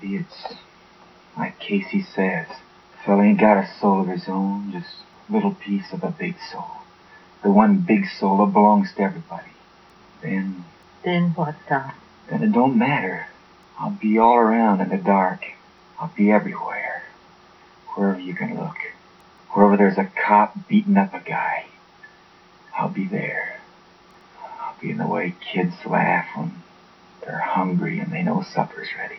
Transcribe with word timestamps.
maybe 0.00 0.16
it's 0.16 0.54
like 1.36 1.58
Casy 1.58 2.02
says. 2.02 2.46
Fella 3.04 3.22
ain't 3.22 3.40
got 3.40 3.56
a 3.56 3.66
soul 3.80 4.00
of 4.02 4.08
his 4.08 4.28
own, 4.28 4.70
just 4.72 4.88
a 5.28 5.32
little 5.32 5.52
piece 5.54 5.92
of 5.92 6.04
a 6.04 6.10
big 6.10 6.34
soul. 6.38 6.66
The 7.42 7.50
one 7.50 7.78
big 7.78 8.06
soul 8.06 8.44
that 8.44 8.52
belongs 8.52 8.92
to 8.96 9.02
everybody. 9.02 9.50
Then, 10.22 10.64
Then 11.02 11.30
what, 11.30 11.54
Doc? 11.68 11.94
then 12.28 12.42
it 12.42 12.52
don't 12.52 12.76
matter. 12.78 13.26
I'll 13.78 13.90
be 13.90 14.18
all 14.18 14.36
around 14.36 14.80
in 14.82 14.90
the 14.90 14.98
dark. 14.98 15.46
I'll 15.98 16.12
be 16.14 16.30
everywhere. 16.30 17.04
Wherever 17.94 18.20
you 18.20 18.34
can 18.34 18.58
look. 18.58 18.76
Wherever 19.52 19.76
there's 19.76 19.98
a 19.98 20.04
cop 20.04 20.68
beating 20.68 20.98
up 20.98 21.14
a 21.14 21.20
guy. 21.20 21.64
I'll 22.76 22.90
be 22.90 23.06
there. 23.06 23.60
I'll 24.60 24.78
be 24.80 24.90
in 24.90 24.98
the 24.98 25.06
way 25.06 25.34
kids 25.40 25.74
laugh 25.86 26.26
when 26.36 26.62
they're 27.24 27.38
hungry 27.38 27.98
and 27.98 28.12
they 28.12 28.22
know 28.22 28.42
supper's 28.42 28.88
ready. 28.98 29.16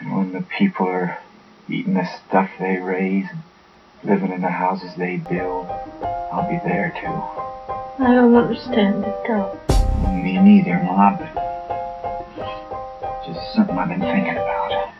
And 0.00 0.16
when 0.16 0.32
the 0.32 0.42
people 0.42 0.86
are 0.86 1.18
eating 1.68 1.94
the 1.94 2.06
stuff 2.06 2.50
they 2.60 2.76
raise 2.78 3.26
and 3.30 3.42
living 4.04 4.30
in 4.30 4.42
the 4.42 4.48
houses 4.48 4.94
they 4.96 5.16
build, 5.16 5.66
I'll 6.32 6.48
be 6.48 6.58
there 6.64 6.92
too. 7.00 8.02
I 8.04 8.14
don't 8.14 8.32
understand 8.36 9.04
it, 9.04 9.16
Doc. 9.26 9.56
Me 10.08 10.38
neither, 10.38 10.80
Ma, 10.84 11.16
but 11.18 11.34
just 13.26 13.54
something 13.54 13.76
I've 13.76 13.88
been 13.88 14.00
thinking 14.00 14.36
about. 14.36 14.94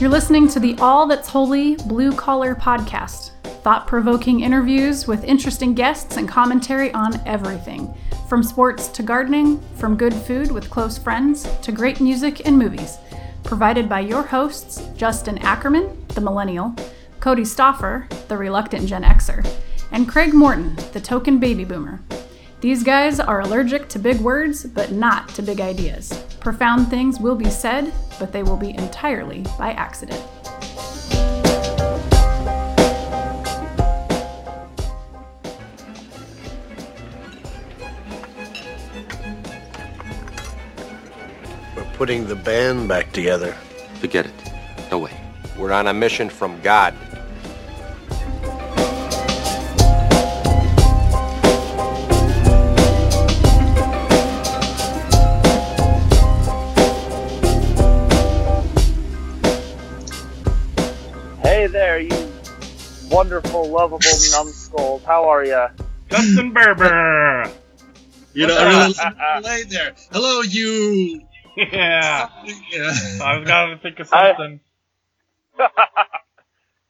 You're 0.00 0.10
listening 0.10 0.46
to 0.48 0.60
the 0.60 0.76
All 0.78 1.08
That's 1.08 1.28
Holy 1.28 1.74
Blue 1.76 2.12
Collar 2.12 2.54
podcast. 2.54 3.33
Thought 3.64 3.86
provoking 3.86 4.40
interviews 4.40 5.06
with 5.06 5.24
interesting 5.24 5.72
guests 5.72 6.18
and 6.18 6.28
commentary 6.28 6.92
on 6.92 7.18
everything 7.24 7.94
from 8.28 8.42
sports 8.42 8.88
to 8.88 9.02
gardening, 9.02 9.58
from 9.76 9.96
good 9.96 10.12
food 10.12 10.52
with 10.52 10.68
close 10.68 10.98
friends 10.98 11.48
to 11.62 11.72
great 11.72 11.98
music 11.98 12.46
and 12.46 12.58
movies. 12.58 12.98
Provided 13.42 13.88
by 13.88 14.00
your 14.00 14.22
hosts, 14.22 14.86
Justin 14.98 15.38
Ackerman, 15.38 16.04
the 16.08 16.20
millennial, 16.20 16.74
Cody 17.20 17.44
Stoffer, 17.44 18.06
the 18.28 18.36
reluctant 18.36 18.86
Gen 18.86 19.02
Xer, 19.02 19.50
and 19.92 20.06
Craig 20.06 20.34
Morton, 20.34 20.76
the 20.92 21.00
token 21.00 21.38
baby 21.38 21.64
boomer. 21.64 22.02
These 22.60 22.82
guys 22.82 23.18
are 23.18 23.40
allergic 23.40 23.88
to 23.88 23.98
big 23.98 24.20
words, 24.20 24.66
but 24.66 24.92
not 24.92 25.30
to 25.30 25.42
big 25.42 25.62
ideas. 25.62 26.12
Profound 26.38 26.88
things 26.88 27.18
will 27.18 27.34
be 27.34 27.48
said, 27.48 27.94
but 28.18 28.30
they 28.30 28.42
will 28.42 28.58
be 28.58 28.74
entirely 28.76 29.46
by 29.58 29.72
accident. 29.72 30.22
Putting 42.04 42.26
the 42.26 42.36
band 42.36 42.86
back 42.86 43.10
together. 43.12 43.52
Forget 43.94 44.26
it. 44.26 44.32
No 44.90 44.98
way. 44.98 45.18
We're 45.56 45.72
on 45.72 45.86
a 45.86 45.94
mission 45.94 46.28
from 46.28 46.60
God. 46.60 46.92
Hey 61.40 61.68
there, 61.68 62.00
you 62.00 62.30
wonderful, 63.10 63.70
lovable 63.70 63.98
numbskulls. 64.30 65.02
How 65.04 65.26
are 65.30 65.42
ya? 65.42 65.70
Justin 66.10 66.52
Berber. 66.52 67.50
You 68.34 68.48
know, 68.48 68.58
I 68.58 68.88
really 68.88 69.42
late 69.42 69.70
there. 69.70 69.94
Hello, 70.12 70.42
you. 70.42 71.22
Yeah. 71.56 72.28
Yeah. 72.70 72.92
I 73.22 73.38
was 73.38 73.46
gonna 73.46 73.78
think 73.78 74.00
of 74.00 74.08
something. 74.08 74.60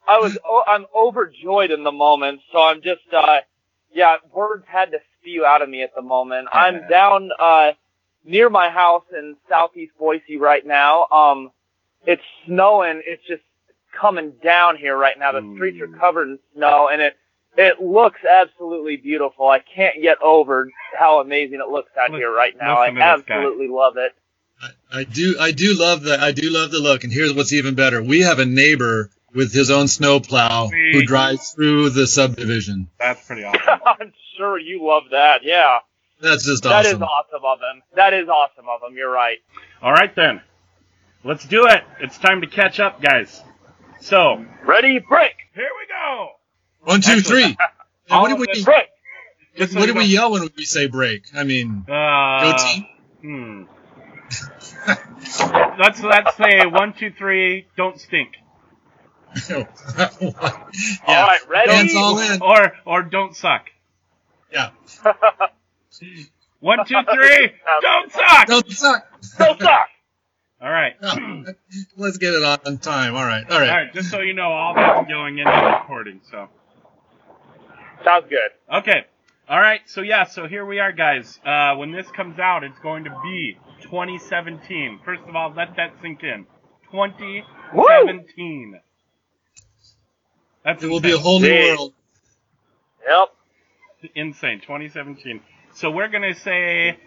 I 0.06 0.19
was, 0.19 0.36
oh, 0.44 0.62
I'm 0.66 0.86
overjoyed 0.94 1.70
in 1.70 1.82
the 1.82 1.92
moment, 1.92 2.41
so 2.52 2.62
I'm 2.62 2.82
just, 2.82 3.03
uh, 3.12 3.38
yeah, 3.92 4.16
words 4.32 4.64
had 4.66 4.91
to 4.92 4.98
spew 5.19 5.44
out 5.47 5.62
of 5.62 5.69
me 5.69 5.82
at 5.82 5.94
the 5.94 6.03
moment. 6.03 6.48
I'm 6.53 6.86
down, 6.88 7.30
uh, 7.38 7.72
near 8.24 8.50
my 8.50 8.69
house 8.69 9.04
in 9.16 9.36
southeast 9.48 9.92
Boise 9.98 10.36
right 10.36 10.66
now. 10.66 11.06
Um, 11.06 11.50
it's 12.06 12.22
snowing. 12.47 13.03
It's 13.06 13.26
just 13.26 13.42
coming 13.98 14.32
down 14.42 14.76
here 14.76 14.97
right 14.97 15.19
now. 15.19 15.32
The 15.32 15.54
streets 15.54 15.80
are 15.80 15.88
covered 15.98 16.28
in 16.28 16.38
snow 16.54 16.88
and 16.92 17.00
it, 17.00 17.16
it 17.56 17.80
looks 17.80 18.20
absolutely 18.24 18.97
beautiful. 18.97 19.48
I 19.48 19.60
can't 19.60 20.03
get 20.03 20.20
over 20.20 20.69
how 20.98 21.20
amazing 21.20 21.60
it 21.60 21.70
looks 21.70 21.92
out 21.97 22.10
Lis- 22.10 22.19
here 22.19 22.32
right 22.32 22.54
now. 22.60 22.78
I 22.78 22.88
listen 22.88 22.94
to 22.97 23.00
this 23.16 23.26
guy. 23.26 23.34
absolutely 23.36 23.69
love 23.69 23.97
it. 23.97 24.12
I 24.92 25.04
do, 25.04 25.37
I 25.41 25.50
do 25.53 25.75
love 25.75 26.03
the, 26.03 26.19
I 26.20 26.32
do 26.32 26.50
love 26.50 26.70
the 26.70 26.78
look. 26.78 27.04
And 27.04 27.12
here's 27.12 27.32
what's 27.34 27.53
even 27.53 27.75
better: 27.75 28.03
we 28.03 28.20
have 28.22 28.38
a 28.38 28.47
neighbor 28.47 29.10
with 29.34 29.53
his 29.53 29.70
own 29.70 29.88
snowplow 29.88 30.69
who 30.69 31.04
drives 31.04 31.50
through 31.50 31.91
the 31.91 32.06
subdivision. 32.06 32.88
That's 32.98 33.26
pretty 33.26 33.44
awesome. 33.44 33.81
I'm 33.84 34.12
sure 34.37 34.59
you 34.59 34.87
love 34.87 35.04
that. 35.10 35.41
Yeah. 35.42 35.78
That's 36.20 36.44
just 36.44 36.65
awesome. 36.65 36.70
That 36.70 36.87
is 36.87 36.94
awesome. 36.94 37.03
awesome 37.04 37.44
of 37.44 37.59
him. 37.59 37.82
That 37.97 38.15
is 38.15 38.28
awesome 38.28 38.66
of 38.69 38.88
him. 38.88 38.97
You're 38.97 39.10
right. 39.10 39.38
All 39.82 39.92
right 39.92 40.15
then, 40.15 40.41
let's 41.25 41.44
do 41.47 41.66
it. 41.66 41.82
It's 42.00 42.16
time 42.19 42.41
to 42.42 42.47
catch 42.47 42.78
up, 42.81 43.03
guys. 43.03 43.42
So 44.00 44.44
Ready, 44.65 45.00
break. 45.00 45.34
here 45.54 45.65
we 45.65 45.86
go. 45.88 46.28
One, 46.82 47.00
two, 47.00 47.12
Actually, 47.12 47.22
three. 47.22 47.56
And 48.06 48.16
all 48.16 48.22
what 48.22 48.28
do 48.28 48.36
we, 48.36 48.62
Break. 48.65 48.88
Just 49.56 49.72
so 49.72 49.78
what 49.78 49.88
you 49.88 49.94
do 49.94 49.98
we 49.98 50.04
yell 50.04 50.31
when 50.31 50.47
we 50.59 50.65
say 50.66 50.88
break? 50.88 51.22
I 51.34 51.44
mean, 51.44 51.86
Uh, 51.88 52.53
go 52.53 52.56
team. 52.59 52.86
Hmm. 53.22 53.62
let's 55.78 56.02
let's 56.02 56.36
say 56.36 56.66
one, 56.66 56.92
two, 56.92 57.12
three. 57.12 57.66
Don't 57.76 58.00
stink. 58.00 58.36
yeah. 59.48 59.66
All 61.06 61.26
right, 61.26 61.40
ready? 61.48 61.70
Hands 61.70 61.94
all 61.96 62.18
in. 62.18 62.42
Or 62.42 62.72
or 62.84 63.02
don't 63.02 63.36
suck. 63.36 63.66
Yeah. 64.52 64.70
One, 66.60 66.78
two, 66.86 66.94
three. 67.12 67.50
don't 67.80 68.12
suck. 68.12 68.46
Don't 68.46 68.70
suck. 68.70 69.06
Don't 69.38 69.60
suck. 69.60 69.88
All 70.60 70.70
right. 70.70 70.94
Let's 71.96 72.18
get 72.18 72.32
it 72.32 72.42
on 72.44 72.58
on 72.66 72.78
time. 72.78 73.14
All 73.16 73.24
right. 73.24 73.44
All 73.50 73.58
right. 73.58 73.68
All 73.68 73.76
right. 73.76 73.92
Just 73.92 74.10
so 74.10 74.20
you 74.20 74.34
know, 74.34 74.50
all 74.50 74.74
that's 74.74 75.08
going 75.08 75.38
into 75.38 75.50
the 75.50 75.78
recording. 75.80 76.20
So. 76.30 76.48
Sounds 78.04 78.26
good. 78.28 78.50
Okay. 78.72 79.04
All 79.49 79.60
right. 79.60 79.81
So 79.87 80.00
yeah. 80.00 80.25
So 80.25 80.47
here 80.49 80.65
we 80.65 80.78
are, 80.78 80.93
guys. 80.93 81.38
Uh, 81.44 81.75
when 81.77 81.93
this 81.93 82.06
comes 82.10 82.38
out, 82.38 82.65
it's 82.65 82.78
going 82.81 83.05
to 83.05 83.10
be 83.22 83.59
2017. 83.82 85.00
First 85.05 85.22
of 85.28 85.37
all, 85.37 85.53
let 85.55 85.77
that 85.77 85.94
sink 86.00 86.22
in. 86.22 86.47
2017. 86.91 88.81
That's 90.65 90.83
It 90.83 90.88
will 90.88 91.00
be 91.00 91.12
a 91.12 91.19
whole 91.19 91.41
new 91.41 91.49
Big. 91.49 91.77
world. 91.78 91.93
Yep. 93.06 94.10
insane. 94.15 94.60
2017. 94.60 95.41
So 95.75 95.91
we're 95.91 96.09
gonna 96.09 96.34
say 96.34 96.99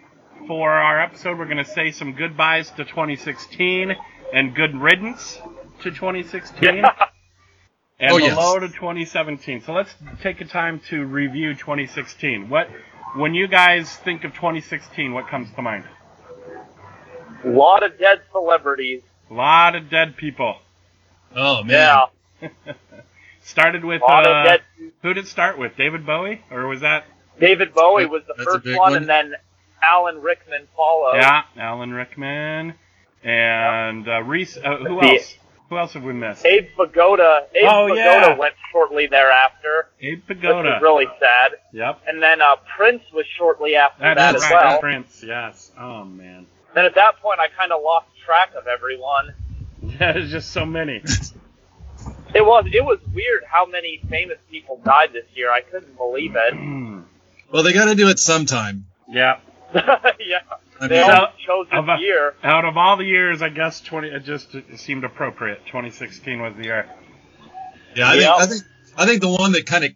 for 0.46 0.70
our 0.70 1.00
episode, 1.00 1.38
we're 1.38 1.46
gonna 1.48 1.64
say 1.64 1.90
some 1.90 2.12
goodbyes 2.12 2.70
to 2.72 2.84
2016 2.84 3.96
and 4.32 4.54
good 4.54 4.76
riddance 4.76 5.40
to 5.80 5.90
2016. 5.90 6.84
And 8.00 8.12
Oh, 8.12 8.16
yes. 8.18 8.32
hello 8.34 8.60
to 8.60 8.68
2017. 8.68 9.62
So 9.62 9.72
let's 9.72 9.92
take 10.22 10.40
a 10.40 10.44
time 10.44 10.80
to 10.88 11.04
review 11.04 11.54
2016. 11.54 12.48
What, 12.48 12.68
when 13.16 13.34
you 13.34 13.48
guys 13.48 13.94
think 13.96 14.22
of 14.24 14.32
2016, 14.34 15.12
what 15.12 15.26
comes 15.28 15.50
to 15.56 15.62
mind? 15.62 15.84
A 17.44 17.48
lot 17.48 17.82
of 17.82 17.98
dead 17.98 18.20
celebrities. 18.30 19.02
A 19.30 19.34
lot 19.34 19.74
of 19.74 19.90
dead 19.90 20.16
people. 20.16 20.56
Oh 21.34 21.62
man. 21.64 22.06
Yeah. 22.40 22.48
Started 23.42 23.84
with 23.84 24.00
A 24.02 24.04
lot 24.04 24.26
uh, 24.26 24.30
of 24.30 24.44
dead. 24.44 24.60
who 25.02 25.14
did 25.14 25.24
it 25.24 25.28
start 25.28 25.58
with? 25.58 25.76
David 25.76 26.06
Bowie, 26.06 26.42
or 26.50 26.66
was 26.68 26.80
that? 26.82 27.04
David 27.40 27.74
Bowie 27.74 28.06
was 28.06 28.22
the 28.26 28.34
That's 28.36 28.48
first 28.48 28.66
one, 28.66 28.76
one. 28.76 28.96
and 28.96 29.08
then 29.08 29.34
Alan 29.82 30.20
Rickman 30.20 30.68
followed. 30.76 31.16
Yeah, 31.16 31.42
Alan 31.56 31.92
Rickman, 31.92 32.74
and 33.22 34.08
uh, 34.08 34.22
Reese. 34.22 34.56
Uh, 34.56 34.76
who 34.76 35.00
The- 35.00 35.14
else? 35.14 35.34
Who 35.68 35.76
else 35.78 35.92
have 35.92 36.02
we 36.02 36.12
missed? 36.14 36.46
Abe 36.46 36.68
Vigoda. 36.78 37.42
Abe 37.54 37.64
Oh, 37.68 37.86
Vigoda 37.90 37.96
yeah. 37.96 38.36
went 38.38 38.54
shortly 38.72 39.06
thereafter, 39.06 39.88
Abe 40.00 40.22
which 40.26 40.38
Vigoda. 40.38 40.64
was 40.64 40.82
really 40.82 41.06
sad. 41.20 41.52
Yep. 41.72 42.00
And 42.06 42.22
then 42.22 42.40
uh, 42.40 42.56
Prince 42.76 43.02
was 43.12 43.26
shortly 43.36 43.76
after 43.76 44.02
That 44.02 44.16
that, 44.16 44.34
is 44.36 44.44
as 44.44 44.50
right. 44.50 44.64
well. 44.64 44.80
Prince. 44.80 45.22
Yes. 45.26 45.70
Oh 45.78 46.04
man. 46.04 46.46
Then 46.74 46.84
at 46.86 46.94
that 46.94 47.20
point, 47.20 47.40
I 47.40 47.48
kind 47.48 47.72
of 47.72 47.82
lost 47.82 48.06
track 48.24 48.50
of 48.56 48.66
everyone. 48.66 49.34
There's 49.98 50.30
just 50.30 50.50
so 50.52 50.64
many. 50.66 51.02
It 52.34 52.44
was 52.44 52.64
it 52.72 52.84
was 52.84 52.98
weird 53.14 53.42
how 53.46 53.66
many 53.66 54.00
famous 54.08 54.38
people 54.50 54.80
died 54.84 55.12
this 55.12 55.24
year. 55.34 55.50
I 55.50 55.60
couldn't 55.62 55.96
believe 55.96 56.34
it. 56.36 56.54
Well, 57.50 57.62
they 57.62 57.72
got 57.72 57.86
to 57.86 57.94
do 57.94 58.08
it 58.10 58.18
sometime. 58.18 58.84
yeah. 59.08 59.38
yeah, 59.74 60.40
I 60.80 60.88
mean, 60.88 61.02
all 61.10 61.28
chose 61.44 61.66
this 61.70 61.78
Of 61.78 61.88
a- 61.88 61.96
year. 62.00 62.34
Out 62.42 62.64
of 62.64 62.76
all 62.76 62.96
the 62.96 63.04
years, 63.04 63.42
I 63.42 63.48
guess 63.48 63.80
20. 63.80 64.08
It 64.08 64.24
just 64.24 64.54
it 64.54 64.78
seemed 64.78 65.04
appropriate. 65.04 65.66
2016 65.66 66.40
was 66.40 66.54
the 66.56 66.64
year. 66.64 66.86
yeah, 67.94 68.08
I 68.10 68.14
Yeah. 68.14 68.20
think 68.20 68.40
I 68.40 68.46
think 68.46 68.62
I 68.98 69.06
think 69.06 69.20
the 69.22 69.28
one 69.30 69.52
that 69.52 69.66
kind 69.66 69.84
of 69.84 69.90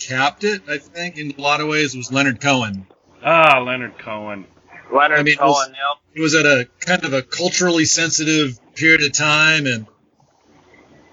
capped 0.00 0.44
it, 0.44 0.62
I 0.68 0.78
think, 0.78 1.16
in 1.18 1.34
a 1.38 1.40
lot 1.40 1.60
of 1.60 1.68
ways, 1.68 1.96
was 1.96 2.12
Leonard 2.12 2.40
Cohen. 2.40 2.86
Ah, 3.24 3.58
Leonard 3.60 3.98
Cohen. 3.98 4.46
Leonard 4.92 5.18
I 5.18 5.22
mean, 5.22 5.32
it 5.34 5.38
Cohen. 5.38 5.50
was- 5.50 5.68
yep. 5.70 5.98
It 6.16 6.20
was 6.20 6.34
at 6.34 6.46
a 6.46 6.68
kind 6.80 7.04
of 7.04 7.12
a 7.14 7.22
culturally 7.22 7.84
sensitive 7.84 8.58
period 8.74 9.02
of 9.02 9.12
time, 9.12 9.66
and 9.66 9.86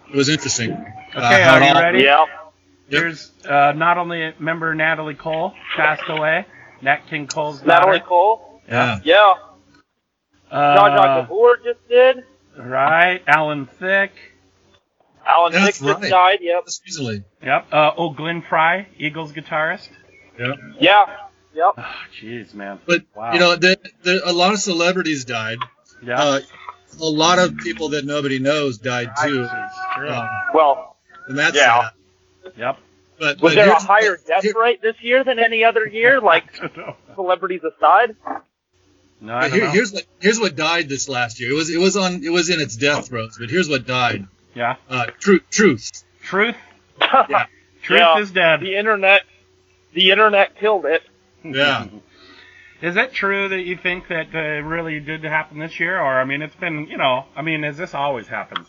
it 0.10 0.16
was 0.16 0.30
interesting. 0.30 0.72
Uh, 0.74 1.18
Okay, 1.18 1.42
how 1.42 1.56
are 1.56 1.64
you 1.64 1.68
all- 1.74 1.82
ready? 1.82 2.04
Yep. 2.04 2.28
Here's 2.90 3.32
uh, 3.48 3.72
not 3.76 3.98
only 3.98 4.34
member 4.40 4.76
Natalie 4.76 5.16
Cole 5.16 5.54
passed 5.78 6.04
away, 6.08 6.46
Nat 6.82 7.08
King 7.10 7.28
Cole's 7.28 7.64
Natalie. 7.64 8.02
Cole. 8.02 8.51
Yeah. 8.72 9.00
Yeah. 9.04 9.34
John 10.52 10.60
Uh, 10.60 10.76
John 10.98 11.24
Gabor 11.26 11.58
just 11.64 11.88
did. 11.88 12.24
right, 12.58 13.22
Alan 13.28 13.66
Thicke. 13.68 14.12
Alan 15.26 15.54
That's 15.54 15.78
Thicke 15.80 15.88
just 15.88 16.02
right. 16.02 16.10
died. 16.10 16.40
Yep. 16.42 16.66
Just 16.66 16.88
easily. 16.88 17.24
Yep. 17.44 17.68
Uh, 17.72 17.92
oh, 17.98 18.10
Glenn 18.10 18.42
Frey, 18.42 18.88
Eagles 18.98 19.32
guitarist. 19.32 19.90
Yeah. 20.40 20.54
Yeah. 20.80 21.06
Yep. 21.54 21.74
Oh, 21.78 21.86
jeez, 22.20 22.54
man. 22.54 22.80
But 22.86 23.04
Wow. 23.16 23.34
you 23.34 23.40
know, 23.40 23.56
the, 23.56 23.78
the, 24.04 24.22
a 24.30 24.32
lot 24.34 24.54
of 24.54 24.60
celebrities 24.60 25.26
died. 25.26 25.58
Yeah. 26.04 26.20
Uh, 26.22 26.40
a 27.00 27.06
lot 27.06 27.40
of 27.40 27.58
people 27.58 27.90
that 27.90 28.06
nobody 28.06 28.40
knows 28.40 28.78
died 28.78 29.10
too. 29.24 29.44
Jeez, 29.46 29.72
true. 29.96 30.10
Um, 30.10 30.30
Well, 30.54 30.98
and 31.28 31.38
that's 31.38 31.56
Yeah. 31.56 31.90
sad. 32.44 32.54
Yep. 32.58 32.78
But, 33.20 33.42
was 33.42 33.54
but 33.54 33.56
there 33.56 33.70
a 33.72 33.80
higher 33.80 34.18
death 34.28 34.44
here- 34.44 34.54
rate 34.60 34.82
this 34.82 34.96
year 35.02 35.24
than 35.24 35.40
any 35.40 35.64
other 35.64 35.86
year? 35.86 36.20
Like 36.32 36.46
celebrities 37.16 37.62
aside. 37.64 38.16
No, 39.22 39.36
I 39.36 39.42
don't 39.42 39.52
here- 39.54 39.64
know. 39.66 39.72
here's 39.72 39.94
what 39.94 40.04
here's 40.20 40.40
what 40.40 40.56
died 40.56 40.90
this 40.90 41.08
last 41.08 41.40
year. 41.40 41.52
It 41.52 41.56
was 41.56 41.70
it 41.70 41.78
was 41.80 41.96
on 41.96 42.24
it 42.24 42.30
was 42.32 42.50
in 42.50 42.60
its 42.60 42.76
death 42.76 43.08
throes. 43.08 43.38
But 43.40 43.50
here's 43.50 43.70
what 43.70 43.86
died. 43.86 44.28
Yeah. 44.56 44.76
Uh, 44.90 45.06
truth. 45.20 45.44
Truth. 45.50 46.04
Truth. 46.24 46.56
Yeah. 47.00 47.46
Truth 47.84 48.00
Yeah. 48.00 48.20
is 48.20 48.32
dead. 48.32 48.60
The 48.62 48.76
internet. 48.76 49.22
The 49.94 50.12
internet 50.12 50.58
killed 50.60 50.86
it. 50.86 51.04
Yeah. 51.44 51.88
Is 52.82 52.96
it 52.96 53.14
true 53.14 53.50
that 53.50 53.62
you 53.62 53.78
think 53.78 54.08
that 54.08 54.34
uh, 54.34 54.64
really 54.68 55.00
did 55.00 55.24
happen 55.24 55.60
this 55.60 55.80
year, 55.80 56.00
or 56.00 56.20
I 56.20 56.26
mean, 56.26 56.42
it's 56.42 56.56
been 56.56 56.88
you 56.88 56.98
know, 56.98 57.26
I 57.36 57.44
mean, 57.44 57.64
as 57.64 57.78
this 57.78 57.94
always 57.94 58.28
happens? 58.28 58.68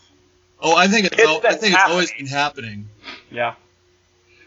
Oh, 0.61 0.77
I 0.77 0.87
think 0.87 1.07
it's, 1.07 1.17
It's 1.19 1.27
al- 1.27 1.39
I 1.39 1.41
been 1.41 1.59
think 1.59 1.75
it's 1.75 1.83
always 1.87 2.11
happening. 2.11 2.27
been 2.27 2.37
happening. 2.37 2.89
Yeah. 3.31 3.55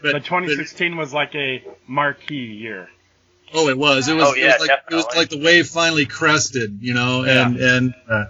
But, 0.04 0.12
But 0.14 0.26
2016 0.26 0.96
was 0.98 1.14
like 1.14 1.34
a 1.36 1.64
marquee 1.88 2.36
year. 2.36 2.90
But- 3.52 3.60
oh, 3.60 3.68
it 3.70 3.78
was. 3.78 4.08
It 4.08 4.16
was. 4.16 4.24
Oh, 4.30 4.34
it 4.34 4.40
yeah, 4.40 4.58
was 4.58 4.68
like 4.68 4.80
it 4.92 4.96
was 4.96 5.06
like 5.16 5.30
the 5.30 5.40
wave 5.44 5.68
finally 5.68 6.06
crested. 6.06 6.80
You 6.82 6.94
know, 6.94 7.24
and 7.24 7.58
and 7.58 7.94
uh, 8.10 8.26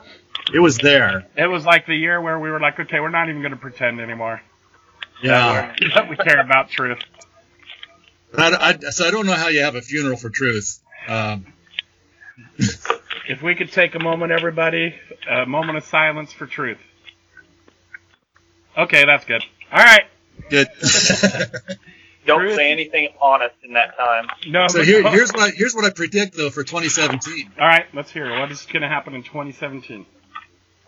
it 0.53 0.59
was 0.59 0.77
there. 0.77 1.25
It 1.35 1.47
was 1.47 1.65
like 1.65 1.85
the 1.85 1.95
year 1.95 2.21
where 2.21 2.39
we 2.39 2.49
were 2.51 2.59
like, 2.59 2.79
okay, 2.79 2.99
we're 2.99 3.09
not 3.09 3.29
even 3.29 3.41
going 3.41 3.51
to 3.53 3.57
pretend 3.57 3.99
anymore. 3.99 4.41
Yeah. 5.23 5.31
That, 5.31 5.79
we're- 5.79 5.91
that 5.95 6.09
we 6.09 6.15
care 6.17 6.39
about 6.39 6.69
truth. 6.69 6.99
But 8.31 8.53
I, 8.53 8.69
I, 8.69 8.89
so 8.91 9.07
I 9.07 9.11
don't 9.11 9.25
know 9.25 9.33
how 9.33 9.47
you 9.47 9.61
have 9.61 9.75
a 9.75 9.81
funeral 9.81 10.17
for 10.17 10.29
truth. 10.29 10.79
Um, 11.07 11.45
If 13.27 13.41
we 13.41 13.55
could 13.55 13.71
take 13.71 13.95
a 13.95 13.99
moment, 13.99 14.31
everybody, 14.31 14.93
a 15.27 15.47
moment 15.47 15.79
of 15.79 15.85
silence 15.85 16.31
for 16.31 16.45
truth. 16.45 16.77
Okay, 18.77 19.03
that's 19.05 19.25
good. 19.25 19.43
All 19.71 19.83
right. 19.83 20.03
good. 20.49 20.67
Don't 22.25 22.55
say 22.55 22.71
anything 22.71 23.09
honest 23.21 23.55
in 23.63 23.73
that 23.73 23.97
time. 23.97 24.27
No. 24.47 24.67
so 24.67 24.83
here, 24.83 25.07
here's 25.09 25.31
what 25.31 25.49
I, 25.49 25.51
here's 25.55 25.75
what 25.75 25.85
I 25.85 25.89
predict 25.89 26.35
though 26.35 26.49
for 26.49 26.63
2017. 26.63 27.51
All 27.59 27.67
right, 27.67 27.85
let's 27.93 28.11
hear 28.11 28.27
it. 28.27 28.39
What 28.39 28.51
is 28.51 28.65
going 28.65 28.81
to 28.81 28.87
happen 28.87 29.13
in 29.13 29.23
2017? 29.23 30.05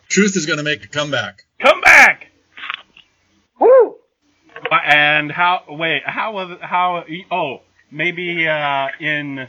Truth 0.10 0.36
is 0.36 0.46
going 0.46 0.58
to 0.58 0.64
make 0.64 0.84
a 0.84 0.88
comeback. 0.88 1.44
Come 1.60 1.82
back. 1.82 2.28
Woo! 3.60 3.96
And 4.86 5.32
how? 5.32 5.64
Wait, 5.70 6.02
how 6.06 6.34
was 6.34 6.52
it? 6.52 6.62
How? 6.62 7.04
Oh, 7.32 7.62
maybe 7.92 8.48
uh, 8.48 8.88
in 9.00 9.48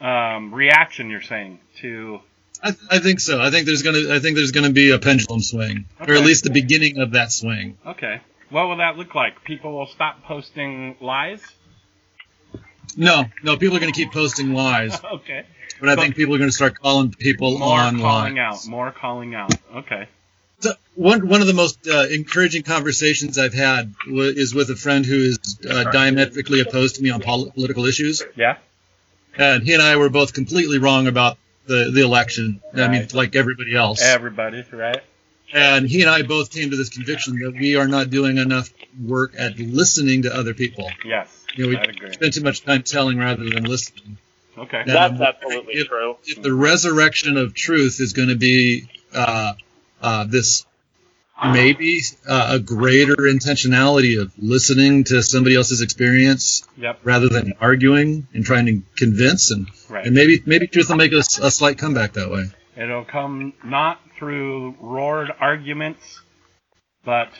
um, 0.00 0.54
reaction. 0.54 1.10
You're 1.10 1.22
saying 1.22 1.60
to 1.80 2.20
I, 2.62 2.74
I 2.90 2.98
think 2.98 3.20
so. 3.20 3.40
I 3.40 3.50
think 3.50 3.66
there's 3.66 3.82
gonna 3.82 4.14
I 4.14 4.18
think 4.18 4.36
there's 4.36 4.52
gonna 4.52 4.72
be 4.72 4.90
a 4.90 4.98
pendulum 4.98 5.40
swing, 5.40 5.86
or 6.00 6.14
at 6.14 6.24
least 6.24 6.44
the 6.44 6.50
beginning 6.50 6.98
of 6.98 7.12
that 7.12 7.32
swing. 7.32 7.78
okay. 7.86 8.20
What 8.50 8.68
will 8.68 8.76
that 8.78 8.96
look 8.96 9.14
like? 9.14 9.44
People 9.44 9.72
will 9.76 9.86
stop 9.86 10.24
posting 10.24 10.96
lies. 11.00 11.42
No, 12.96 13.24
no, 13.42 13.56
people 13.56 13.76
are 13.76 13.80
gonna 13.80 13.92
keep 13.92 14.12
posting 14.12 14.54
lies, 14.54 14.98
Okay. 15.12 15.44
but 15.80 15.88
I 15.90 15.96
think 15.96 16.16
people 16.16 16.34
are 16.34 16.38
gonna 16.38 16.50
start 16.50 16.80
calling 16.80 17.12
people 17.12 17.62
online. 17.62 17.96
More 17.96 18.06
on 18.06 18.20
calling 18.22 18.36
lies. 18.36 18.64
out. 18.66 18.70
More 18.70 18.90
calling 18.90 19.34
out. 19.34 19.54
Okay. 19.76 20.08
So 20.60 20.72
one 20.94 21.28
one 21.28 21.40
of 21.40 21.46
the 21.46 21.52
most 21.52 21.86
uh, 21.86 22.06
encouraging 22.10 22.62
conversations 22.64 23.38
I've 23.38 23.54
had 23.54 23.94
w- 24.06 24.22
is 24.34 24.54
with 24.54 24.70
a 24.70 24.76
friend 24.76 25.04
who 25.06 25.14
is 25.16 25.38
uh, 25.68 25.84
diametrically 25.84 26.60
opposed 26.60 26.96
to 26.96 27.02
me 27.02 27.10
on 27.10 27.20
pol- 27.20 27.50
political 27.52 27.84
issues, 27.84 28.24
Yeah. 28.34 28.56
and 29.36 29.62
he 29.62 29.74
and 29.74 29.82
I 29.82 29.96
were 29.96 30.08
both 30.08 30.32
completely 30.32 30.78
wrong 30.78 31.06
about 31.06 31.38
the 31.66 31.90
the 31.94 32.02
election. 32.02 32.60
I 32.74 32.88
mean, 32.88 33.06
like 33.12 33.36
everybody 33.36 33.76
else. 33.76 34.02
Everybody, 34.02 34.64
right? 34.72 35.02
And 35.52 35.88
he 35.88 36.02
and 36.02 36.10
I 36.10 36.22
both 36.22 36.50
came 36.52 36.70
to 36.70 36.76
this 36.76 36.90
conviction 36.90 37.38
that 37.38 37.52
we 37.54 37.76
are 37.76 37.88
not 37.88 38.10
doing 38.10 38.36
enough 38.38 38.70
work 39.02 39.32
at 39.38 39.58
listening 39.58 40.22
to 40.22 40.34
other 40.34 40.52
people. 40.54 40.90
Yes. 41.04 41.44
You 41.56 41.64
know, 41.64 41.70
we 41.70 41.76
I'd 41.78 41.88
agree. 41.90 42.12
spend 42.12 42.32
too 42.34 42.42
much 42.42 42.64
time 42.64 42.82
telling 42.82 43.18
rather 43.18 43.48
than 43.48 43.64
listening. 43.64 44.18
Okay. 44.58 44.82
Yeah. 44.86 45.08
That's 45.08 45.20
absolutely 45.20 45.74
if- 45.74 45.88
true. 45.88 46.16
If 46.26 46.42
the 46.42 46.52
resurrection 46.52 47.36
of 47.38 47.54
truth 47.54 48.00
is 48.00 48.12
going 48.12 48.28
to 48.28 48.36
be 48.36 48.88
uh, 49.14 49.54
uh, 50.02 50.24
this 50.24 50.66
maybe 51.52 52.00
uh, 52.28 52.48
a 52.54 52.58
greater 52.58 53.14
intentionality 53.14 54.20
of 54.20 54.32
listening 54.38 55.04
to 55.04 55.22
somebody 55.22 55.54
else's 55.54 55.80
experience 55.80 56.66
Yep. 56.76 57.00
rather 57.04 57.28
than 57.28 57.54
arguing 57.60 58.26
and 58.34 58.44
trying 58.44 58.66
to 58.66 58.82
convince, 58.96 59.50
and 59.50 59.68
Right. 59.88 60.04
and 60.04 60.14
maybe 60.14 60.42
maybe 60.44 60.66
truth 60.66 60.88
will 60.90 60.96
make 60.96 61.12
us 61.12 61.38
a 61.38 61.50
slight 61.50 61.78
comeback 61.78 62.14
that 62.14 62.30
way. 62.30 62.44
It'll 62.76 63.04
come 63.04 63.52
not 63.64 64.00
through 64.18 64.74
roared 64.80 65.30
arguments, 65.40 66.20
but 67.04 67.30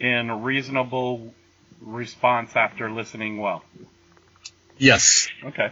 in 0.00 0.42
reasonable 0.42 1.32
response 1.80 2.54
after 2.56 2.90
listening 2.90 3.38
well. 3.38 3.62
Yes. 4.78 5.28
Okay. 5.44 5.70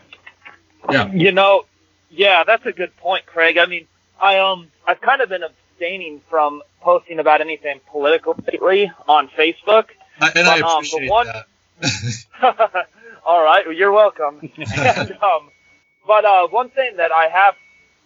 Yeah. 0.91 1.11
You 1.13 1.33
know, 1.33 1.65
yeah, 2.11 2.45
that's 2.45 2.65
a 2.67 2.73
good 2.73 2.97
point, 2.97 3.27
Craig. 3.27 3.59
I 3.59 3.67
mean, 3.67 3.87
I 4.21 4.39
um, 4.39 4.69
I've 4.87 5.01
kind 5.01 5.21
of 5.21 5.29
been 5.29 5.43
abstaining 5.43 6.21
from 6.31 6.63
posting 6.81 7.19
about 7.19 7.41
anything 7.41 7.81
political 7.91 8.37
lately 8.51 8.91
on 9.09 9.29
Facebook. 9.29 9.87
I, 10.21 10.31
and 10.35 10.49
I 10.49 10.61
But, 10.61 10.69
um, 10.71 10.83
the 10.83 10.89
appreciate 10.89 11.11
one- 11.11 11.27
that. 11.27 11.47
All 13.25 13.43
right, 13.45 13.65
well, 13.67 13.75
you're 13.75 13.93
welcome. 13.93 14.41
and, 14.77 15.13
um, 15.23 15.51
but 16.07 16.25
uh, 16.25 16.49
one 16.49 16.71
thing 16.71 16.97
that 16.97 17.13
I 17.13 17.29
have 17.29 17.55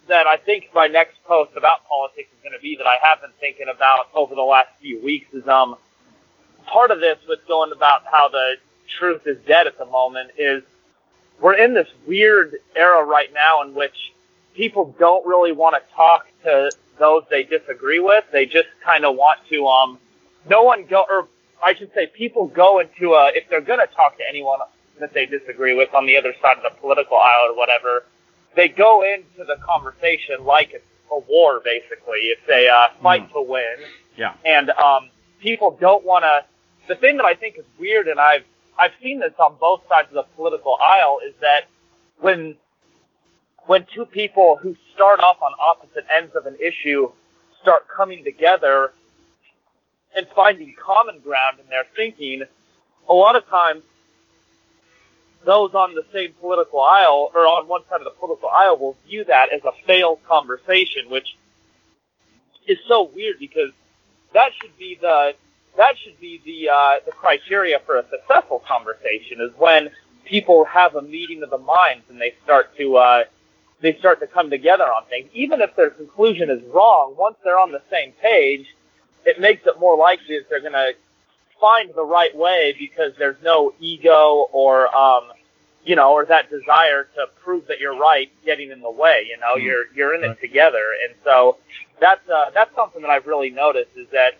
that 0.07 0.27
I 0.27 0.37
think 0.37 0.69
my 0.73 0.87
next 0.87 1.23
post 1.25 1.51
about 1.55 1.87
politics 1.87 2.29
is 2.31 2.43
going 2.43 2.53
to 2.53 2.61
be 2.61 2.75
that 2.77 2.85
I 2.85 2.97
have 3.03 3.21
been 3.21 3.31
thinking 3.39 3.67
about 3.73 4.07
over 4.13 4.35
the 4.35 4.41
last 4.41 4.69
few 4.81 5.03
weeks 5.03 5.33
is 5.33 5.47
um 5.47 5.75
part 6.65 6.91
of 6.91 6.99
this 6.99 7.17
with 7.27 7.39
going 7.47 7.71
about 7.71 8.03
how 8.11 8.27
the 8.29 8.55
truth 8.99 9.25
is 9.25 9.37
dead 9.47 9.67
at 9.67 9.77
the 9.77 9.85
moment 9.85 10.31
is 10.37 10.63
we're 11.39 11.53
in 11.55 11.73
this 11.73 11.87
weird 12.07 12.55
era 12.75 13.03
right 13.03 13.33
now 13.33 13.61
in 13.63 13.73
which 13.73 14.13
people 14.55 14.95
don't 14.97 15.25
really 15.25 15.51
want 15.51 15.75
to 15.75 15.95
talk 15.95 16.27
to 16.43 16.71
those 16.97 17.23
they 17.29 17.43
disagree 17.43 17.99
with. 17.99 18.23
They 18.31 18.45
just 18.45 18.69
kind 18.83 19.05
of 19.05 19.15
want 19.15 19.39
to 19.49 19.67
um 19.67 19.99
no 20.49 20.63
one 20.63 20.85
go 20.85 21.05
or 21.09 21.27
I 21.63 21.73
should 21.73 21.93
say 21.93 22.07
people 22.07 22.47
go 22.47 22.79
into 22.79 23.13
a 23.13 23.31
if 23.33 23.49
they're 23.49 23.61
going 23.61 23.79
to 23.79 23.93
talk 23.95 24.17
to 24.17 24.23
anyone 24.27 24.59
that 24.99 25.13
they 25.13 25.25
disagree 25.25 25.75
with 25.75 25.93
on 25.93 26.05
the 26.05 26.17
other 26.17 26.33
side 26.41 26.57
of 26.57 26.63
the 26.63 26.79
political 26.79 27.17
aisle 27.17 27.51
or 27.51 27.57
whatever, 27.57 28.05
they 28.55 28.69
go 28.69 29.03
into 29.03 29.43
the 29.45 29.57
conversation 29.65 30.43
like 30.43 30.71
it's 30.73 30.85
a 31.11 31.19
war 31.19 31.61
basically. 31.63 32.31
It's 32.33 32.49
a 32.49 32.67
uh, 32.67 32.87
fight 33.01 33.31
to 33.33 33.41
win. 33.41 33.75
Yeah. 34.17 34.33
And 34.45 34.69
um 34.71 35.09
people 35.41 35.77
don't 35.79 36.05
want 36.05 36.23
to 36.23 36.45
the 36.87 36.95
thing 36.95 37.17
that 37.17 37.25
I 37.25 37.33
think 37.35 37.57
is 37.57 37.65
weird 37.79 38.07
and 38.07 38.19
I've 38.19 38.43
I've 38.77 38.91
seen 39.01 39.19
this 39.19 39.33
on 39.39 39.55
both 39.59 39.81
sides 39.87 40.09
of 40.09 40.15
the 40.15 40.23
political 40.35 40.75
aisle 40.81 41.19
is 41.25 41.33
that 41.41 41.61
when 42.19 42.55
when 43.67 43.85
two 43.93 44.05
people 44.05 44.57
who 44.61 44.75
start 44.93 45.19
off 45.19 45.37
on 45.41 45.51
opposite 45.59 46.05
ends 46.15 46.35
of 46.35 46.45
an 46.45 46.55
issue 46.59 47.11
start 47.61 47.87
coming 47.87 48.23
together 48.23 48.91
and 50.15 50.27
finding 50.35 50.75
common 50.83 51.19
ground 51.19 51.59
in 51.59 51.67
their 51.69 51.83
thinking, 51.95 52.43
a 53.09 53.13
lot 53.13 53.35
of 53.35 53.45
times 53.47 53.83
those 55.45 55.73
on 55.73 55.95
the 55.95 56.03
same 56.11 56.33
political 56.33 56.81
aisle 56.81 57.31
or 57.33 57.41
on 57.41 57.67
one 57.67 57.81
side 57.89 58.01
of 58.01 58.05
the 58.05 58.19
political 58.19 58.49
aisle 58.49 58.77
will 58.77 58.97
view 59.07 59.23
that 59.25 59.53
as 59.53 59.61
a 59.63 59.71
failed 59.85 60.19
conversation, 60.27 61.09
which 61.09 61.37
is 62.67 62.77
so 62.87 63.03
weird 63.15 63.37
because 63.39 63.71
that 64.33 64.51
should 64.59 64.77
be 64.77 64.97
the 64.99 65.33
that 65.77 65.97
should 65.97 66.19
be 66.19 66.41
the 66.45 66.69
uh, 66.69 66.99
the 67.05 67.11
criteria 67.11 67.79
for 67.85 67.97
a 67.97 68.05
successful 68.09 68.63
conversation 68.67 69.41
is 69.41 69.51
when 69.57 69.89
people 70.25 70.65
have 70.65 70.95
a 70.95 71.01
meeting 71.01 71.43
of 71.43 71.49
the 71.49 71.57
minds 71.57 72.03
and 72.09 72.19
they 72.19 72.33
start 72.43 72.75
to 72.77 72.97
uh, 72.97 73.23
they 73.81 73.95
start 73.99 74.19
to 74.21 74.27
come 74.27 74.49
together 74.49 74.85
on 74.85 75.05
things. 75.05 75.29
Even 75.33 75.61
if 75.61 75.75
their 75.75 75.89
conclusion 75.89 76.49
is 76.49 76.61
wrong, 76.73 77.15
once 77.17 77.35
they're 77.43 77.59
on 77.59 77.71
the 77.71 77.81
same 77.91 78.13
page, 78.21 78.65
it 79.25 79.39
makes 79.39 79.65
it 79.67 79.79
more 79.79 79.97
likely 79.97 80.37
that 80.37 80.49
they're 80.49 80.61
going 80.61 80.73
to 80.73 80.93
find 81.59 81.91
the 81.95 82.05
right 82.05 82.35
way 82.35 82.75
because 82.77 83.13
there's 83.17 83.41
no 83.43 83.73
ego 83.79 84.47
or 84.51 84.95
um, 84.95 85.23
you 85.85 85.95
know, 85.95 86.13
or 86.13 86.25
that 86.25 86.49
desire 86.49 87.03
to 87.15 87.27
prove 87.43 87.67
that 87.67 87.79
you're 87.79 87.97
right 87.97 88.31
getting 88.43 88.71
in 88.71 88.81
the 88.81 88.89
way. 88.89 89.27
You 89.29 89.37
know, 89.39 89.55
you're 89.55 89.85
you're 89.93 90.15
in 90.15 90.23
it 90.23 90.39
together, 90.41 90.83
and 91.03 91.15
so 91.23 91.57
that's 91.99 92.27
uh, 92.27 92.49
that's 92.53 92.73
something 92.75 93.01
that 93.03 93.11
I've 93.11 93.27
really 93.27 93.51
noticed 93.51 93.91
is 93.95 94.07
that 94.11 94.33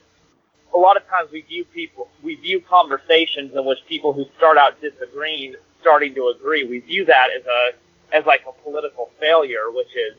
a 0.74 0.78
lot 0.78 0.98
of 0.98 1.08
times 1.08 1.32
we 1.32 1.42
view 1.42 1.64
people, 1.66 2.10
we 2.24 2.36
view 2.36 2.62
conversations 2.62 3.56
in 3.56 3.64
which 3.64 3.80
people 3.88 4.12
who 4.12 4.26
start 4.38 4.58
out 4.58 4.82
disagreeing, 4.82 5.56
starting 5.82 6.16
to 6.16 6.28
agree, 6.28 6.66
we 6.66 6.80
view 6.80 7.06
that 7.06 7.30
as 7.38 7.46
a 7.46 7.72
as 8.16 8.26
like 8.26 8.44
a 8.48 8.64
political 8.64 9.12
failure, 9.20 9.72
which 9.72 9.96
is 9.96 10.16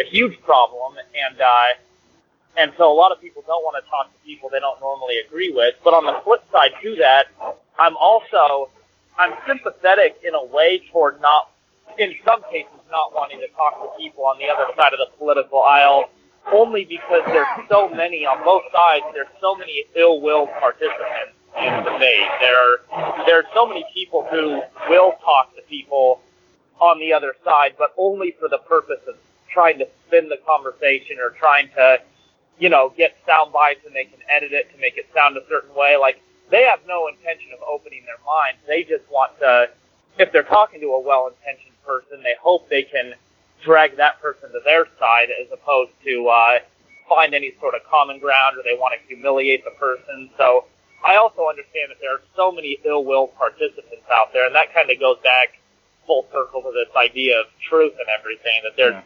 a 0.00 0.04
huge 0.04 0.40
problem, 0.42 0.94
and 0.98 1.40
uh, 1.40 1.46
and 2.56 2.72
so 2.76 2.90
a 2.90 2.94
lot 2.94 3.12
of 3.12 3.20
people 3.20 3.42
don't 3.46 3.62
want 3.62 3.82
to 3.82 3.90
talk 3.90 4.12
to 4.12 4.18
people 4.24 4.48
they 4.48 4.60
don't 4.60 4.80
normally 4.80 5.18
agree 5.18 5.52
with. 5.52 5.74
But 5.82 5.94
on 5.94 6.04
the 6.04 6.20
flip 6.24 6.44
side 6.52 6.72
to 6.82 6.96
that, 6.96 7.26
I'm 7.78 7.96
also 7.96 8.70
I'm 9.18 9.34
sympathetic 9.46 10.20
in 10.26 10.34
a 10.34 10.44
way 10.44 10.82
toward 10.90 11.20
not, 11.20 11.50
in 11.98 12.14
some 12.24 12.42
cases, 12.50 12.72
not 12.90 13.14
wanting 13.14 13.40
to 13.40 13.48
talk 13.54 13.80
to 13.82 14.02
people 14.02 14.24
on 14.24 14.38
the 14.38 14.48
other 14.48 14.66
side 14.76 14.92
of 14.92 14.98
the 14.98 15.10
political 15.18 15.62
aisle, 15.62 16.10
only 16.52 16.84
because 16.84 17.22
there's 17.26 17.46
so 17.68 17.88
many 17.88 18.26
on 18.26 18.44
both 18.44 18.62
sides. 18.72 19.04
There's 19.14 19.28
so 19.40 19.54
many 19.54 19.84
ill-willed 19.96 20.50
participants 20.60 21.34
in 21.58 21.84
the 21.84 21.90
debate. 21.90 22.28
There 22.40 22.58
are 22.58 23.24
there 23.26 23.38
are 23.38 23.46
so 23.54 23.66
many 23.66 23.84
people 23.94 24.26
who 24.30 24.62
will 24.88 25.14
talk 25.24 25.54
to 25.56 25.62
people 25.62 26.20
on 26.80 26.98
the 26.98 27.12
other 27.12 27.34
side, 27.44 27.74
but 27.78 27.94
only 27.96 28.34
for 28.38 28.48
the 28.48 28.58
purpose 28.58 29.00
of 29.06 29.14
trying 29.48 29.78
to 29.78 29.86
spin 30.06 30.28
the 30.28 30.38
conversation 30.44 31.18
or 31.20 31.30
trying 31.30 31.68
to, 31.76 32.00
you 32.58 32.68
know, 32.68 32.92
get 32.96 33.16
sound 33.26 33.52
bites 33.52 33.80
and 33.86 33.94
they 33.94 34.04
can 34.04 34.20
edit 34.28 34.52
it 34.52 34.72
to 34.72 34.78
make 34.80 34.96
it 34.96 35.06
sound 35.14 35.36
a 35.36 35.42
certain 35.48 35.74
way. 35.74 35.96
Like 35.96 36.20
they 36.50 36.62
have 36.64 36.80
no 36.86 37.08
intention 37.08 37.50
of 37.52 37.60
opening 37.68 38.02
their 38.06 38.20
minds. 38.24 38.58
They 38.66 38.84
just 38.84 39.04
want 39.10 39.38
to, 39.40 39.70
if 40.18 40.32
they're 40.32 40.42
talking 40.44 40.80
to 40.80 40.86
a 40.88 41.00
well-intentioned 41.00 41.74
person, 41.86 42.22
they 42.22 42.34
hope 42.40 42.68
they 42.68 42.82
can 42.82 43.14
drag 43.64 43.96
that 43.96 44.20
person 44.20 44.52
to 44.52 44.60
their 44.64 44.86
side 45.00 45.28
as 45.30 45.48
opposed 45.52 45.92
to 46.04 46.28
uh, 46.28 46.58
find 47.08 47.34
any 47.34 47.52
sort 47.60 47.74
of 47.74 47.80
common 47.90 48.18
ground 48.18 48.56
or 48.58 48.62
they 48.62 48.76
want 48.78 48.94
to 48.94 49.06
humiliate 49.06 49.64
the 49.64 49.70
person. 49.72 50.30
So 50.36 50.66
I 51.04 51.16
also 51.16 51.48
understand 51.48 51.90
that 51.90 51.98
there 52.00 52.14
are 52.14 52.22
so 52.36 52.52
many 52.52 52.78
ill-willed 52.84 53.34
participants 53.36 54.06
out 54.12 54.32
there, 54.32 54.46
and 54.46 54.54
that 54.54 54.72
kind 54.72 54.90
of 54.90 54.98
goes 55.00 55.18
back 55.22 55.58
full 56.06 56.26
circle 56.32 56.62
to 56.62 56.72
this 56.72 56.94
idea 56.96 57.40
of 57.40 57.46
truth 57.68 57.92
and 57.98 58.08
everything. 58.18 58.60
That 58.62 58.76
there's 58.76 58.94
Yeah. 58.94 59.02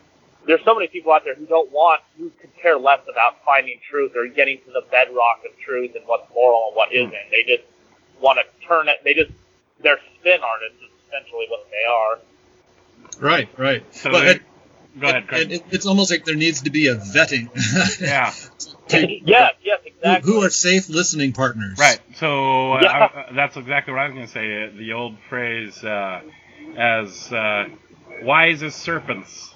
There's 0.49 0.64
so 0.64 0.75
many 0.75 0.88
people 0.88 1.12
out 1.12 1.23
there 1.25 1.37
who 1.37 1.47
don't 1.47 1.71
want, 1.71 2.00
who 2.19 2.33
could 2.40 2.50
care 2.57 2.78
less 2.78 3.00
about 3.09 3.45
finding 3.45 3.78
truth 3.88 4.12
or 4.17 4.26
getting 4.26 4.59
to 4.67 4.73
the 4.73 4.83
bedrock 4.90 5.43
of 5.49 5.57
truth 5.61 5.95
and 5.95 6.05
what's 6.07 6.28
moral 6.35 6.69
and 6.69 6.76
what 6.76 6.93
isn't. 6.93 7.12
They 7.31 7.45
just 7.47 7.62
want 8.21 8.40
to 8.40 8.67
turn 8.67 8.88
it. 8.88 8.97
They 9.05 9.14
just 9.14 9.31
they're 9.81 10.00
spin 10.19 10.40
artists 10.43 10.83
is 10.83 10.90
essentially 11.07 11.47
what 11.49 11.69
they 11.71 11.85
are. 11.88 12.19
Right, 13.21 13.49
right. 13.57 13.85
So 13.95 14.11
But 14.11 14.26
it- 14.26 14.43
Go 14.99 15.07
ahead, 15.07 15.17
and 15.19 15.28
Craig. 15.28 15.52
it, 15.52 15.62
it's 15.71 15.87
almost 15.87 16.11
like 16.11 16.25
there 16.25 16.35
needs 16.35 16.62
to 16.62 16.71
be 16.71 16.88
a 16.88 16.97
vetting. 16.97 17.50
Yeah. 18.00 18.33
To- 18.88 19.12
yes, 19.25 19.52
yes, 19.62 19.81
who, 19.83 19.88
exactly. 19.90 20.33
who 20.33 20.43
are 20.45 20.50
safe 20.50 20.88
listening 20.88 21.33
partners? 21.35 21.78
Right. 21.78 22.00
So 22.17 22.73
uh, 22.73 22.81
Yeah. 22.83 23.09
I, 23.28 23.33
that's 23.35 23.57
exactly 23.57 23.93
what 23.93 24.00
I 24.02 24.07
was 24.09 24.14
going 24.14 24.26
to 24.26 24.33
say. 24.33 24.64
Uh, 24.64 24.71
The 24.76 24.93
old 24.95 25.17
phrase, 25.28 25.85
uh, 25.85 26.23
as 26.76 27.31
uh, 27.33 27.67
wise 28.23 28.62
as 28.64 28.75
serpents, 28.75 29.55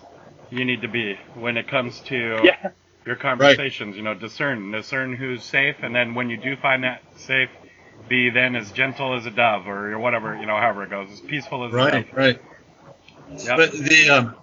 you 0.53 0.65
need 0.65 0.83
to 0.83 0.89
be 0.89 1.19
when 1.35 1.57
it 1.57 1.67
comes 1.69 1.99
to 2.01 2.17
Yeah. 2.45 2.71
your 3.07 3.17
conversations. 3.17 3.97
You 3.97 4.03
know, 4.03 4.15
discern, 4.15 4.71
discern 4.71 5.17
who's 5.17 5.43
safe, 5.43 5.77
and 5.83 5.95
then 5.95 6.15
when 6.15 6.31
you 6.31 6.37
do 6.37 6.57
find 6.57 6.85
that 6.85 7.03
safe, 7.17 7.51
be 8.09 8.31
then 8.31 8.55
as 8.55 8.71
gentle 8.73 9.15
as 9.17 9.27
a 9.27 9.31
dove, 9.31 9.67
or 9.67 9.99
whatever. 9.99 10.37
You 10.37 10.47
know, 10.47 10.57
however 10.57 10.85
it 10.85 10.91
goes, 10.91 11.11
as 11.11 11.21
peaceful 11.21 11.65
as 11.65 11.73
a 11.73 11.77
Right, 11.77 12.07
dove. 12.07 12.17
right. 12.17 12.41
Yep. 13.31 13.57
But 13.57 13.73
the 13.73 14.11
um, 14.11 14.37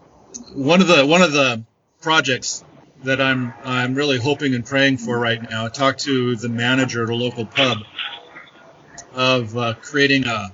one 0.54 0.82
of 0.82 0.88
the 0.88 1.06
one 1.06 1.22
of 1.22 1.32
the 1.32 1.64
projects 2.02 2.64
that 3.04 3.22
I'm 3.22 3.54
I'm 3.64 3.94
really 3.96 4.18
hoping 4.18 4.56
and 4.56 4.66
praying 4.66 4.98
for 4.98 5.18
right 5.18 5.42
now. 5.50 5.66
I 5.66 5.70
talked 5.70 6.02
to 6.02 6.36
the 6.36 6.50
manager 6.50 7.04
at 7.04 7.10
a 7.10 7.16
local 7.16 7.46
pub 7.46 7.78
of 9.14 9.56
uh, 9.58 9.74
creating 9.82 10.26
a 10.28 10.52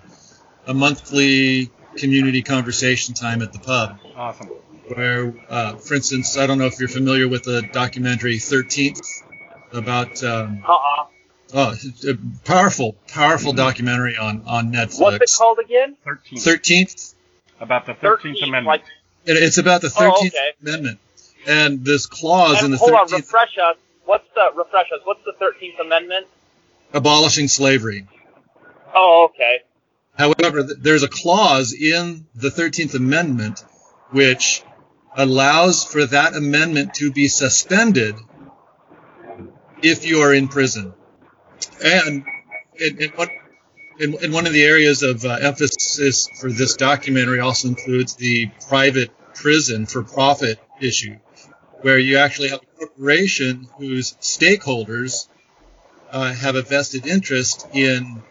a 0.67 0.73
monthly 0.73 1.71
community 1.95 2.41
conversation 2.41 3.13
time 3.13 3.41
at 3.41 3.53
the 3.53 3.59
pub. 3.59 3.99
Awesome. 4.15 4.51
Where, 4.93 5.33
uh, 5.49 5.75
for 5.77 5.95
instance, 5.95 6.37
I 6.37 6.45
don't 6.47 6.57
know 6.59 6.65
if 6.67 6.79
you're 6.79 6.89
familiar 6.89 7.27
with 7.27 7.43
the 7.43 7.61
documentary 7.73 8.37
Thirteenth 8.39 9.01
about 9.73 10.23
um, 10.23 10.63
Uh-uh. 10.67 11.05
oh, 11.53 11.75
a 12.07 12.13
powerful 12.45 12.95
powerful 13.07 13.53
documentary 13.53 14.15
on 14.17 14.43
on 14.45 14.71
Netflix. 14.71 14.99
What's 14.99 15.33
it 15.33 15.37
called 15.37 15.59
again? 15.59 15.95
Thirteenth. 16.05 16.43
Thirteenth 16.43 17.13
About 17.59 17.85
the 17.87 17.93
Thirteenth 17.95 18.37
13th, 18.37 18.43
Amendment. 18.47 18.67
like- 18.67 18.83
And 19.27 19.37
it's 19.37 19.57
about 19.57 19.81
the 19.81 19.87
Oh, 19.97 20.11
13th 20.21 20.27
okay. 20.27 20.51
Amendment. 20.61 20.99
And 21.47 21.83
this 21.85 22.05
clause 22.05 22.59
in 22.59 22.65
And 22.65 22.73
the 22.73 22.77
hold 22.77 22.91
on, 22.93 23.07
13th 23.07 23.11
refresh 23.17 23.57
us. 23.57 23.77
What's 24.05 24.27
the 24.35 24.51
refresh 24.55 24.91
us? 24.91 24.99
What's 25.03 25.23
the 25.25 25.33
Thirteenth 25.33 25.79
Amendment? 25.79 26.27
abolishing 26.93 27.47
slavery. 27.47 28.07
Oh, 28.93 29.29
okay. 29.33 29.59
However, 30.17 30.63
th- 30.63 30.77
there's 30.79 31.03
a 31.03 31.07
clause 31.09 31.73
in 31.73 32.25
the 32.35 32.49
13th 32.49 32.93
Amendment 32.93 33.65
which 34.11 34.63
allows 35.15 35.83
for 35.83 36.05
that 36.05 36.35
amendment 36.35 36.93
to 36.95 37.11
be 37.11 37.27
suspended 37.27 38.15
if 39.81 40.05
you 40.05 40.21
are 40.21 40.33
in 40.33 40.47
prison. 40.47 40.93
And 41.83 42.25
in, 42.79 43.01
in, 43.01 43.09
what, 43.11 43.29
in, 43.99 44.13
in 44.23 44.31
one 44.31 44.45
of 44.45 44.53
the 44.53 44.63
areas 44.63 45.03
of 45.03 45.23
uh, 45.25 45.29
emphasis 45.41 46.27
for 46.39 46.51
this 46.51 46.75
documentary 46.75 47.39
also 47.39 47.69
includes 47.69 48.15
the 48.15 48.49
private 48.67 49.11
prison 49.33 49.85
for 49.85 50.03
profit 50.03 50.59
issue, 50.81 51.15
where 51.81 51.97
you 51.99 52.17
actually 52.17 52.49
have 52.49 52.61
a 52.61 52.77
corporation 52.77 53.67
whose 53.77 54.13
stakeholders 54.13 55.27
uh, 56.11 56.33
have 56.33 56.55
a 56.55 56.61
vested 56.61 57.05
interest 57.05 57.67
in 57.73 58.21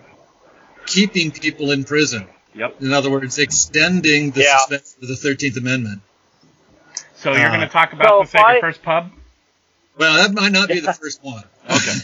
keeping 0.86 1.30
people 1.30 1.70
in 1.70 1.84
prison. 1.84 2.26
Yep. 2.54 2.82
In 2.82 2.92
other 2.92 3.10
words, 3.10 3.38
extending 3.38 4.30
the 4.30 4.42
Yeah. 4.42 4.58
suspension 4.58 5.02
of 5.02 5.08
the 5.08 5.16
Thirteenth 5.16 5.56
Amendment. 5.56 6.02
So 7.25 7.33
you're 7.33 7.47
Uh, 7.47 7.49
going 7.57 7.61
to 7.62 7.69
talk 7.69 7.95
about 7.95 8.09
so 8.09 8.16
the 8.19 8.23
if 8.25 8.28
Sacred 8.31 8.57
I- 8.57 8.61
First 8.61 8.83
Pub? 8.83 9.11
Well, 9.97 10.14
that 10.16 10.33
might 10.35 10.52
not 10.52 10.69
be 10.69 10.81
the 10.81 10.93
first 10.93 11.23
one. 11.25 11.43
Okay. 11.71 11.95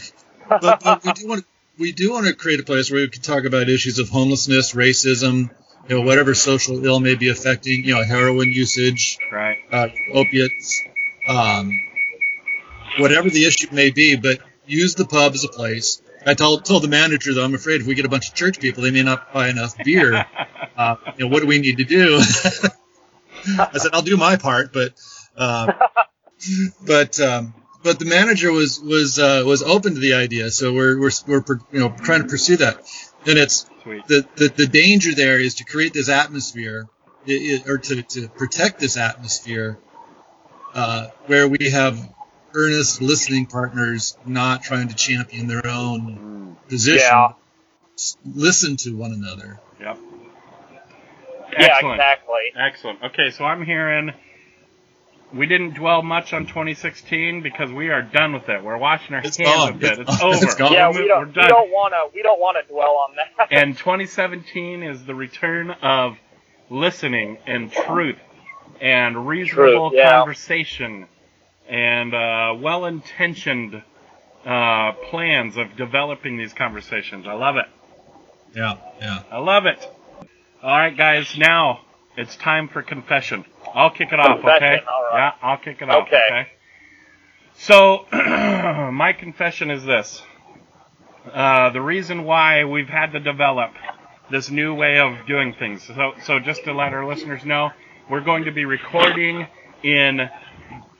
but, 0.49 0.81
but 0.83 1.03
we 1.03 1.11
do 1.13 1.27
want 1.27 1.41
to, 1.41 1.47
we 1.77 1.91
do 1.91 2.11
want 2.11 2.25
to 2.25 2.33
create 2.33 2.59
a 2.59 2.63
place 2.63 2.89
where 2.89 3.01
we 3.01 3.07
can 3.09 3.21
talk 3.21 3.43
about 3.45 3.69
issues 3.69 3.99
of 3.99 4.09
homelessness, 4.09 4.73
racism, 4.73 5.51
you 5.87 5.95
know, 5.97 6.01
whatever 6.01 6.33
social 6.33 6.83
ill 6.85 6.99
may 6.99 7.13
be 7.15 7.29
affecting, 7.29 7.83
you 7.85 7.93
know, 7.93 8.03
heroin 8.03 8.47
usage, 8.49 9.19
Right. 9.31 9.57
uh, 9.71 9.89
opiates, 10.13 10.81
um, 11.27 11.71
whatever 12.97 13.29
the 13.29 13.45
issue 13.45 13.67
may 13.71 13.91
be. 13.91 14.15
But 14.15 14.39
use 14.65 14.95
the 14.95 15.05
pub 15.05 15.33
as 15.33 15.43
a 15.43 15.49
place. 15.49 16.01
I 16.25 16.33
told 16.33 16.65
told 16.65 16.81
the 16.83 16.87
manager 16.87 17.33
though, 17.35 17.43
I'm 17.43 17.53
afraid 17.53 17.81
if 17.81 17.87
we 17.87 17.93
get 17.93 18.05
a 18.05 18.09
bunch 18.09 18.29
of 18.29 18.33
church 18.35 18.59
people, 18.59 18.81
they 18.83 18.91
may 18.91 19.03
not 19.03 19.31
buy 19.33 19.49
enough 19.49 19.75
beer. 19.83 20.25
uh, 20.77 20.95
you 21.17 21.25
know, 21.25 21.27
what 21.31 21.41
do 21.41 21.47
we 21.47 21.59
need 21.59 21.77
to 21.77 21.83
do? 21.83 22.19
I 23.59 23.77
said 23.77 23.91
I'll 23.93 24.01
do 24.01 24.17
my 24.17 24.35
part, 24.37 24.71
but 24.71 24.93
uh, 25.41 25.73
but 26.87 27.19
um, 27.19 27.53
but 27.83 27.99
the 27.99 28.05
manager 28.05 28.51
was 28.51 28.79
was 28.79 29.17
uh, 29.19 29.43
was 29.45 29.63
open 29.63 29.93
to 29.95 29.99
the 29.99 30.13
idea, 30.13 30.51
so 30.51 30.73
we're 30.73 30.99
we're 30.99 31.11
we're 31.27 31.43
you 31.71 31.79
know 31.79 31.89
trying 32.03 32.21
to 32.21 32.27
pursue 32.27 32.57
that, 32.57 32.77
and 33.27 33.37
it's 33.37 33.65
the 34.07 34.25
the, 34.35 34.47
the 34.49 34.67
danger 34.67 35.13
there 35.15 35.39
is 35.39 35.55
to 35.55 35.63
create 35.65 35.93
this 35.93 36.09
atmosphere 36.09 36.87
i- 37.27 37.31
i- 37.31 37.69
or 37.69 37.77
to, 37.77 38.01
to 38.03 38.27
protect 38.29 38.79
this 38.79 38.97
atmosphere 38.97 39.77
uh, 40.73 41.07
where 41.25 41.47
we 41.47 41.69
have 41.71 41.97
earnest 42.53 43.01
listening 43.01 43.45
partners 43.47 44.17
not 44.25 44.61
trying 44.63 44.87
to 44.89 44.95
champion 44.95 45.47
their 45.47 45.65
own 45.65 46.57
position 46.69 47.07
Yeah. 47.07 47.33
s- 47.97 48.17
listen 48.25 48.75
to 48.77 48.95
one 48.95 49.11
another 49.13 49.59
Yep. 49.79 49.97
Yeah, 51.57 51.79
exactly. 51.79 52.51
Excellent. 52.55 53.03
Okay, 53.03 53.29
so 53.31 53.43
I'm 53.45 53.65
hearing 53.65 54.11
we 55.33 55.45
didn't 55.47 55.75
dwell 55.75 56.01
much 56.01 56.33
on 56.33 56.45
2016 56.45 57.41
because 57.41 57.71
we 57.71 57.89
are 57.89 58.01
done 58.01 58.33
with 58.33 58.49
it. 58.49 58.63
We're 58.63 58.77
washing 58.77 59.15
our 59.15 59.21
It's 59.23 59.37
hands 59.37 59.49
gone. 59.55 59.69
of 59.75 59.83
it. 59.83 59.99
It's 59.99 60.09
It's, 60.09 60.19
gone. 60.19 60.33
over. 60.33 60.45
It's 60.45 60.55
gone. 60.55 60.73
Yeah, 60.73 60.89
We're, 60.89 61.01
we 61.03 61.07
don't 61.07 61.19
we're 61.27 61.33
done. 61.33 61.49
don't 61.49 61.69
want 61.71 61.93
to 61.93 62.15
we 62.15 62.21
don't 62.21 62.39
want 62.39 62.57
to 62.65 62.71
dwell 62.73 62.95
on 63.09 63.15
that. 63.15 63.47
and 63.51 63.77
2017 63.77 64.83
is 64.83 65.05
the 65.05 65.15
return 65.15 65.71
of 65.71 66.17
listening 66.69 67.37
and 67.47 67.71
truth 67.71 68.17
and 68.81 69.27
reasonable 69.27 69.89
Truth, 69.91 69.99
yeah. 69.99 70.11
conversation 70.11 71.07
and 71.69 72.13
uh, 72.13 72.55
well-intentioned 72.59 73.83
uh, 74.45 74.91
plans 75.09 75.55
of 75.57 75.75
developing 75.77 76.37
these 76.37 76.53
conversations. 76.53 77.27
I 77.27 77.33
love 77.33 77.55
it. 77.57 77.65
yeah 78.55 78.75
yeah 78.99 79.23
I 79.31 79.37
love 79.37 79.65
it. 79.65 79.79
All 80.63 80.77
right, 80.77 80.95
guys. 80.95 81.37
Now 81.37 81.81
it's 82.17 82.35
time 82.35 82.67
for 82.67 82.81
confession. 82.81 83.45
I'll 83.73 83.89
kick 83.91 84.11
it 84.11 84.19
off. 84.19 84.39
Okay. 84.39 84.49
Confession, 84.59 84.85
all 84.91 85.03
right. 85.11 85.33
Yeah, 85.41 85.47
I'll 85.47 85.57
kick 85.57 85.81
it 85.81 85.89
off. 85.89 86.07
Okay. 86.07 86.21
Okay. 86.29 86.47
So 87.53 88.05
my 88.91 89.13
confession 89.17 89.69
is 89.71 89.83
this: 89.83 90.21
uh, 91.31 91.69
the 91.71 91.81
reason 91.81 92.23
why 92.23 92.63
we've 92.65 92.89
had 92.89 93.11
to 93.13 93.19
develop 93.19 93.71
this 94.29 94.49
new 94.49 94.73
way 94.73 94.99
of 94.99 95.25
doing 95.27 95.53
things. 95.53 95.83
So, 95.83 96.13
so 96.23 96.39
just 96.39 96.63
to 96.63 96.73
let 96.73 96.93
our 96.93 97.05
listeners 97.05 97.43
know, 97.45 97.71
we're 98.09 98.21
going 98.21 98.45
to 98.45 98.51
be 98.51 98.65
recording 98.65 99.47
in 99.83 100.29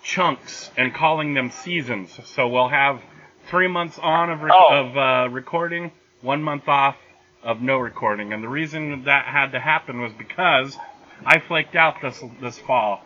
chunks 0.04 0.70
and 0.78 0.94
calling 0.94 1.34
them 1.34 1.50
seasons. 1.52 2.18
So 2.26 2.48
we'll 2.50 2.68
have 2.70 3.02
three 3.50 3.68
months 3.68 3.98
on 4.00 4.30
of, 4.30 4.42
rec- 4.42 4.54
Oh. 4.54 4.70
of 4.90 4.98
uh, 4.98 5.30
recording, 5.30 5.92
one 6.22 6.44
month 6.44 6.68
off 6.68 6.98
of 7.44 7.62
no 7.62 7.78
recording. 7.78 8.34
And 8.34 8.44
the 8.44 8.50
reason 8.50 9.06
that 9.06 9.26
had 9.26 9.54
to 9.54 9.60
happen 9.60 10.02
was 10.02 10.12
because 10.18 10.78
I 11.26 11.40
flaked 11.40 11.76
out 11.76 12.02
this 12.02 12.22
this 12.42 12.58
fall 12.60 13.04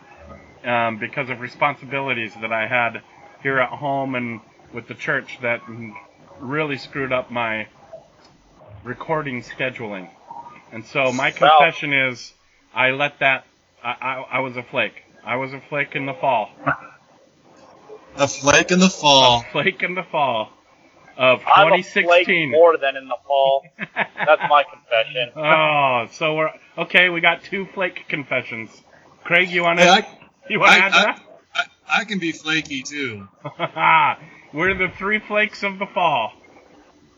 um, 0.64 0.98
because 0.98 1.30
of 1.30 1.40
responsibilities 1.40 2.32
that 2.40 2.52
I 2.52 2.66
had 2.66 3.02
here 3.42 3.58
at 3.58 3.68
home 3.68 4.14
and 4.14 4.40
with 4.72 4.88
the 4.88 4.94
church 4.94 5.38
that 5.42 5.62
really 6.40 6.78
screwed 6.78 7.12
up 7.12 7.30
my 7.30 7.68
recording 8.84 9.42
scheduling. 9.42 10.08
And 10.72 10.84
so 10.84 11.12
my 11.12 11.30
confession 11.30 11.92
is 11.92 12.32
I 12.74 12.90
let 12.90 13.20
that 13.20 13.46
I, 13.82 13.90
I, 14.00 14.26
I 14.32 14.40
was 14.40 14.56
a 14.56 14.62
flake. 14.62 15.02
I 15.24 15.36
was 15.36 15.52
a 15.52 15.60
flake 15.60 15.94
in 15.94 16.06
the 16.06 16.14
fall. 16.14 16.50
A 18.16 18.28
flake 18.28 18.70
in 18.70 18.78
the 18.78 18.88
fall. 18.88 19.40
A 19.40 19.52
flake 19.52 19.82
in 19.82 19.94
the 19.94 20.02
fall 20.02 20.50
of 21.16 21.40
I'm 21.46 21.72
a 21.72 21.82
flake 21.82 22.26
2016. 22.26 22.50
more 22.50 22.76
than 22.76 22.96
in 22.96 23.08
the 23.08 23.16
fall. 23.26 23.64
That's 23.94 24.42
my 24.48 24.64
confession. 24.64 25.30
oh, 25.36 26.06
so 26.12 26.34
we're 26.34 26.50
okay. 26.78 27.08
We 27.08 27.20
got 27.20 27.42
two 27.42 27.66
flake 27.74 28.06
confessions. 28.08 28.70
Craig, 29.24 29.50
you 29.50 29.62
want 29.62 29.78
to 29.78 29.84
Hey, 29.84 29.90
I, 29.90 30.18
you 30.50 30.60
want 30.60 30.72
to 30.72 30.78
I, 30.82 30.86
add 30.86 30.92
I, 30.94 31.20
I, 31.54 32.00
I 32.00 32.04
can 32.04 32.18
be 32.18 32.32
flaky 32.32 32.82
too. 32.82 33.26
we're 34.52 34.74
the 34.74 34.88
three 34.96 35.18
flakes 35.18 35.62
of 35.62 35.78
the 35.78 35.86
fall. 35.86 36.32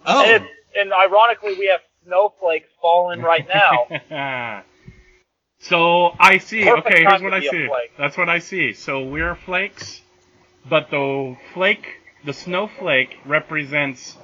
Oh, 0.07 0.25
And, 0.25 0.45
and 0.77 0.93
ironically, 0.93 1.55
we 1.59 1.67
have 1.67 1.81
snowflakes 2.05 2.69
falling 2.81 3.21
right 3.21 3.47
now. 3.49 4.63
so 5.61 6.15
I 6.19 6.39
see. 6.39 6.65
Perfect 6.65 6.87
okay, 6.87 7.05
here's 7.05 7.23
what 7.23 7.35
I 7.35 7.41
see. 7.41 7.67
flake. 7.67 7.93
That's 7.99 8.17
what 8.17 8.29
I 8.29 8.39
see. 8.39 8.73
So 8.73 9.05
we're 9.05 9.35
flakes, 9.35 10.01
but 10.69 10.91
the 10.91 11.37
flake, 11.53 11.87
the 12.25 12.33
snowflake 12.33 13.17
represents 13.25 14.17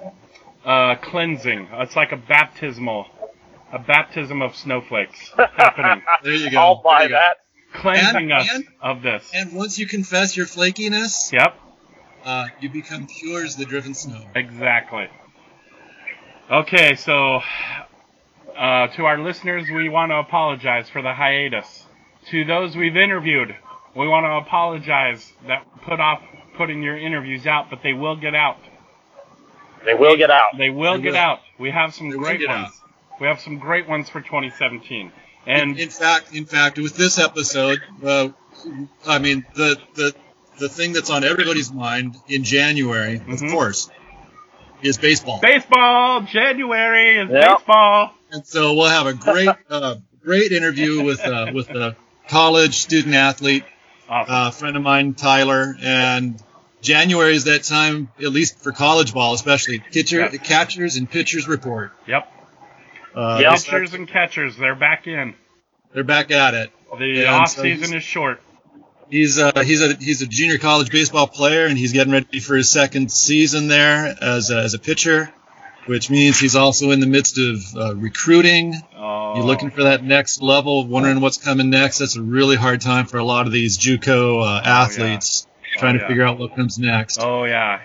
uh, 0.65 0.97
cleansing. 0.97 1.69
It's 1.73 1.97
like 1.97 2.13
a 2.13 2.17
baptismal, 2.17 3.07
a 3.73 3.79
baptism 3.79 4.43
of 4.43 4.55
snowflakes 4.57 5.31
happening, 5.57 6.03
there 6.23 6.35
you 6.35 6.51
go. 6.51 6.59
I'll 6.59 6.83
buy 6.83 7.01
There 7.01 7.09
you 7.09 7.15
go. 7.15 7.21
that. 7.21 7.37
cleansing 7.81 8.31
And- 8.31 8.33
us 8.33 8.49
and- 8.55 8.65
of 8.81 9.03
this. 9.03 9.31
And 9.35 9.53
once 9.55 9.79
you 9.79 9.87
confess 9.87 10.37
your 10.37 10.47
flakiness, 10.47 11.33
Yep. 11.33 11.55
uh, 12.25 12.47
you 12.61 12.69
become 12.71 13.07
pure 13.07 13.45
as 13.45 13.57
the 13.57 13.65
driven 13.65 13.95
snow. 13.95 14.23
Exactly. 14.35 15.09
Okay, 16.51 16.95
so 16.97 17.41
uh, 18.57 18.87
to 18.89 19.05
our 19.07 19.19
listeners, 19.19 19.67
we 19.75 19.89
want 19.89 20.11
to 20.11 20.17
apologize 20.17 20.89
for 20.91 21.01
the 21.03 21.15
hiatus. 21.15 21.87
To 22.31 22.45
those 22.45 22.77
we've 22.77 22.97
interviewed, 22.97 23.55
we 23.97 24.07
want 24.09 24.25
to 24.25 24.47
apologize 24.47 25.33
that 25.47 25.65
put 25.83 26.01
off 26.01 26.23
putting 26.57 26.83
your 26.83 26.97
interviews 26.97 27.47
out, 27.47 27.71
but 27.71 27.81
they 27.83 27.93
will 27.93 28.17
get 28.17 28.35
out. 28.35 28.59
They 29.85 29.95
will 29.95 30.17
get 30.17 30.31
out. 30.31 30.57
They 30.57 30.71
will 30.71 30.97
They 30.97 31.03
get 31.03 31.13
will. 31.13 31.19
out. 31.19 31.41
We 31.59 31.71
have 31.71 31.95
some 31.95 32.11
They 32.11 32.17
great 32.17 32.41
get 32.41 32.49
ones. 32.49 32.73
We 33.21 33.27
have 33.27 33.41
some 33.41 33.59
great 33.59 33.89
ones 33.89 34.09
for 34.09 34.21
2017. 34.21 35.13
And 35.47 35.79
in 35.79 35.91
fact, 35.91 36.35
in 36.35 36.47
fact, 36.47 36.79
with 36.79 36.97
this 36.97 37.19
episode, 37.19 37.81
uh, 38.03 38.29
I 39.07 39.19
mean 39.19 39.45
the 39.55 39.77
the 39.95 40.15
the 40.59 40.69
thing 40.69 40.93
that's 40.93 41.11
on 41.11 41.23
everybody's 41.25 41.73
mind 41.73 42.17
in 42.29 42.45
January, 42.45 43.19
Mhm. 43.19 43.33
of 43.35 43.51
course, 43.51 43.91
is 44.83 44.97
baseball. 44.97 45.41
baseball, 45.43 46.23
January 46.23 47.19
is 47.19 47.31
Yep. 47.31 47.59
baseball. 47.59 48.15
And 48.31 48.47
so 48.47 48.73
we'll 48.75 48.89
have 48.89 49.07
a 49.07 49.13
great 49.15 49.51
uh, 49.69 49.97
great 50.25 50.53
interview 50.53 51.03
with 51.03 51.21
uh, 51.27 51.51
with 51.53 51.69
a 51.71 51.95
college 52.29 52.77
student 52.79 53.15
athlete, 53.15 53.65
Awesome. 54.09 54.35
uh, 54.35 54.51
friend 54.51 54.77
of 54.77 54.83
mine, 54.83 55.15
Tyler, 55.15 55.77
and. 55.81 56.41
January 56.83 57.35
is 57.35 57.45
that 57.45 57.63
time, 57.63 58.11
at 58.23 58.31
least 58.31 58.59
for 58.63 58.71
college 58.71 59.15
ball, 59.15 59.33
especially 59.33 59.79
pitcher, 59.79 60.19
Yeah. 60.21 60.29
catchers 60.37 60.97
and 60.97 61.11
pitchers 61.11 61.49
report. 61.49 61.93
yep. 62.07 62.31
Uh, 63.15 63.39
Yep. 63.41 63.53
Pitchers 63.55 63.95
and 63.95 64.07
catchers, 64.07 64.59
they're 64.59 64.75
back 64.75 65.07
in. 65.07 65.33
They're 65.95 66.05
back 66.05 66.31
at 66.31 66.53
it. 66.53 66.71
The 66.99 67.21
And 67.25 67.29
off 67.37 67.49
so 67.49 67.63
season 67.63 67.97
is 67.97 68.03
short. 68.03 68.43
He's 69.09 69.39
uh, 69.39 69.63
he's 69.65 69.81
a 69.81 69.95
he's 69.95 70.21
a 70.21 70.27
junior 70.27 70.59
college 70.59 70.91
baseball 70.91 71.27
player, 71.27 71.65
and 71.65 71.79
he's 71.79 71.95
getting 71.95 72.13
ready 72.13 72.39
for 72.41 72.55
his 72.55 72.69
second 72.71 73.11
season 73.11 73.69
there 73.69 74.15
as 74.21 74.51
a, 74.51 74.59
as 74.59 74.75
a 74.75 74.79
pitcher, 74.79 75.33
which 75.87 76.11
means 76.11 76.39
he's 76.39 76.57
also 76.57 76.91
in 76.91 77.01
the 77.01 77.07
midst 77.07 77.39
of 77.39 77.63
uh, 77.77 77.97
recruiting. 77.97 78.75
Oh. 78.97 79.35
You're 79.37 79.45
looking 79.45 79.71
for 79.71 79.85
that 79.85 80.03
next 80.05 80.43
level, 80.43 80.87
wondering 80.87 81.21
what's 81.21 81.39
coming 81.39 81.71
next. 81.71 81.99
That's 81.99 82.17
a 82.17 82.23
really 82.23 82.57
hard 82.57 82.81
time 82.81 83.07
for 83.07 83.19
a 83.19 83.25
lot 83.25 83.47
of 83.47 83.53
these 83.53 83.79
JUCO 83.79 84.43
uh, 84.43 84.63
athletes 84.65 85.47
trying 85.77 85.97
Oh, 85.97 85.99
to 85.99 86.03
yeah. 86.05 86.09
figure 86.09 86.25
out 86.25 86.39
what 86.39 86.55
comes 86.55 86.79
next. 86.79 87.19
Oh 87.21 87.45
yeah. 87.45 87.81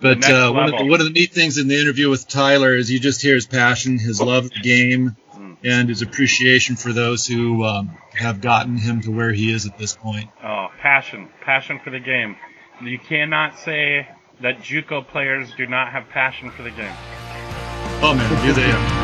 but 0.00 0.24
uh, 0.30 0.52
one, 0.52 0.72
of 0.72 0.78
the, 0.78 0.84
one 0.86 1.00
of 1.00 1.06
the 1.06 1.12
neat 1.12 1.32
things 1.32 1.58
in 1.58 1.66
the 1.68 1.80
interview 1.80 2.08
with 2.10 2.28
Tyler 2.28 2.74
is 2.76 2.90
you 2.90 3.00
just 3.00 3.20
hear 3.20 3.34
his 3.34 3.46
passion, 3.46 3.98
his 3.98 4.20
love 4.20 4.44
of 4.46 4.50
the 4.52 4.60
game, 4.60 5.16
Mm. 5.36 5.56
and 5.64 5.88
his 5.88 6.02
appreciation 6.02 6.74
for 6.74 6.92
those 6.92 7.24
who 7.26 7.62
um, 7.64 7.96
have 8.12 8.40
gotten 8.40 8.76
him 8.76 9.02
to 9.02 9.10
where 9.12 9.30
he 9.32 9.52
is 9.52 9.66
at 9.66 9.78
this 9.78 9.94
point. 9.94 10.30
Oh, 10.42 10.66
passion, 10.80 11.28
passion 11.42 11.78
for 11.78 11.90
the 11.90 12.00
game. 12.00 12.34
You 12.82 12.98
cannot 12.98 13.56
say 13.58 14.08
that 14.40 14.60
JUCO 14.62 15.06
players 15.06 15.52
do 15.56 15.66
not 15.66 15.92
have 15.92 16.08
passion 16.08 16.50
for 16.50 16.64
the 16.64 16.70
game. 16.72 16.92
Oh 18.00 18.14
man, 18.14 18.46
do 18.46 18.52
they 18.52 18.62
ever. 18.62 18.98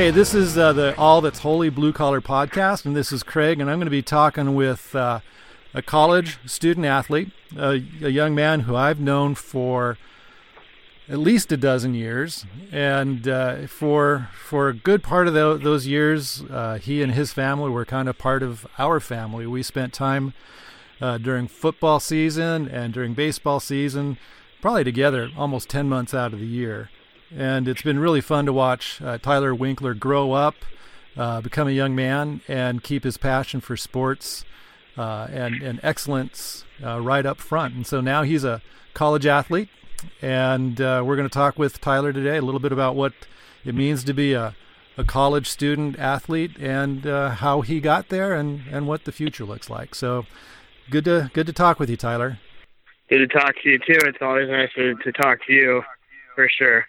Hey, 0.00 0.10
this 0.10 0.32
is 0.32 0.56
uh, 0.56 0.72
the 0.72 0.96
All 0.96 1.20
That's 1.20 1.40
Holy 1.40 1.68
Blue 1.68 1.92
Collar 1.92 2.22
podcast, 2.22 2.86
and 2.86 2.96
this 2.96 3.12
is 3.12 3.22
Craig, 3.22 3.60
and 3.60 3.70
I'm 3.70 3.76
going 3.76 3.84
to 3.84 3.90
be 3.90 4.00
talking 4.00 4.54
with 4.54 4.94
uh, 4.96 5.20
a 5.74 5.82
college 5.82 6.38
student 6.46 6.86
athlete, 6.86 7.32
a, 7.54 7.84
a 8.00 8.08
young 8.08 8.34
man 8.34 8.60
who 8.60 8.74
I've 8.74 8.98
known 8.98 9.34
for 9.34 9.98
at 11.06 11.18
least 11.18 11.52
a 11.52 11.58
dozen 11.58 11.92
years, 11.92 12.46
and 12.72 13.28
uh, 13.28 13.66
for 13.66 14.30
for 14.32 14.70
a 14.70 14.74
good 14.74 15.02
part 15.02 15.28
of 15.28 15.34
tho- 15.34 15.58
those 15.58 15.86
years, 15.86 16.44
uh, 16.48 16.78
he 16.78 17.02
and 17.02 17.12
his 17.12 17.34
family 17.34 17.68
were 17.68 17.84
kind 17.84 18.08
of 18.08 18.16
part 18.16 18.42
of 18.42 18.66
our 18.78 19.00
family. 19.00 19.46
We 19.46 19.62
spent 19.62 19.92
time 19.92 20.32
uh, 21.02 21.18
during 21.18 21.46
football 21.46 22.00
season 22.00 22.68
and 22.68 22.94
during 22.94 23.12
baseball 23.12 23.60
season, 23.60 24.16
probably 24.62 24.84
together 24.84 25.28
almost 25.36 25.68
10 25.68 25.90
months 25.90 26.14
out 26.14 26.32
of 26.32 26.40
the 26.40 26.46
year. 26.46 26.88
And 27.34 27.68
it's 27.68 27.82
been 27.82 27.98
really 27.98 28.20
fun 28.20 28.46
to 28.46 28.52
watch 28.52 29.00
uh, 29.00 29.18
Tyler 29.18 29.54
Winkler 29.54 29.94
grow 29.94 30.32
up, 30.32 30.56
uh, 31.16 31.40
become 31.40 31.68
a 31.68 31.72
young 31.72 31.94
man, 31.94 32.40
and 32.48 32.82
keep 32.82 33.04
his 33.04 33.16
passion 33.16 33.60
for 33.60 33.76
sports 33.76 34.44
uh, 34.96 35.28
and, 35.30 35.62
and 35.62 35.80
excellence 35.82 36.64
uh, 36.84 37.00
right 37.00 37.24
up 37.24 37.38
front. 37.38 37.74
And 37.74 37.86
so 37.86 38.00
now 38.00 38.22
he's 38.22 38.44
a 38.44 38.62
college 38.94 39.26
athlete. 39.26 39.68
And 40.22 40.80
uh, 40.80 41.02
we're 41.04 41.16
going 41.16 41.28
to 41.28 41.32
talk 41.32 41.58
with 41.58 41.80
Tyler 41.80 42.12
today 42.12 42.38
a 42.38 42.42
little 42.42 42.60
bit 42.60 42.72
about 42.72 42.96
what 42.96 43.12
it 43.64 43.74
means 43.74 44.02
to 44.04 44.14
be 44.14 44.32
a, 44.32 44.54
a 44.96 45.04
college 45.04 45.46
student 45.46 45.98
athlete 45.98 46.56
and 46.58 47.06
uh, 47.06 47.30
how 47.30 47.60
he 47.60 47.80
got 47.80 48.08
there 48.08 48.34
and, 48.34 48.62
and 48.70 48.86
what 48.86 49.04
the 49.04 49.12
future 49.12 49.44
looks 49.44 49.68
like. 49.68 49.94
So 49.94 50.26
good 50.90 51.04
to 51.04 51.30
good 51.34 51.46
to 51.46 51.52
talk 51.52 51.78
with 51.78 51.90
you, 51.90 51.96
Tyler. 51.96 52.38
Good 53.08 53.18
to 53.18 53.26
talk 53.26 53.54
to 53.62 53.68
you 53.68 53.78
too. 53.78 53.98
It's 54.06 54.18
always 54.20 54.48
nice 54.48 54.70
to, 54.76 54.94
to 54.94 55.12
talk 55.12 55.44
to 55.46 55.52
you, 55.52 55.82
for 56.34 56.48
sure. 56.48 56.86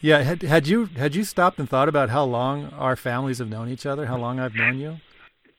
Yeah, 0.00 0.22
had 0.22 0.42
had 0.42 0.66
you 0.68 0.86
had 0.86 1.14
you 1.14 1.24
stopped 1.24 1.58
and 1.58 1.68
thought 1.68 1.88
about 1.88 2.10
how 2.10 2.24
long 2.24 2.66
our 2.78 2.94
families 2.94 3.38
have 3.38 3.48
known 3.48 3.68
each 3.68 3.84
other? 3.84 4.06
How 4.06 4.16
long 4.16 4.38
I've 4.38 4.54
known 4.54 4.78
you? 4.78 4.96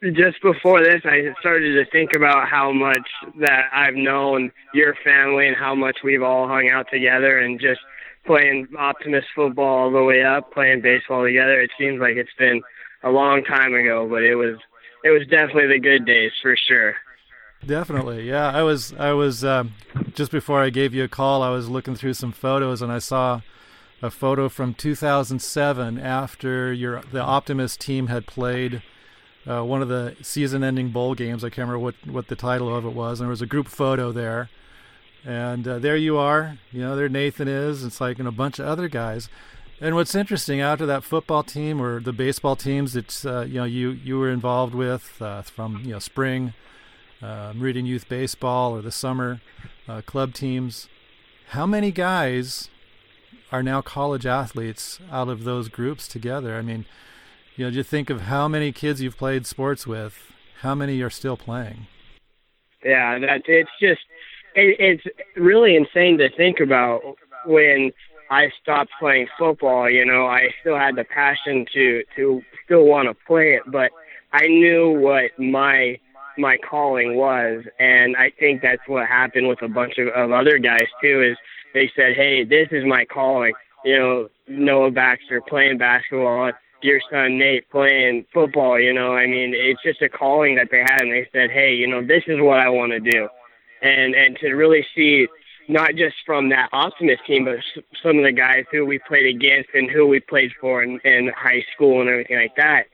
Just 0.02 0.42
before 0.42 0.82
this, 0.82 1.02
I 1.04 1.34
started 1.42 1.74
to 1.74 1.92
think 1.92 2.12
about 2.16 2.48
how 2.48 2.72
much 2.72 3.06
that 3.42 3.66
I've 3.74 3.96
known 3.96 4.50
your 4.74 4.96
family 5.04 5.48
and 5.48 5.58
how 5.58 5.76
much 5.76 5.98
we've 6.06 6.24
all 6.24 6.48
hung 6.48 6.70
out 6.70 6.88
together 6.90 7.40
and 7.40 7.60
just 7.60 7.82
playing 8.26 8.68
Optimist 8.78 9.28
football 9.36 9.66
all 9.66 9.92
the 9.92 10.04
way 10.04 10.24
up, 10.24 10.54
playing 10.54 10.82
baseball 10.82 11.26
together. 11.26 11.60
It 11.60 11.72
seems 11.78 12.00
like 12.00 12.16
it's 12.16 12.30
been 12.38 12.62
a 13.04 13.10
long 13.10 13.44
time 13.44 13.74
ago, 13.74 14.08
but 14.10 14.24
it 14.24 14.36
was 14.36 14.58
it 15.04 15.10
was 15.10 15.28
definitely 15.28 15.68
the 15.68 15.80
good 15.80 16.06
days 16.06 16.32
for 16.42 16.56
sure. 16.56 16.96
Definitely, 17.66 18.26
yeah. 18.26 18.52
I 18.52 18.64
was 18.64 18.94
I 18.94 19.12
was 19.12 19.44
um, 19.44 19.74
just 20.14 20.32
before 20.32 20.62
I 20.62 20.70
gave 20.70 20.94
you 20.94 21.04
a 21.04 21.10
call. 21.10 21.44
I 21.44 21.50
was 21.50 21.68
looking 21.68 21.96
through 21.96 22.14
some 22.14 22.32
photos 22.32 22.82
and 22.82 22.90
I 22.90 23.00
saw 23.00 23.42
a 24.02 24.10
photo 24.10 24.50
from 24.50 24.74
2007 24.74 26.00
after 26.00 26.72
your 26.74 27.02
the 27.12 27.22
Optimist 27.22 27.82
team 27.82 28.08
had 28.08 28.26
played 28.26 28.82
uh, 29.48 29.64
one 29.64 29.82
of 29.82 29.88
the 29.88 30.16
season-ending 30.22 30.90
bowl 30.90 31.16
games. 31.16 31.44
I 31.44 31.50
can't 31.50 31.68
remember 31.68 31.80
what 31.80 31.96
what 32.06 32.28
the 32.28 32.36
title 32.36 32.74
of 32.76 32.86
it 32.86 32.94
was, 32.94 33.20
and 33.20 33.26
there 33.26 33.32
was 33.32 33.42
a 33.42 33.48
group 33.48 33.68
photo 33.68 34.12
there. 34.12 34.50
And 35.26 35.68
uh, 35.68 35.80
there 35.80 35.98
you 35.98 36.18
are. 36.18 36.58
You 36.72 36.82
know, 36.82 36.96
there 36.96 37.10
Nathan 37.10 37.50
is. 37.50 37.84
It's 37.84 38.00
like 38.00 38.20
and 38.20 38.28
a 38.28 38.32
bunch 38.32 38.58
of 38.58 38.66
other 38.66 38.88
guys. 38.88 39.28
And 39.82 39.96
what's 39.96 40.16
interesting 40.16 40.60
after 40.60 40.86
that 40.86 41.04
football 41.04 41.44
team 41.44 41.82
or 41.82 42.00
the 42.00 42.14
baseball 42.14 42.56
teams 42.56 42.94
that 42.94 43.26
uh, 43.26 43.42
you 43.42 43.56
know 43.56 43.64
you 43.66 43.92
you 43.92 44.18
were 44.20 44.30
involved 44.30 44.76
with 44.76 45.22
uh, 45.22 45.42
from 45.42 45.84
you 45.84 45.92
know 45.92 46.00
spring 46.00 46.54
uh, 47.22 47.54
Meridian 47.56 47.86
Youth 47.86 48.08
Baseball 48.08 48.76
or 48.76 48.82
the 48.82 48.92
summer 48.92 49.42
uh, 49.88 50.02
club 50.02 50.34
teams, 50.34 50.88
how 51.50 51.66
many 51.66 51.92
guys 51.92 52.70
are 53.52 53.64
now 53.64 53.82
college 53.82 54.26
athletes 54.26 55.00
out 55.12 55.30
of 55.30 55.44
those 55.44 55.70
groups 55.70 56.08
together? 56.08 56.56
I 56.56 56.62
mean, 56.62 56.86
you 57.56 57.66
know, 57.66 57.72
just 57.72 57.90
think 57.90 58.10
of 58.10 58.22
how 58.22 58.48
many 58.48 58.72
kids 58.72 59.02
you've 59.02 59.18
played 59.18 59.46
sports 59.46 59.86
with. 59.86 60.32
How 60.62 60.76
many 60.76 61.02
are 61.02 61.10
still 61.10 61.38
playing? 61.38 61.88
Yeah, 62.84 63.20
that 63.20 63.42
it's 63.48 63.70
just 63.80 64.02
it, 64.56 64.76
it's 64.80 65.04
really 65.36 65.76
insane 65.76 66.18
to 66.20 66.30
think 66.36 66.60
about 66.60 67.02
when 67.46 67.92
I 68.30 68.52
stopped 68.62 68.92
playing 69.00 69.28
football. 69.38 69.90
You 69.90 70.06
know, 70.06 70.26
I 70.26 70.50
still 70.62 70.78
had 70.78 70.96
the 70.96 71.04
passion 71.04 71.66
to 71.74 72.04
to 72.16 72.42
still 72.66 72.86
want 72.86 73.08
to 73.08 73.16
play 73.26 73.56
it, 73.56 73.64
but 73.68 73.92
I 74.32 74.48
knew 74.48 74.92
what 74.92 75.38
my 75.38 76.00
my 76.38 76.58
calling 76.58 77.16
was, 77.16 77.66
and 77.80 78.16
I 78.16 78.32
think 78.40 78.62
that's 78.62 78.88
what 78.88 79.08
happened 79.08 79.48
with 79.48 79.62
a 79.62 79.68
bunch 79.68 79.98
of, 79.98 80.08
of 80.08 80.32
other 80.32 80.58
guys 80.58 80.88
too. 81.02 81.22
Is 81.22 81.38
they 81.74 81.92
said, 81.96 82.16
"Hey, 82.16 82.44
this 82.44 82.68
is 82.72 82.86
my 82.86 83.06
calling." 83.06 83.54
You 83.86 83.98
know, 83.98 84.30
Noah 84.48 84.92
Baxter 84.92 85.42
playing 85.42 85.78
basketball, 85.78 86.52
your 86.82 87.00
son 87.10 87.38
Nate 87.38 87.70
playing 87.70 88.26
football. 88.34 88.80
You 88.80 88.94
know, 88.94 89.14
I 89.14 89.28
mean, 89.28 89.54
it's 89.56 89.82
just 89.84 90.02
a 90.02 90.10
calling 90.10 90.56
that 90.56 90.70
they 90.72 90.80
had, 90.80 91.02
and 91.02 91.12
they 91.12 91.28
said, 91.32 91.52
"Hey, 91.52 91.74
you 91.74 91.88
know, 91.88 92.02
this 92.02 92.24
is 92.28 92.40
what 92.40 92.60
I 92.60 92.70
want 92.70 92.92
to 92.92 93.00
do," 93.00 93.30
and 93.82 94.16
and 94.16 94.38
to 94.38 94.54
really 94.54 94.86
see 94.96 95.28
not 95.68 95.96
just 95.96 96.16
from 96.26 96.50
that 96.50 96.70
Optimist 96.74 97.26
team, 97.28 97.46
but 97.46 97.58
some 98.02 98.18
of 98.18 98.24
the 98.24 98.32
guys 98.32 98.66
who 98.72 98.86
we 98.86 99.00
played 99.08 99.28
against 99.28 99.70
and 99.76 99.90
who 99.90 100.08
we 100.08 100.20
played 100.20 100.52
for 100.60 100.82
in, 100.82 101.00
in 101.02 101.32
high 101.38 101.64
school 101.76 102.02
and 102.02 102.10
everything 102.10 102.38
like 102.38 102.56
that 102.56 102.88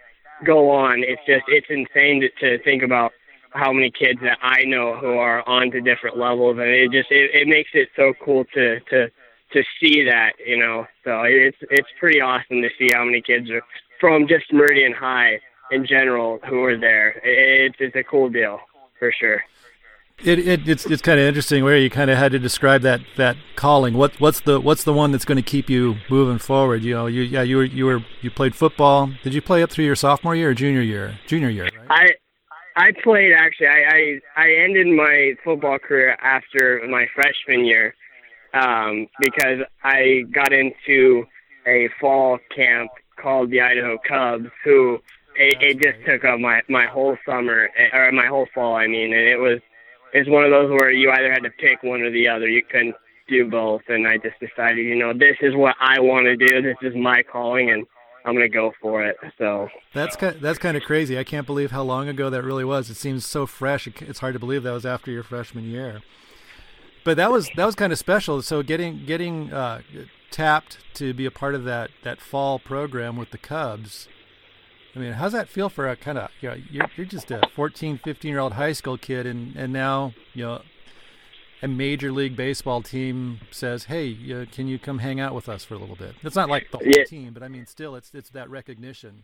go 0.44 0.70
on. 0.72 1.04
It's 1.04 1.22
just 1.26 1.46
it's 1.48 1.68
insane 1.70 2.22
to, 2.22 2.30
to 2.58 2.64
think 2.64 2.84
about 2.84 3.14
how 3.56 3.72
many 3.72 3.92
kids 3.92 4.20
that 4.22 4.38
I 4.42 4.64
know 4.66 4.96
who 4.98 5.14
are 5.18 5.48
on 5.48 5.72
to 5.72 5.82
different 5.82 6.18
levels, 6.18 6.58
and 6.58 6.68
it 6.68 6.92
just 6.92 7.12
it, 7.12 7.32
it 7.34 7.48
makes 7.48 7.70
it 7.74 7.90
so 7.96 8.14
cool 8.24 8.46
to 8.54 8.80
to 8.80 9.10
to 9.54 9.64
see 9.80 10.04
that, 10.04 10.34
you 10.46 10.58
know. 10.58 10.86
So 11.04 11.24
it's 11.24 11.58
it's 11.72 11.88
pretty 12.00 12.22
awesome 12.22 12.62
to 12.62 12.70
see 12.78 12.90
how 12.94 13.06
many 13.06 13.22
kids 13.22 13.50
are 13.50 13.62
from 14.00 14.28
just 14.28 14.52
Meridian 14.52 14.94
High 14.94 15.40
in 15.72 15.86
general 15.86 16.40
who 16.48 16.64
are 16.64 16.78
there. 16.78 17.22
It's 17.24 17.78
it's 17.80 17.96
a 17.96 18.04
cool 18.04 18.30
deal 18.30 18.60
for 19.00 19.12
sure. 19.12 19.44
It, 20.24 20.40
it 20.40 20.68
it's 20.70 20.86
it's 20.86 21.02
kind 21.02 21.20
of 21.20 21.26
interesting 21.26 21.64
where 21.64 21.78
you 21.78 21.90
kind 21.90 22.10
of 22.10 22.18
had 22.18 22.32
to 22.32 22.40
describe 22.40 22.82
that 22.84 23.02
that 23.18 23.36
calling. 23.56 23.96
What 23.96 24.20
what's 24.20 24.40
the 24.42 24.62
what's 24.62 24.84
the 24.84 24.94
one 24.94 25.12
that's 25.12 25.26
going 25.26 25.38
to 25.38 25.42
keep 25.42 25.70
you 25.70 25.96
moving 26.10 26.40
forward? 26.40 26.84
You 26.84 26.94
know, 26.94 27.06
you 27.08 27.22
yeah 27.24 27.42
you 27.42 27.58
were 27.58 27.66
you 27.66 27.86
were 27.86 28.06
you 28.22 28.32
played 28.32 28.56
football. 28.56 29.12
Did 29.24 29.34
you 29.34 29.42
play 29.42 29.62
up 29.62 29.72
through 29.72 29.86
your 29.86 29.96
sophomore 29.96 30.36
year 30.36 30.52
or 30.52 30.54
junior 30.54 30.82
year? 30.82 31.20
Junior 31.28 31.50
year, 31.50 31.70
right? 31.90 31.90
I 31.90 32.25
I 32.76 32.92
played 33.04 33.34
actually. 33.34 33.68
I, 33.68 34.20
I 34.36 34.44
I 34.44 34.52
ended 34.64 34.88
my 34.88 35.34
football 35.44 35.80
career 35.80 36.18
after 36.22 36.82
my 36.90 37.08
freshman 37.16 37.66
year 37.66 37.96
um, 38.54 39.08
because 39.20 39.60
I 39.84 40.24
got 40.32 40.52
into 40.52 41.26
a 41.66 41.90
fall 42.00 42.40
camp 42.54 42.92
called 43.18 43.50
the 43.50 43.62
Idaho 43.62 43.98
Cubs, 44.08 44.50
who 44.64 45.00
it, 45.36 45.58
it 45.62 45.80
just 45.80 46.06
took 46.06 46.26
up 46.26 46.40
my 46.40 46.62
my 46.70 46.86
whole 46.86 47.18
summer 47.26 47.70
or 47.94 48.12
my 48.12 48.28
whole 48.28 48.48
fall. 48.54 48.76
I 48.76 48.88
mean, 48.88 49.14
and 49.14 49.28
it 49.28 49.38
was 49.38 49.60
it's 50.14 50.30
one 50.30 50.44
of 50.44 50.52
those 50.52 50.70
where 50.72 50.92
you 50.92 51.12
either 51.12 51.32
had 51.32 51.44
to 51.44 51.50
pick 51.52 51.84
one 51.84 52.02
or 52.02 52.12
the 52.12 52.28
other. 52.28 52.48
You 52.48 52.64
couldn't 52.64 52.96
do 53.28 53.50
both, 53.50 53.82
and 53.88 54.08
I 54.08 54.18
just 54.18 54.40
decided, 54.40 54.86
you 54.86 54.96
know, 54.96 55.14
this 55.14 55.38
is 55.42 55.56
what 55.56 55.76
I 55.80 56.00
want 56.00 56.26
to 56.26 56.36
do. 56.36 56.62
This 56.62 56.78
is 56.82 56.96
my 56.96 57.24
calling, 57.24 57.72
and 57.72 57.86
I'm 58.26 58.34
gonna 58.34 58.50
go 58.50 58.74
for 58.82 59.04
it. 59.04 59.18
So 59.38 59.70
that's 59.94 60.16
kind 60.16 60.38
that's 60.42 60.58
kind 60.58 60.76
of 60.76 60.84
crazy. 60.84 61.18
I 61.18 61.24
can't 61.24 61.46
believe 61.46 61.72
how 61.72 61.84
long 61.84 62.10
ago 62.10 62.30
that 62.32 62.44
really 62.44 62.66
was. 62.66 62.90
It 62.90 62.96
seems 62.96 63.26
so 63.26 63.46
fresh. 63.46 63.88
It's 63.88 64.20
hard 64.20 64.34
to 64.34 64.40
believe 64.40 64.64
that 64.64 64.72
was 64.72 64.86
after 64.86 65.12
your 65.12 65.24
freshman 65.24 65.66
year. 65.66 66.02
But 67.04 67.18
that 67.18 67.32
was 67.32 67.50
that 67.56 67.66
was 67.66 67.76
kind 67.76 67.94
of 67.94 68.00
special. 68.00 68.42
So 68.42 68.64
getting 68.64 69.06
getting 69.06 69.54
uh, 69.54 69.82
tapped 70.32 70.80
to 70.96 71.14
be 71.14 71.28
a 71.28 71.32
part 71.32 71.54
of 71.54 71.64
that 71.66 71.92
that 72.04 72.20
fall 72.20 72.58
program 72.58 73.16
with 73.16 73.30
the 73.30 73.38
Cubs. 73.38 74.08
I 74.96 75.00
mean, 75.00 75.14
how's 75.14 75.34
that 75.34 75.48
feel 75.48 75.70
for 75.70 75.88
a 75.88 75.96
kind 75.96 76.18
of 76.18 76.32
you 76.42 76.50
know 76.50 76.56
you're 76.72 76.90
you're 76.96 77.06
just 77.06 77.30
a 77.30 77.42
14, 77.54 78.00
15 78.04 78.30
year 78.30 78.40
old 78.40 78.54
high 78.54 78.72
school 78.72 78.98
kid, 78.98 79.28
and 79.28 79.56
and 79.56 79.72
now 79.72 80.14
you 80.34 80.46
know 80.46 80.62
a 81.62 81.68
major 81.68 82.12
league 82.12 82.36
baseball 82.36 82.82
team 82.82 83.40
says, 83.52 83.86
"Hey, 83.86 84.18
uh, 84.32 84.46
can 84.52 84.68
you 84.68 84.78
come 84.78 85.00
hang 85.00 85.20
out 85.20 85.34
with 85.34 85.48
us 85.48 85.64
for 85.64 85.76
a 85.76 85.78
little 85.78 85.96
bit?" 85.96 86.16
It's 86.24 86.36
not 86.36 86.50
like 86.50 86.72
the 86.72 86.78
whole 86.78 86.88
yeah. 86.88 87.04
team, 87.06 87.34
but 87.34 87.44
I 87.44 87.48
mean, 87.48 87.66
still, 87.66 87.96
it's 87.96 88.14
it's 88.14 88.30
that 88.30 88.50
recognition. 88.50 89.24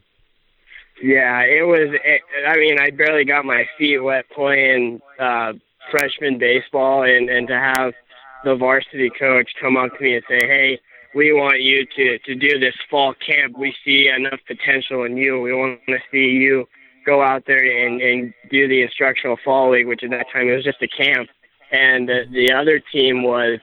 Yeah, 1.02 1.42
it 1.42 1.66
was. 1.66 1.90
It, 2.04 2.22
I 2.48 2.58
mean, 2.58 2.80
I 2.80 2.92
barely 2.92 3.26
got 3.26 3.46
my 3.46 3.66
feet 3.78 4.00
wet 4.00 4.26
playing 4.30 5.02
uh, 5.20 5.54
freshman 5.90 6.38
baseball, 6.38 7.04
and 7.04 7.30
and 7.30 7.48
to 7.48 7.60
have 7.60 7.94
the 8.44 8.56
varsity 8.56 9.10
coach 9.10 9.52
come 9.60 9.78
up 9.78 9.96
to 9.98 10.04
me 10.04 10.16
and 10.16 10.24
say, 10.28 10.48
"Hey, 10.48 10.80
we 11.14 11.34
want 11.34 11.62
you 11.62 11.86
to 11.96 12.20
to 12.20 12.36
do 12.36 12.60
this 12.60 12.76
fall 12.90 13.14
camp. 13.14 13.58
We 13.58 13.76
see 13.84 14.08
enough 14.08 14.40
potential 14.48 15.04
in 15.04 15.18
you. 15.18 15.40
We 15.42 15.54
want 15.54 15.80
to 15.88 16.00
see 16.12 16.30
you." 16.40 16.68
Go 17.04 17.24
out 17.24 17.46
there 17.48 17.58
and, 17.58 18.00
and 18.00 18.32
do 18.52 18.68
the 18.68 18.84
instructional 18.84 19.36
fall 19.44 19.72
league, 19.72 19.88
which 19.88 20.04
at 20.04 20.12
that 20.12 20.28
time 20.32 20.48
it 20.48 20.56
was 20.56 20.64
just 20.64 20.84
a 20.84 20.88
camp 20.88 21.32
and 21.72 22.08
the, 22.08 22.26
the 22.32 22.52
other 22.52 22.82
team 22.92 23.24
was 23.24 23.60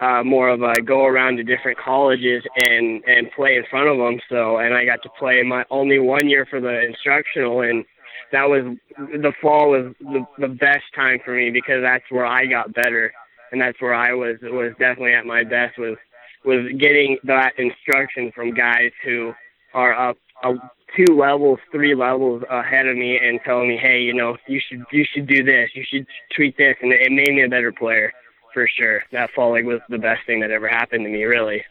uh, 0.00 0.22
more 0.22 0.48
of 0.48 0.62
a 0.62 0.80
go 0.80 1.04
around 1.04 1.36
to 1.36 1.42
different 1.42 1.78
colleges 1.78 2.42
and 2.56 3.02
and 3.04 3.30
play 3.32 3.56
in 3.56 3.64
front 3.70 3.88
of 3.88 3.98
them. 3.98 4.20
So 4.28 4.58
and 4.58 4.74
I 4.74 4.84
got 4.84 5.02
to 5.02 5.10
play 5.18 5.42
my 5.42 5.64
only 5.70 5.98
one 5.98 6.28
year 6.28 6.46
for 6.46 6.60
the 6.60 6.84
instructional, 6.86 7.62
and 7.62 7.84
that 8.32 8.48
was 8.48 8.76
the 8.96 9.32
fall 9.40 9.70
was 9.70 9.94
the, 10.00 10.24
the 10.38 10.48
best 10.48 10.84
time 10.94 11.18
for 11.24 11.34
me 11.34 11.50
because 11.50 11.82
that's 11.82 12.04
where 12.10 12.26
I 12.26 12.46
got 12.46 12.72
better, 12.74 13.12
and 13.50 13.60
that's 13.60 13.80
where 13.80 13.94
I 13.94 14.12
was 14.14 14.36
was 14.42 14.72
definitely 14.78 15.14
at 15.14 15.26
my 15.26 15.44
best 15.44 15.78
was 15.78 15.96
was 16.44 16.70
getting 16.78 17.18
that 17.24 17.52
instruction 17.58 18.30
from 18.32 18.54
guys 18.54 18.92
who 19.04 19.32
are 19.74 20.10
up 20.10 20.16
a, 20.44 20.54
two 20.98 21.14
levels, 21.14 21.58
three 21.70 21.94
levels 21.94 22.42
ahead 22.50 22.86
of 22.86 22.96
me 22.96 23.18
and 23.22 23.40
telling 23.44 23.68
me, 23.68 23.76
hey, 23.76 24.00
you 24.00 24.12
know, 24.12 24.36
you 24.46 24.60
should 24.60 24.84
you 24.90 25.04
should 25.04 25.26
do 25.26 25.44
this, 25.44 25.70
you 25.74 25.84
should 25.88 26.06
tweak 26.34 26.56
this, 26.56 26.76
and 26.82 26.92
it 26.92 27.12
made 27.12 27.34
me 27.34 27.44
a 27.44 27.48
better 27.48 27.72
player 27.72 28.12
for 28.52 28.68
sure. 28.68 29.04
That 29.12 29.30
fall 29.34 29.52
league 29.52 29.66
was 29.66 29.80
the 29.88 29.98
best 29.98 30.26
thing 30.26 30.40
that 30.40 30.50
ever 30.50 30.68
happened 30.68 31.04
to 31.04 31.10
me, 31.10 31.24
really. 31.24 31.62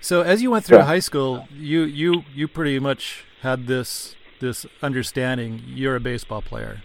So 0.00 0.22
as 0.22 0.42
you 0.42 0.50
went 0.50 0.64
through 0.64 0.78
yeah. 0.78 0.84
high 0.84 1.00
school, 1.00 1.46
you 1.52 1.82
you 1.82 2.24
you 2.34 2.48
pretty 2.48 2.78
much 2.78 3.24
had 3.42 3.66
this 3.66 4.16
this 4.40 4.66
understanding 4.82 5.62
you're 5.66 5.96
a 5.96 6.00
baseball 6.00 6.42
player, 6.42 6.82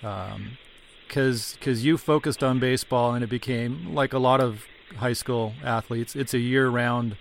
because 0.00 0.34
um, 0.34 1.58
because 1.58 1.84
you 1.84 1.98
focused 1.98 2.42
on 2.42 2.58
baseball 2.58 3.14
and 3.14 3.24
it 3.24 3.30
became 3.30 3.94
like 3.94 4.12
a 4.12 4.18
lot 4.18 4.40
of 4.40 4.64
high 4.96 5.12
school 5.12 5.54
athletes. 5.64 6.14
It's 6.14 6.34
a 6.34 6.38
year 6.38 6.68
round 6.68 7.16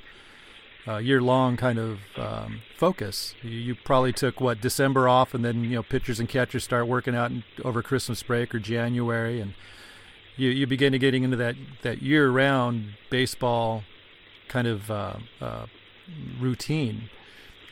uh, 0.87 0.97
year 0.97 1.21
long 1.21 1.57
kind 1.57 1.79
of 1.79 1.99
um, 2.17 2.61
focus. 2.77 3.33
You, 3.41 3.49
you, 3.49 3.75
probably 3.75 4.13
took 4.13 4.39
what 4.39 4.61
December 4.61 5.07
off, 5.07 5.33
and 5.33 5.43
then 5.43 5.63
you 5.63 5.71
know 5.71 5.83
pitchers 5.83 6.19
and 6.19 6.29
catchers 6.29 6.63
start 6.63 6.87
working 6.87 7.15
out 7.15 7.31
in, 7.31 7.43
over 7.63 7.81
Christmas 7.81 8.21
break 8.21 8.53
or 8.53 8.59
January, 8.59 9.41
and 9.41 9.53
you 10.35 10.49
you 10.49 10.67
begin 10.67 10.91
to 10.91 10.99
getting 10.99 11.23
into 11.23 11.37
that 11.37 11.55
that 11.81 12.01
year 12.01 12.29
round 12.29 12.95
baseball 13.09 13.83
kind 14.47 14.67
of 14.67 14.91
uh, 14.91 15.15
uh, 15.41 15.65
routine. 16.39 17.09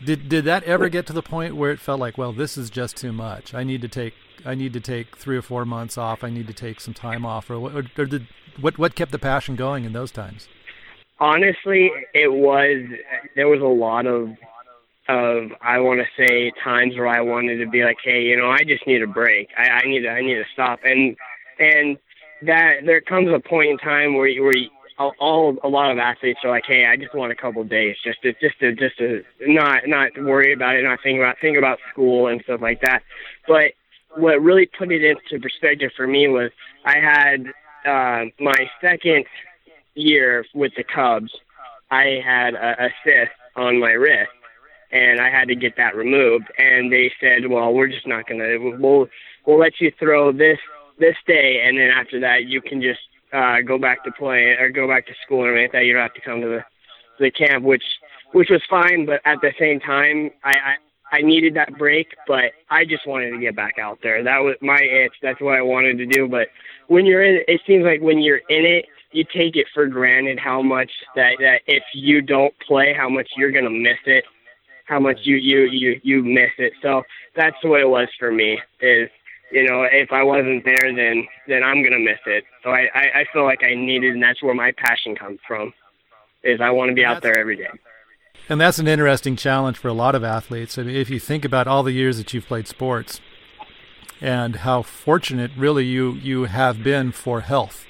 Did 0.03 0.27
did 0.27 0.45
that 0.45 0.63
ever 0.63 0.89
get 0.89 1.05
to 1.07 1.13
the 1.13 1.21
point 1.21 1.55
where 1.55 1.71
it 1.71 1.79
felt 1.79 1.99
like, 1.99 2.17
well, 2.17 2.33
this 2.33 2.57
is 2.57 2.69
just 2.69 2.97
too 2.97 3.13
much? 3.13 3.53
I 3.53 3.63
need 3.63 3.81
to 3.81 3.87
take 3.87 4.15
I 4.45 4.55
need 4.55 4.73
to 4.73 4.79
take 4.79 5.17
three 5.17 5.37
or 5.37 5.41
four 5.41 5.65
months 5.65 5.97
off. 5.97 6.23
I 6.23 6.29
need 6.29 6.47
to 6.47 6.53
take 6.53 6.81
some 6.81 6.93
time 6.93 7.25
off, 7.25 7.49
or, 7.49 7.55
or, 7.55 7.83
or 7.97 8.05
did 8.05 8.27
what 8.59 8.77
what 8.77 8.95
kept 8.95 9.11
the 9.11 9.19
passion 9.19 9.55
going 9.55 9.85
in 9.85 9.93
those 9.93 10.11
times? 10.11 10.47
Honestly, 11.19 11.91
it 12.13 12.31
was 12.31 12.85
there 13.35 13.47
was 13.47 13.61
a 13.61 13.65
lot 13.65 14.05
of 14.05 14.29
of 15.09 15.51
I 15.61 15.79
want 15.79 15.99
to 15.99 16.07
say 16.17 16.51
times 16.63 16.95
where 16.95 17.07
I 17.07 17.21
wanted 17.21 17.57
to 17.57 17.69
be 17.69 17.83
like, 17.83 17.97
hey, 18.03 18.23
you 18.23 18.37
know, 18.37 18.49
I 18.49 18.63
just 18.63 18.87
need 18.87 19.01
a 19.01 19.07
break. 19.07 19.49
I, 19.57 19.69
I 19.69 19.81
need 19.87 20.01
to 20.01 20.09
I 20.09 20.21
need 20.21 20.35
to 20.35 20.45
stop. 20.53 20.79
And 20.83 21.15
and 21.59 21.97
that 22.43 22.85
there 22.85 23.01
comes 23.01 23.29
a 23.33 23.39
point 23.39 23.69
in 23.71 23.77
time 23.77 24.15
where 24.15 24.27
you, 24.27 24.43
where 24.43 24.55
you, 24.55 24.69
all 24.97 25.57
a 25.63 25.67
lot 25.67 25.91
of 25.91 25.97
athletes 25.97 26.39
are 26.43 26.49
like, 26.49 26.65
hey, 26.67 26.85
I 26.85 26.95
just 26.95 27.15
want 27.15 27.31
a 27.31 27.35
couple 27.35 27.63
days 27.63 27.95
just 28.03 28.21
to 28.21 28.33
just 28.33 28.59
to 28.59 28.73
just 28.73 28.97
to 28.99 29.23
not 29.41 29.87
not 29.87 30.11
worry 30.17 30.53
about 30.53 30.75
it, 30.75 30.83
not 30.83 30.99
think 31.01 31.17
about 31.19 31.37
think 31.41 31.57
about 31.57 31.79
school 31.91 32.27
and 32.27 32.41
stuff 32.43 32.61
like 32.61 32.81
that. 32.81 33.01
But 33.47 33.73
what 34.15 34.41
really 34.41 34.69
put 34.77 34.91
it 34.91 35.03
into 35.03 35.41
perspective 35.41 35.91
for 35.97 36.07
me 36.07 36.27
was 36.27 36.51
I 36.85 36.99
had 36.99 37.45
uh, 37.85 38.25
my 38.39 38.69
second 38.81 39.25
year 39.95 40.45
with 40.53 40.73
the 40.75 40.83
Cubs, 40.83 41.31
I 41.91 42.21
had 42.25 42.55
a, 42.55 42.85
a 42.85 42.89
cyst 43.03 43.31
on 43.55 43.79
my 43.79 43.91
wrist, 43.91 44.31
and 44.91 45.19
I 45.21 45.29
had 45.29 45.47
to 45.49 45.55
get 45.55 45.77
that 45.77 45.95
removed. 45.95 46.45
And 46.57 46.91
they 46.91 47.11
said, 47.19 47.47
well, 47.49 47.73
we're 47.73 47.87
just 47.87 48.07
not 48.07 48.27
gonna. 48.27 48.57
We'll 48.59 49.07
we'll 49.45 49.59
let 49.59 49.79
you 49.79 49.91
throw 49.99 50.31
this 50.31 50.59
this 50.99 51.15
day, 51.27 51.63
and 51.65 51.77
then 51.77 51.89
after 51.89 52.19
that, 52.21 52.45
you 52.45 52.61
can 52.61 52.81
just 52.81 53.01
uh, 53.33 53.61
go 53.65 53.77
back 53.77 54.03
to 54.03 54.11
play 54.11 54.55
or 54.59 54.69
go 54.69 54.87
back 54.87 55.07
to 55.07 55.13
school 55.25 55.45
and 55.45 55.59
like 55.59 55.71
that. 55.71 55.85
You 55.85 55.93
don't 55.93 56.03
have 56.03 56.13
to 56.13 56.21
come 56.21 56.41
to 56.41 56.47
the 56.47 56.63
the 57.19 57.31
camp, 57.31 57.63
which 57.63 57.83
which 58.31 58.49
was 58.49 58.61
fine. 58.69 59.05
But 59.05 59.21
at 59.25 59.41
the 59.41 59.53
same 59.59 59.79
time, 59.79 60.31
I, 60.43 60.51
I 60.51 60.75
I 61.17 61.21
needed 61.21 61.53
that 61.55 61.77
break, 61.77 62.15
but 62.27 62.53
I 62.71 62.85
just 62.85 63.05
wanted 63.05 63.31
to 63.31 63.37
get 63.37 63.55
back 63.55 63.77
out 63.77 63.99
there. 64.01 64.23
That 64.23 64.39
was 64.39 64.55
my 64.61 64.81
itch. 64.81 65.13
That's 65.21 65.39
what 65.39 65.55
I 65.55 65.61
wanted 65.61 65.99
to 65.99 66.07
do. 66.07 66.27
But 66.27 66.47
when 66.87 67.05
you're 67.05 67.23
in, 67.23 67.43
it 67.47 67.61
seems 67.67 67.85
like 67.85 68.01
when 68.01 68.19
you're 68.19 68.41
in 68.49 68.65
it, 68.65 68.85
you 69.13 69.23
take 69.23 69.55
it 69.55 69.67
for 69.73 69.87
granted 69.87 70.39
how 70.39 70.61
much 70.61 70.91
that 71.15 71.35
that 71.39 71.61
if 71.67 71.83
you 71.93 72.21
don't 72.21 72.53
play, 72.59 72.93
how 72.93 73.09
much 73.09 73.29
you're 73.37 73.51
gonna 73.51 73.69
miss 73.69 73.99
it, 74.05 74.25
how 74.85 74.99
much 74.99 75.19
you 75.23 75.35
you 75.37 75.61
you 75.65 76.01
you 76.03 76.23
miss 76.23 76.51
it. 76.57 76.73
So 76.81 77.03
that's 77.35 77.57
what 77.63 77.79
it 77.81 77.89
was 77.89 78.07
for 78.19 78.31
me. 78.31 78.59
Is 78.81 79.09
you 79.51 79.67
know 79.67 79.83
if 79.83 80.11
I 80.11 80.23
wasn't 80.23 80.65
there, 80.65 80.93
then 80.93 81.27
then 81.47 81.63
I'm 81.63 81.83
gonna 81.83 81.99
miss 81.99 82.19
it. 82.25 82.43
So 82.63 82.71
I 82.71 82.89
I, 82.93 83.19
I 83.19 83.25
feel 83.31 83.43
like 83.43 83.63
I 83.63 83.75
needed, 83.75 84.13
and 84.13 84.23
that's 84.23 84.41
where 84.43 84.55
my 84.55 84.71
passion 84.77 85.15
comes 85.15 85.39
from. 85.47 85.73
Is 86.43 86.59
I 86.59 86.71
want 86.71 86.89
to 86.89 86.95
be 86.95 87.05
out 87.05 87.21
there 87.21 87.37
every 87.37 87.55
day. 87.55 87.69
And 88.49 88.59
that's 88.59 88.77
an 88.77 88.89
interesting 88.89 89.37
challenge 89.37 89.77
for 89.77 89.87
a 89.87 89.93
lot 89.93 90.15
of 90.15 90.23
athletes. 90.23 90.77
I 90.77 90.83
mean, 90.83 90.97
if 90.97 91.09
you 91.09 91.17
think 91.17 91.45
about 91.45 91.65
all 91.65 91.81
the 91.81 91.93
years 91.93 92.17
that 92.17 92.33
you've 92.33 92.45
played 92.45 92.67
sports 92.67 93.21
and 94.19 94.57
how 94.57 94.81
fortunate 94.81 95.51
really 95.55 95.85
you, 95.85 96.13
you 96.15 96.43
have 96.45 96.83
been 96.83 97.13
for 97.13 97.41
health. 97.41 97.85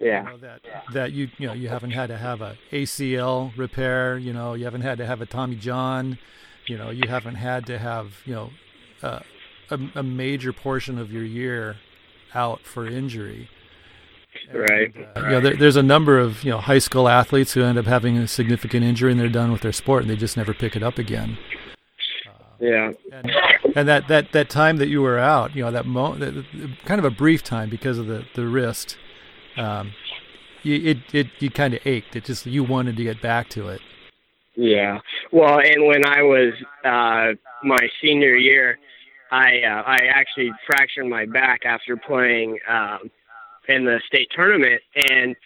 Yeah. 0.00 0.22
You 0.22 0.30
know, 0.30 0.36
that, 0.38 0.60
that 0.92 1.12
you, 1.12 1.28
you 1.38 1.46
know, 1.46 1.52
you 1.52 1.68
haven't 1.68 1.90
had 1.90 2.08
to 2.08 2.16
have 2.16 2.40
a 2.40 2.56
ACL 2.72 3.56
repair, 3.56 4.18
you 4.18 4.32
know, 4.32 4.54
you 4.54 4.64
haven't 4.64 4.80
had 4.80 4.98
to 4.98 5.06
have 5.06 5.20
a 5.20 5.26
Tommy 5.26 5.56
John, 5.56 6.18
you 6.66 6.78
know, 6.78 6.90
you 6.90 7.08
haven't 7.08 7.34
had 7.34 7.66
to 7.66 7.78
have, 7.78 8.14
you 8.24 8.34
know, 8.34 8.50
uh, 9.02 9.20
a, 9.70 9.78
a 9.94 10.02
major 10.02 10.52
portion 10.52 10.98
of 10.98 11.12
your 11.12 11.24
year 11.24 11.76
out 12.34 12.62
for 12.62 12.86
injury. 12.86 13.48
Right. 14.52 14.94
And, 14.94 15.06
uh, 15.16 15.20
you 15.20 15.30
know, 15.30 15.40
there, 15.40 15.56
there's 15.56 15.76
a 15.76 15.82
number 15.82 16.18
of 16.18 16.44
you 16.44 16.50
know 16.50 16.58
high 16.58 16.78
school 16.78 17.08
athletes 17.08 17.52
who 17.52 17.62
end 17.62 17.78
up 17.78 17.86
having 17.86 18.16
a 18.16 18.28
significant 18.28 18.84
injury 18.84 19.10
and 19.10 19.20
they're 19.20 19.28
done 19.28 19.52
with 19.52 19.60
their 19.60 19.72
sport 19.72 20.02
and 20.02 20.10
they 20.10 20.16
just 20.16 20.36
never 20.36 20.54
pick 20.54 20.76
it 20.76 20.82
up 20.82 20.98
again. 20.98 21.36
Yeah. 22.60 22.92
And, 23.12 23.32
and 23.74 23.88
that, 23.88 24.08
that, 24.08 24.32
that 24.32 24.50
time 24.50 24.76
that 24.76 24.88
you 24.88 25.00
were 25.00 25.18
out, 25.18 25.56
you 25.56 25.64
know, 25.64 25.70
that 25.70 25.86
mo- 25.86 26.14
that, 26.16 26.44
kind 26.84 26.98
of 26.98 27.04
a 27.04 27.10
brief 27.10 27.42
time 27.42 27.70
because 27.70 27.98
of 27.98 28.06
the, 28.06 28.26
the 28.34 28.46
wrist, 28.46 28.98
um, 29.60 29.92
you, 30.62 30.90
it, 30.90 30.98
it, 31.12 31.26
you 31.38 31.50
kind 31.50 31.74
of 31.74 31.80
ached. 31.84 32.16
It 32.16 32.24
just, 32.24 32.46
you 32.46 32.64
wanted 32.64 32.96
to 32.96 33.04
get 33.04 33.20
back 33.22 33.48
to 33.50 33.68
it. 33.68 33.80
Yeah. 34.56 34.98
Well, 35.32 35.60
and 35.60 35.86
when 35.86 36.04
I 36.04 36.22
was, 36.22 36.52
uh, 36.84 37.34
my 37.66 37.88
senior 38.02 38.34
year, 38.34 38.78
I, 39.30 39.60
uh, 39.60 39.82
I 39.86 39.98
actually 40.12 40.50
fractured 40.66 41.06
my 41.06 41.24
back 41.26 41.64
after 41.64 41.96
playing, 41.96 42.58
um, 42.68 43.10
in 43.68 43.84
the 43.84 44.00
state 44.06 44.28
tournament 44.34 44.82
and 44.96 45.36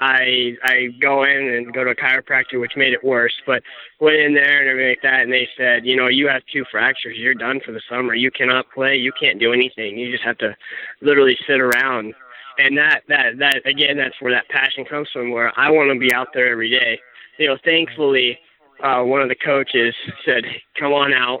I 0.00 0.56
I 0.62 0.88
go 1.00 1.24
in 1.24 1.48
and 1.48 1.72
go 1.72 1.84
to 1.84 1.90
a 1.90 1.94
chiropractor 1.94 2.60
which 2.60 2.76
made 2.76 2.92
it 2.92 3.02
worse, 3.02 3.34
but 3.46 3.62
went 4.00 4.16
in 4.16 4.34
there 4.34 4.60
and 4.60 4.68
everything 4.68 4.90
like 4.90 5.02
that 5.02 5.22
and 5.22 5.32
they 5.32 5.48
said, 5.56 5.84
you 5.84 5.96
know, 5.96 6.06
you 6.06 6.28
have 6.28 6.42
two 6.52 6.64
fractures, 6.70 7.16
you're 7.16 7.34
done 7.34 7.60
for 7.64 7.72
the 7.72 7.80
summer. 7.88 8.14
You 8.14 8.30
cannot 8.30 8.66
play, 8.72 8.96
you 8.96 9.12
can't 9.20 9.40
do 9.40 9.52
anything. 9.52 9.98
You 9.98 10.12
just 10.12 10.24
have 10.24 10.38
to 10.38 10.56
literally 11.00 11.36
sit 11.46 11.60
around. 11.60 12.14
And 12.58 12.76
that 12.76 13.02
that 13.08 13.38
that 13.38 13.66
again 13.66 13.96
that's 13.96 14.20
where 14.20 14.32
that 14.32 14.48
passion 14.48 14.84
comes 14.84 15.08
from 15.12 15.30
where 15.30 15.52
I 15.58 15.70
want 15.70 15.92
to 15.92 15.98
be 15.98 16.12
out 16.12 16.28
there 16.34 16.50
every 16.50 16.70
day. 16.70 16.98
You 17.38 17.48
know, 17.48 17.58
thankfully 17.64 18.38
uh 18.82 19.02
one 19.02 19.22
of 19.22 19.28
the 19.28 19.36
coaches 19.36 19.94
said, 20.24 20.44
"Come 20.78 20.92
on 20.92 21.12
out. 21.12 21.40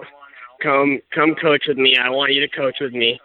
Come 0.62 1.00
come 1.14 1.34
coach 1.34 1.64
with 1.66 1.78
me. 1.78 1.96
I 1.96 2.10
want 2.10 2.32
you 2.32 2.40
to 2.40 2.48
coach 2.48 2.76
with 2.80 2.92
me." 2.92 3.20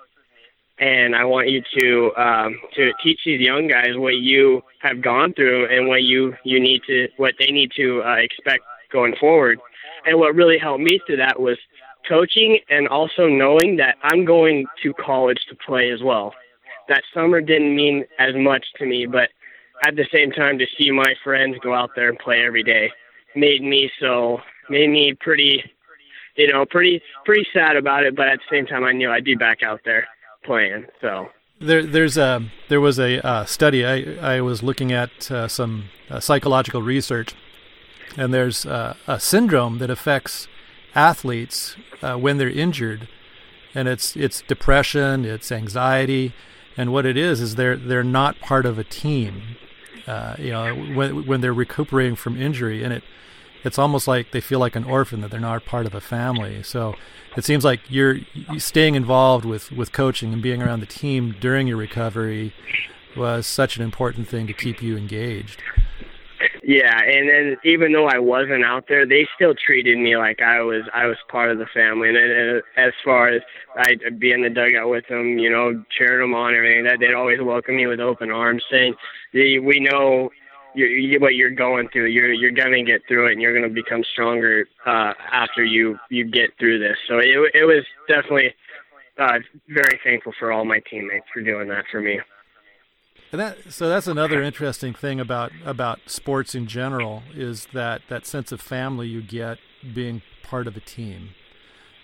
and 0.79 1.15
I 1.15 1.23
want 1.23 1.49
you 1.49 1.61
to 1.77 2.11
um, 2.21 2.59
to 2.75 2.91
teach 3.03 3.19
these 3.25 3.39
young 3.39 3.67
guys 3.67 3.95
what 3.95 4.15
you 4.15 4.63
have 4.81 5.01
gone 5.01 5.33
through 5.33 5.67
and 5.67 5.87
what 5.87 6.03
you 6.03 6.35
you 6.43 6.59
need 6.59 6.81
to 6.87 7.07
what 7.17 7.35
they 7.39 7.51
need 7.51 7.71
to 7.75 8.01
uh, 8.03 8.15
expect 8.15 8.63
going 8.91 9.15
forward. 9.19 9.59
And 10.05 10.19
what 10.19 10.35
really 10.35 10.57
helped 10.57 10.83
me 10.83 10.99
through 11.05 11.17
that 11.17 11.39
was 11.39 11.57
coaching 12.07 12.59
and 12.69 12.87
also 12.87 13.27
knowing 13.27 13.77
that 13.77 13.95
I'm 14.03 14.25
going 14.25 14.65
to 14.83 14.93
college 14.93 15.39
to 15.49 15.55
play 15.55 15.91
as 15.91 16.01
well. 16.03 16.33
That 16.89 17.03
summer 17.13 17.41
didn't 17.41 17.75
mean 17.75 18.05
as 18.19 18.35
much 18.35 18.65
to 18.77 18.85
me, 18.85 19.05
but 19.05 19.29
at 19.85 19.95
the 19.95 20.05
same 20.13 20.31
time 20.31 20.57
to 20.59 20.65
see 20.77 20.91
my 20.91 21.13
friends 21.23 21.57
go 21.61 21.73
out 21.73 21.91
there 21.95 22.09
and 22.09 22.19
play 22.19 22.43
every 22.45 22.63
day 22.63 22.91
made 23.35 23.63
me 23.63 23.89
so 23.99 24.39
made 24.69 24.89
me 24.89 25.13
pretty 25.19 25.63
you 26.35 26.47
know 26.51 26.65
pretty 26.65 27.01
pretty 27.25 27.45
sad 27.51 27.75
about 27.75 28.03
it 28.03 28.15
but 28.15 28.27
at 28.27 28.37
the 28.37 28.55
same 28.55 28.65
time 28.67 28.83
I 28.83 28.91
knew 28.91 29.09
I'd 29.09 29.25
be 29.25 29.35
back 29.35 29.63
out 29.63 29.81
there 29.83 30.07
playing. 30.43 30.85
So 31.01 31.29
there, 31.59 31.83
there's 31.83 32.17
a 32.17 32.49
there 32.69 32.81
was 32.81 32.99
a 32.99 33.25
uh, 33.25 33.45
study 33.45 33.85
I 33.85 34.35
I 34.35 34.41
was 34.41 34.61
looking 34.61 34.91
at 34.91 35.31
uh, 35.31 35.47
some 35.47 35.85
uh, 36.09 36.19
psychological 36.19 36.81
research, 36.81 37.33
and 38.17 38.33
there's 38.33 38.65
uh, 38.65 38.95
a 39.07 39.19
syndrome 39.19 39.79
that 39.79 39.89
affects 39.89 40.47
athletes 40.95 41.75
uh, 42.01 42.15
when 42.15 42.37
they're 42.37 42.49
injured, 42.49 43.07
and 43.73 43.87
it's 43.87 44.15
it's 44.15 44.41
depression, 44.41 45.25
it's 45.25 45.51
anxiety, 45.51 46.33
and 46.77 46.91
what 46.91 47.05
it 47.05 47.17
is 47.17 47.41
is 47.41 47.55
they're 47.55 47.77
they're 47.77 48.03
not 48.03 48.39
part 48.39 48.65
of 48.65 48.77
a 48.77 48.83
team. 48.83 49.57
Uh, 50.05 50.35
you 50.37 50.51
know 50.51 50.75
when 50.75 51.25
when 51.25 51.41
they're 51.41 51.53
recuperating 51.53 52.15
from 52.15 52.39
injury, 52.41 52.83
and 52.83 52.93
it 52.93 53.03
it's 53.63 53.79
almost 53.79 54.07
like 54.07 54.31
they 54.31 54.41
feel 54.41 54.59
like 54.59 54.75
an 54.75 54.83
orphan 54.83 55.21
that 55.21 55.31
they're 55.31 55.39
not 55.39 55.65
part 55.65 55.85
of 55.85 55.95
a 55.95 56.01
family. 56.01 56.61
So 56.63 56.95
it 57.35 57.45
seems 57.45 57.63
like 57.63 57.79
you're 57.89 58.19
staying 58.57 58.95
involved 58.95 59.45
with, 59.45 59.71
with 59.71 59.91
coaching 59.91 60.33
and 60.33 60.41
being 60.41 60.61
around 60.61 60.81
the 60.81 60.85
team 60.85 61.35
during 61.39 61.67
your 61.67 61.77
recovery 61.77 62.53
was 63.15 63.47
such 63.47 63.77
an 63.77 63.83
important 63.83 64.27
thing 64.27 64.47
to 64.47 64.53
keep 64.53 64.81
you 64.81 64.97
engaged. 64.97 65.61
Yeah, 66.65 66.97
and 66.97 67.29
then 67.29 67.57
even 67.65 67.91
though 67.91 68.07
I 68.07 68.19
wasn't 68.19 68.63
out 68.63 68.85
there, 68.87 69.05
they 69.05 69.27
still 69.35 69.53
treated 69.53 69.97
me 69.97 70.15
like 70.15 70.41
I 70.41 70.61
was 70.61 70.83
I 70.93 71.07
was 71.07 71.17
part 71.27 71.51
of 71.51 71.57
the 71.57 71.65
family. 71.73 72.07
And, 72.07 72.17
and 72.17 72.63
as 72.77 72.93
far 73.03 73.27
as 73.27 73.41
I'd 73.75 74.17
be 74.17 74.31
in 74.31 74.43
the 74.43 74.49
dugout 74.49 74.89
with 74.89 75.05
them, 75.09 75.37
you 75.37 75.49
know, 75.49 75.83
cheering 75.89 76.21
them 76.21 76.33
on, 76.33 76.49
and 76.49 76.57
everything 76.57 76.85
that 76.85 76.99
they'd 77.01 77.13
always 77.13 77.41
welcome 77.41 77.75
me 77.75 77.87
with 77.87 77.99
open 77.99 78.31
arms, 78.31 78.63
saying, 78.71 78.95
"We 79.33 79.79
know 79.81 80.29
you, 80.73 80.85
you, 80.85 81.19
what 81.19 81.35
you're 81.35 81.49
going 81.49 81.89
through. 81.89 82.07
You're 82.07 82.31
you're 82.31 82.51
gonna 82.51 82.83
get 82.83 83.01
through 83.07 83.27
it, 83.27 83.33
and 83.33 83.41
you're 83.41 83.53
gonna 83.53 83.73
become 83.73 84.03
stronger 84.13 84.65
uh, 84.85 85.13
after 85.31 85.65
you 85.65 85.99
you 86.09 86.25
get 86.25 86.57
through 86.57 86.79
this. 86.79 86.97
So 87.07 87.17
it 87.17 87.51
it 87.53 87.65
was 87.65 87.83
definitely 88.07 88.53
uh, 89.19 89.39
very 89.67 89.99
thankful 90.03 90.33
for 90.39 90.51
all 90.51 90.65
my 90.65 90.79
teammates 90.89 91.25
for 91.33 91.41
doing 91.41 91.67
that 91.69 91.85
for 91.91 92.01
me. 92.01 92.19
And 93.33 93.41
that 93.41 93.73
so 93.73 93.89
that's 93.89 94.07
another 94.07 94.41
interesting 94.41 94.93
thing 94.93 95.19
about 95.19 95.51
about 95.65 95.99
sports 96.05 96.55
in 96.55 96.67
general 96.67 97.23
is 97.33 97.67
that 97.73 98.03
that 98.07 98.25
sense 98.25 98.53
of 98.53 98.61
family 98.61 99.07
you 99.07 99.21
get 99.21 99.57
being 99.93 100.21
part 100.43 100.67
of 100.67 100.77
a 100.77 100.79
team. 100.79 101.31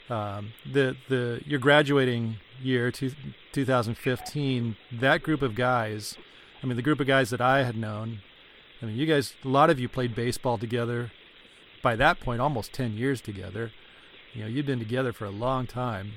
Um, 0.10 0.54
the 0.70 0.98
the 1.08 1.42
your 1.46 1.60
graduating 1.60 2.38
year 2.62 2.92
two, 2.92 3.13
2015 3.54 4.76
that 5.00 5.24
group 5.24 5.42
of 5.42 5.56
guys 5.56 6.18
I 6.62 6.68
mean 6.68 6.76
the 6.76 6.82
group 6.82 7.00
of 7.00 7.08
guys 7.08 7.30
that 7.30 7.39
I 7.39 7.63
had 7.63 7.78
known 7.78 8.20
I 8.82 8.86
mean, 8.86 8.96
you 8.96 9.06
guys, 9.06 9.36
a 9.44 9.48
lot 9.48 9.70
of 9.70 9.80
you 9.80 9.89
played 9.89 10.15
baseball 10.15 10.58
together. 10.58 11.12
By 11.82 11.96
that 11.98 12.20
point, 12.20 12.42
almost 12.42 12.74
ten 12.74 12.94
years 12.94 13.22
together. 13.22 13.72
You 14.34 14.44
know, 14.44 14.48
you'd 14.48 14.65
been 14.65 14.80
together 14.80 15.12
for 15.12 15.26
a 15.26 15.32
long 15.32 15.65
time, 15.65 16.13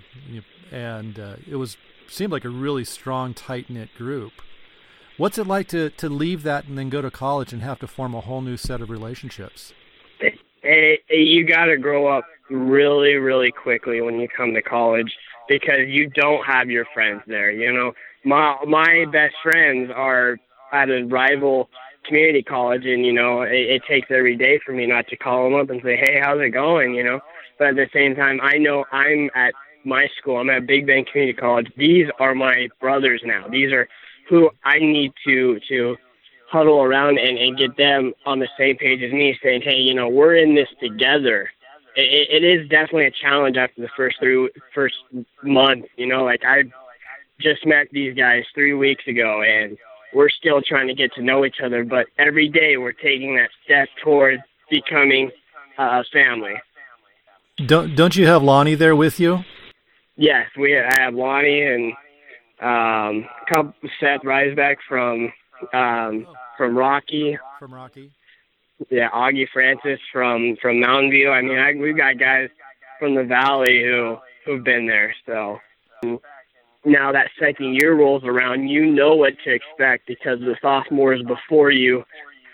and 0.70 1.18
uh, 1.18 1.36
it 1.48 1.56
was 1.56 1.76
seemed 2.08 2.32
like 2.32 2.44
a 2.44 2.50
really 2.50 2.84
strong, 2.84 3.32
tight 3.34 3.70
knit 3.70 3.94
group. 3.96 4.32
What's 5.16 5.38
it 5.38 5.46
like 5.46 5.68
to 5.68 5.90
to 5.90 6.08
leave 6.08 6.42
that 6.44 6.66
and 6.66 6.78
then 6.78 6.88
go 6.88 7.02
to 7.02 7.10
college 7.10 7.52
and 7.52 7.62
have 7.62 7.78
to 7.80 7.86
form 7.86 8.14
a 8.14 8.20
whole 8.20 8.40
new 8.40 8.56
set 8.56 8.80
of 8.80 8.90
relationships? 8.90 9.72
Hey, 10.62 11.00
you 11.10 11.44
got 11.44 11.66
to 11.66 11.76
grow 11.76 12.06
up 12.06 12.24
really, 12.48 13.14
really 13.14 13.50
quickly 13.50 14.00
when 14.00 14.20
you 14.20 14.28
come 14.28 14.54
to 14.54 14.62
college 14.62 15.12
because 15.48 15.88
you 15.88 16.08
don't 16.08 16.44
have 16.46 16.70
your 16.70 16.86
friends 16.94 17.22
there. 17.26 17.50
You 17.50 17.72
know, 17.72 17.92
my 18.24 18.56
my 18.66 19.04
best 19.12 19.34
friends 19.42 19.90
are 19.94 20.38
at 20.72 20.88
a 20.88 21.04
rival 21.04 21.68
community 22.06 22.42
college, 22.42 22.86
and 22.86 23.04
you 23.04 23.12
know, 23.12 23.42
it, 23.42 23.52
it 23.52 23.82
takes 23.88 24.08
every 24.10 24.36
day 24.36 24.60
for 24.64 24.72
me 24.72 24.86
not 24.86 25.08
to 25.08 25.16
call 25.16 25.44
them 25.44 25.58
up 25.58 25.70
and 25.70 25.80
say, 25.82 25.96
"Hey, 25.96 26.20
how's 26.22 26.40
it 26.40 26.50
going?" 26.50 26.94
You 26.94 27.04
know, 27.04 27.20
but 27.58 27.68
at 27.68 27.76
the 27.76 27.88
same 27.92 28.14
time, 28.14 28.40
I 28.42 28.58
know 28.58 28.84
I'm 28.92 29.30
at 29.34 29.54
my 29.84 30.06
school. 30.18 30.38
I'm 30.38 30.50
at 30.50 30.66
Big 30.66 30.86
Bend 30.86 31.08
Community 31.10 31.36
College. 31.36 31.70
These 31.76 32.06
are 32.18 32.34
my 32.34 32.68
brothers 32.80 33.22
now. 33.24 33.46
These 33.48 33.72
are 33.72 33.88
who 34.32 34.48
I 34.64 34.78
need 34.78 35.12
to 35.26 35.60
to 35.68 35.96
huddle 36.50 36.82
around 36.82 37.18
and, 37.18 37.36
and 37.36 37.58
get 37.58 37.76
them 37.76 38.14
on 38.24 38.38
the 38.38 38.48
same 38.58 38.78
page 38.78 39.02
as 39.02 39.12
me, 39.12 39.38
saying, 39.42 39.60
"Hey, 39.60 39.76
you 39.76 39.92
know, 39.92 40.08
we're 40.08 40.36
in 40.36 40.54
this 40.54 40.68
together." 40.80 41.50
It, 41.94 42.42
it 42.42 42.42
is 42.42 42.66
definitely 42.70 43.04
a 43.04 43.10
challenge 43.10 43.58
after 43.58 43.82
the 43.82 43.90
first 43.94 44.16
three 44.20 44.48
first 44.74 44.94
month. 45.42 45.84
You 45.98 46.06
know, 46.06 46.24
like 46.24 46.44
I 46.46 46.64
just 47.40 47.66
met 47.66 47.88
these 47.92 48.16
guys 48.16 48.44
three 48.54 48.72
weeks 48.72 49.06
ago, 49.06 49.42
and 49.42 49.76
we're 50.14 50.30
still 50.30 50.62
trying 50.62 50.88
to 50.88 50.94
get 50.94 51.12
to 51.16 51.22
know 51.22 51.44
each 51.44 51.60
other, 51.62 51.84
but 51.84 52.06
every 52.18 52.48
day 52.48 52.78
we're 52.78 52.92
taking 52.92 53.36
that 53.36 53.50
step 53.64 53.90
towards 54.02 54.42
becoming 54.70 55.30
a 55.76 56.04
family. 56.10 56.54
Don't 57.66 57.94
don't 57.94 58.16
you 58.16 58.26
have 58.26 58.42
Lonnie 58.42 58.76
there 58.76 58.96
with 58.96 59.20
you? 59.20 59.44
Yes, 60.16 60.46
we 60.56 60.78
I 60.78 61.00
have 61.00 61.12
Lonnie 61.12 61.60
and 61.60 61.92
um, 62.62 63.26
couple 63.48 63.74
Seth 63.98 64.22
Reisbeck 64.22 64.76
from 64.88 65.32
um, 65.72 66.26
from 66.56 66.76
Rocky. 66.76 67.38
From 67.58 67.74
Rocky. 67.74 68.10
Yeah, 68.90 69.10
Augie 69.10 69.48
Francis 69.52 70.00
from 70.12 70.56
from 70.60 70.80
Mountain 70.80 71.10
View. 71.10 71.30
I 71.30 71.42
mean, 71.42 71.58
I, 71.58 71.74
we've 71.74 71.96
got 71.96 72.18
guys 72.18 72.48
from 72.98 73.14
the 73.14 73.24
valley 73.24 73.82
who 73.82 74.16
who've 74.44 74.64
been 74.64 74.86
there. 74.86 75.14
So 75.26 75.58
now 76.84 77.12
that 77.12 77.30
second 77.38 77.74
year 77.74 77.94
rolls 77.94 78.24
around, 78.24 78.68
you 78.68 78.86
know 78.86 79.14
what 79.14 79.34
to 79.44 79.52
expect 79.52 80.06
because 80.06 80.40
the 80.40 80.56
sophomores 80.60 81.22
before 81.22 81.70
you 81.70 82.04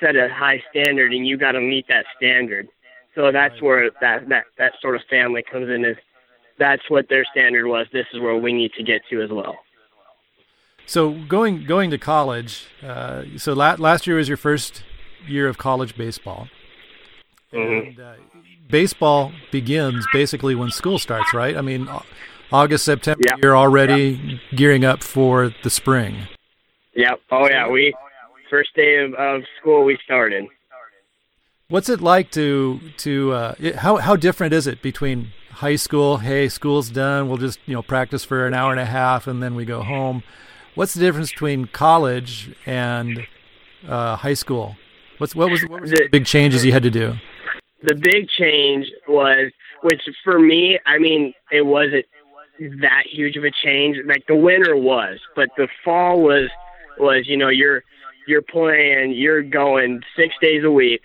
set 0.01 0.17
a 0.17 0.29
high 0.33 0.63
standard, 0.71 1.13
and 1.13 1.27
you 1.27 1.37
got 1.37 1.53
to 1.53 1.61
meet 1.61 1.87
that 1.89 2.07
standard. 2.17 2.69
So 3.15 3.33
that's 3.33 3.61
where 3.61 3.91
that 4.01 4.29
that 4.29 4.45
that 4.59 4.73
sort 4.81 4.97
of 4.97 5.03
family 5.11 5.43
comes 5.51 5.69
in. 5.69 5.85
Is 5.85 5.97
that's 6.59 6.89
what 6.89 7.09
their 7.09 7.25
standard 7.25 7.67
was. 7.67 7.87
This 7.93 8.07
is 8.13 8.21
where 8.21 8.37
we 8.37 8.53
need 8.53 8.73
to 8.75 8.83
get 8.83 9.03
to 9.11 9.23
as 9.23 9.31
well. 9.31 9.59
So 10.89 11.11
going 11.13 11.67
going 11.67 11.91
to 11.91 11.99
college. 11.99 12.67
Uh, 12.83 13.25
so 13.37 13.53
la- 13.53 13.77
last 13.79 14.07
year 14.07 14.17
was 14.17 14.27
your 14.27 14.39
first 14.39 14.83
year 15.27 15.47
of 15.47 15.59
college 15.59 15.99
baseball. 15.99 16.49
Mm-hmm. 17.53 17.89
And, 17.89 18.01
uh, 18.01 18.15
baseball 18.71 19.33
begins 19.53 20.07
basically 20.15 20.55
when 20.55 20.71
school 20.71 20.99
starts, 20.99 21.35
right? 21.35 21.59
I 21.59 21.61
mean, 21.61 21.91
August, 22.51 22.87
September. 22.87 23.23
Yep. 23.29 23.39
You're 23.43 23.57
already 23.57 24.19
yep. 24.23 24.41
gearing 24.57 24.87
up 24.87 25.03
for 25.03 25.53
the 25.63 25.69
spring. 25.69 26.27
Yep. 26.95 27.21
Oh 27.31 27.47
yeah. 27.51 27.69
We 27.69 27.95
first 28.49 28.75
day 28.75 29.05
of, 29.05 29.13
of 29.13 29.43
school 29.61 29.85
we 29.85 29.99
started. 30.03 30.47
What's 31.69 31.91
it 31.91 32.01
like 32.01 32.31
to 32.31 32.81
to 32.97 33.33
uh, 33.33 33.55
it, 33.59 33.77
how 33.77 33.97
how 33.97 34.17
different 34.17 34.55
is 34.55 34.67
it 34.67 34.81
between 34.81 35.33
high 35.51 35.77
school? 35.77 36.17
Hey, 36.17 36.49
school's 36.49 36.89
done. 36.89 37.29
We'll 37.29 37.37
just 37.37 37.59
you 37.67 37.75
know 37.75 37.83
practice 37.83 38.25
for 38.25 38.47
an 38.47 38.55
hour 38.55 38.71
and 38.71 38.81
a 38.81 38.87
half 38.87 39.27
and 39.27 39.43
then 39.43 39.55
we 39.55 39.67
go 39.67 39.83
home. 39.83 40.23
What's 40.79 40.95
the 40.95 41.01
difference 41.01 41.33
between 41.33 41.67
college 41.67 42.55
and 42.65 43.27
uh, 43.89 44.15
high 44.15 44.35
school? 44.35 44.77
What's 45.19 45.35
what 45.35 45.51
was 45.51 45.63
what 45.63 45.81
was 45.81 45.91
the, 45.91 46.05
the 46.05 46.09
big 46.09 46.25
changes 46.25 46.65
you 46.65 46.71
had 46.71 46.85
to 46.85 46.91
do? 46.91 47.15
The 47.83 47.97
big 47.97 48.29
change 48.29 48.87
was, 49.09 49.51
which 49.83 50.03
for 50.23 50.39
me, 50.39 50.79
I 50.87 50.99
mean, 50.99 51.35
it 51.51 51.67
wasn't 51.67 52.07
that 52.81 53.07
huge 53.11 53.37
of 53.37 53.43
a 53.43 53.51
change. 53.51 53.97
Like 54.07 54.29
the 54.29 54.37
winter 54.37 54.77
was, 54.77 55.19
but 55.35 55.49
the 55.57 55.67
fall 55.85 56.23
was 56.23 56.49
was 56.97 57.27
you 57.27 57.37
know 57.37 57.49
you're 57.49 57.83
you're 58.29 58.41
playing, 58.41 59.15
you're 59.15 59.43
going 59.43 60.05
six 60.15 60.33
days 60.41 60.63
a 60.63 60.71
week, 60.71 61.03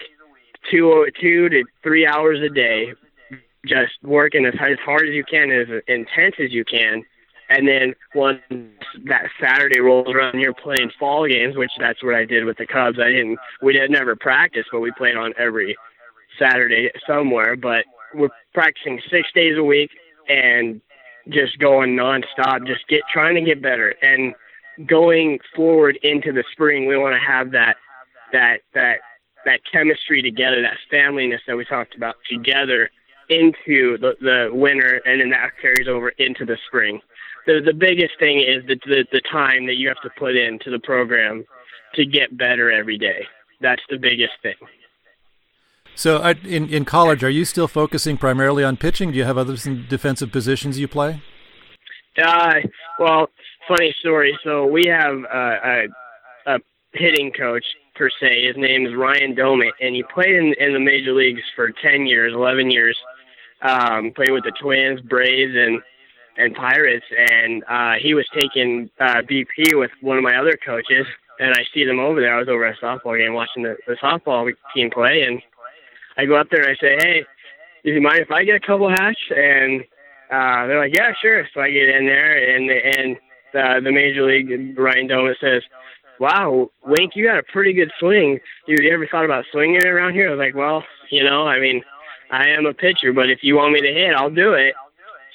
two 0.70 1.08
two 1.20 1.50
to 1.50 1.64
three 1.82 2.06
hours 2.06 2.40
a 2.42 2.50
day, 2.50 2.94
just 3.66 3.94
working 4.04 4.46
as 4.46 4.54
as 4.54 4.78
hard 4.86 5.10
as 5.10 5.16
you 5.16 5.24
can, 5.24 5.50
as 5.50 5.68
intense 5.88 6.36
as 6.38 6.52
you 6.52 6.64
can, 6.64 7.04
and 7.54 7.68
then 7.68 7.94
once 8.16 8.40
that 9.06 9.26
Saturday 9.40 9.80
rolls 9.80 10.08
around, 10.12 10.40
you're 10.40 10.56
playing 10.56 10.92
fall 11.00 11.28
games, 11.28 11.56
which 11.56 11.70
that's 11.80 12.04
what 12.04 12.16
I 12.16 12.26
did 12.26 12.46
with 12.46 12.58
the 12.58 12.66
Cubs. 12.66 12.98
I 13.00 13.10
didn't, 13.10 13.38
we 13.62 13.74
did 13.74 13.92
never 13.92 14.16
practice, 14.16 14.66
but 14.72 14.80
we 14.80 14.92
played 14.98 15.16
on 15.16 15.34
every 15.38 15.76
Saturday 16.40 16.90
somewhere. 17.06 17.56
But 17.56 17.86
we're 18.16 18.30
practicing 18.56 19.00
six 19.12 19.30
days 19.36 19.56
a 19.56 19.64
week 19.64 19.92
and 20.28 20.82
just 21.30 21.60
going 21.60 21.96
nonstop, 21.96 22.66
just 22.66 22.88
get 22.88 23.02
trying 23.12 23.36
to 23.36 23.42
get 23.42 23.62
better. 23.62 23.94
And 24.02 24.34
going 24.88 25.38
forward 25.56 26.00
into 26.02 26.32
the 26.32 26.44
spring, 26.54 26.88
we 26.88 26.98
want 26.98 27.14
to 27.14 27.32
have 27.32 27.52
that 27.52 27.76
that 28.32 28.62
that 28.74 28.98
that 29.46 29.60
chemistry 29.72 30.24
together, 30.24 30.64
that 30.64 30.78
familyness 30.92 31.40
that 31.46 31.56
we 31.56 31.66
talked 31.66 31.96
about 31.96 32.16
together 32.28 32.90
into 33.30 33.98
the, 34.00 34.16
the 34.22 34.50
winter, 34.52 35.02
and 35.06 35.22
then 35.22 35.30
that 35.30 35.52
carries 35.62 35.88
over 35.88 36.10
into 36.10 36.46
the 36.46 36.58
spring 36.68 37.00
the 37.46 37.62
the 37.66 37.74
biggest 37.74 38.14
thing 38.20 38.40
is 38.40 38.66
the, 38.68 38.78
the 38.86 39.06
the 39.12 39.22
time 39.32 39.66
that 39.68 39.76
you 39.76 39.88
have 39.88 40.02
to 40.04 40.10
put 40.18 40.36
into 40.36 40.70
the 40.70 40.80
program 40.80 41.46
to 41.96 42.06
get 42.06 42.38
better 42.38 42.72
every 42.72 42.98
day. 42.98 43.26
That's 43.62 43.82
the 43.90 43.98
biggest 43.98 44.34
thing. 44.42 44.56
So, 45.96 46.18
uh, 46.18 46.34
in 46.44 46.70
in 46.70 46.86
college, 46.86 47.24
are 47.24 47.30
you 47.30 47.46
still 47.46 47.68
focusing 47.68 48.18
primarily 48.18 48.64
on 48.64 48.78
pitching? 48.78 49.12
Do 49.12 49.18
you 49.18 49.26
have 49.26 49.38
other 49.38 49.56
defensive 49.56 50.32
positions 50.32 50.80
you 50.80 50.88
play? 50.88 51.22
Uh, 52.22 52.56
well, 53.00 53.28
funny 53.68 53.96
story. 54.00 54.38
So 54.44 54.66
we 54.66 54.86
have 54.88 55.16
uh, 55.32 55.58
a 55.64 55.88
a 56.48 56.60
hitting 56.94 57.32
coach 57.32 57.66
per 57.96 58.10
se. 58.20 58.48
His 58.48 58.58
name 58.58 58.88
is 58.88 58.94
Ryan 58.96 59.36
Doumit, 59.36 59.72
and 59.82 59.96
he 59.96 60.04
played 60.14 60.36
in 60.36 60.54
in 60.60 60.74
the 60.74 60.80
major 60.80 61.14
leagues 61.14 61.42
for 61.56 61.72
ten 61.72 62.06
years, 62.06 62.34
eleven 62.34 62.72
years. 62.72 62.98
Um, 63.62 64.12
played 64.14 64.32
with 64.32 64.44
the 64.44 64.52
Twins, 64.62 65.00
Braves, 65.02 65.54
and 65.56 65.82
and 66.38 66.56
Pirates, 66.56 67.06
and 67.16 67.64
uh, 67.70 67.94
he 68.02 68.14
was 68.14 68.26
taking 68.34 68.90
uh, 69.00 69.22
BP 69.22 69.78
with 69.78 69.92
one 70.02 70.18
of 70.18 70.24
my 70.24 70.36
other 70.36 70.58
coaches, 70.66 71.06
and 71.40 71.54
I 71.54 71.64
see 71.74 71.86
them 71.86 72.00
over 72.00 72.20
there. 72.20 72.36
I 72.36 72.40
was 72.40 72.50
over 72.50 72.66
at 72.66 72.78
a 72.78 72.86
softball 72.86 73.18
game 73.18 73.34
watching 73.34 73.64
the, 73.64 73.76
the 73.88 73.96
softball 73.96 74.52
team 74.76 74.90
play, 74.90 75.24
and 75.24 75.42
I 76.18 76.26
go 76.26 76.36
up 76.36 76.48
there 76.52 76.62
and 76.64 76.72
I 76.72 76.76
say, 76.82 76.98
"Hey, 77.00 77.26
do 77.84 77.92
you 77.92 78.02
mind 78.02 78.20
if 78.20 78.32
I 78.32 78.44
get 78.44 78.56
a 78.56 78.60
couple 78.60 78.90
hats?" 78.90 79.20
And 79.30 79.82
uh, 80.32 80.68
they're 80.68 80.80
like, 80.80 80.96
"Yeah, 80.96 81.12
sure." 81.22 81.48
So 81.54 81.62
I 81.62 81.70
get 81.72 81.90
in 81.90 82.06
there, 82.06 82.56
and 82.56 82.70
and 82.70 83.18
uh, 83.54 83.80
the 83.80 83.92
major 83.92 84.26
league 84.26 84.78
Ryan 84.78 85.08
Doumit 85.08 85.36
says, 85.40 85.62
"Wow, 86.20 86.72
Wink, 86.86 87.16
you 87.16 87.26
got 87.26 87.38
a 87.38 87.44
pretty 87.44 87.74
good 87.74 87.92
swing. 88.00 88.40
You, 88.68 88.78
ever 88.92 89.08
thought 89.08 89.26
about 89.26 89.46
swinging 89.52 89.86
around 89.86 90.14
here?" 90.14 90.30
I 90.30 90.32
was 90.32 90.40
like, 90.40 90.56
"Well, 90.56 90.84
you 91.10 91.24
know, 91.24 91.48
I 91.48 91.60
mean." 91.60 91.84
I 92.32 92.48
am 92.48 92.66
a 92.66 92.74
pitcher, 92.74 93.14
but 93.14 93.30
if 93.30 93.44
you 93.44 93.58
want 93.58 93.74
me 93.74 93.82
to 93.82 93.94
hit, 93.94 94.16
I'll 94.16 94.32
do 94.32 94.54
it. 94.54 94.74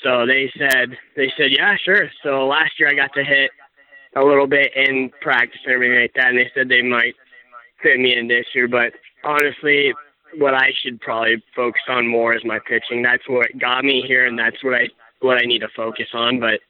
So 0.02 0.26
they 0.26 0.50
said 0.56 0.96
they 1.16 1.32
said 1.36 1.50
yeah 1.50 1.76
sure. 1.84 2.10
So 2.22 2.46
last 2.46 2.78
year 2.78 2.88
I 2.88 2.94
got 2.94 3.12
to 3.14 3.24
hit 3.24 3.50
a 4.16 4.22
little 4.22 4.46
bit 4.46 4.72
in 4.74 5.10
practice 5.20 5.60
and 5.64 5.74
everything 5.74 6.00
like 6.00 6.14
that, 6.14 6.28
and 6.28 6.38
they 6.38 6.50
said 6.54 6.68
they 6.68 6.82
might 6.82 7.14
fit 7.82 7.98
me 7.98 8.16
in 8.16 8.28
this 8.28 8.46
year. 8.54 8.68
But 8.68 8.92
honestly, 9.24 9.92
what 10.36 10.54
I 10.54 10.72
should 10.82 11.00
probably 11.00 11.42
focus 11.54 11.82
on 11.88 12.06
more 12.06 12.34
is 12.34 12.44
my 12.44 12.58
pitching. 12.58 13.02
That's 13.02 13.28
what 13.28 13.46
got 13.58 13.84
me 13.84 14.02
here, 14.06 14.26
and 14.26 14.38
that's 14.38 14.62
what 14.62 14.74
I 14.74 14.88
what 15.20 15.38
I 15.38 15.46
need 15.46 15.60
to 15.60 15.68
focus 15.74 16.08
on. 16.14 16.40
But 16.40 16.60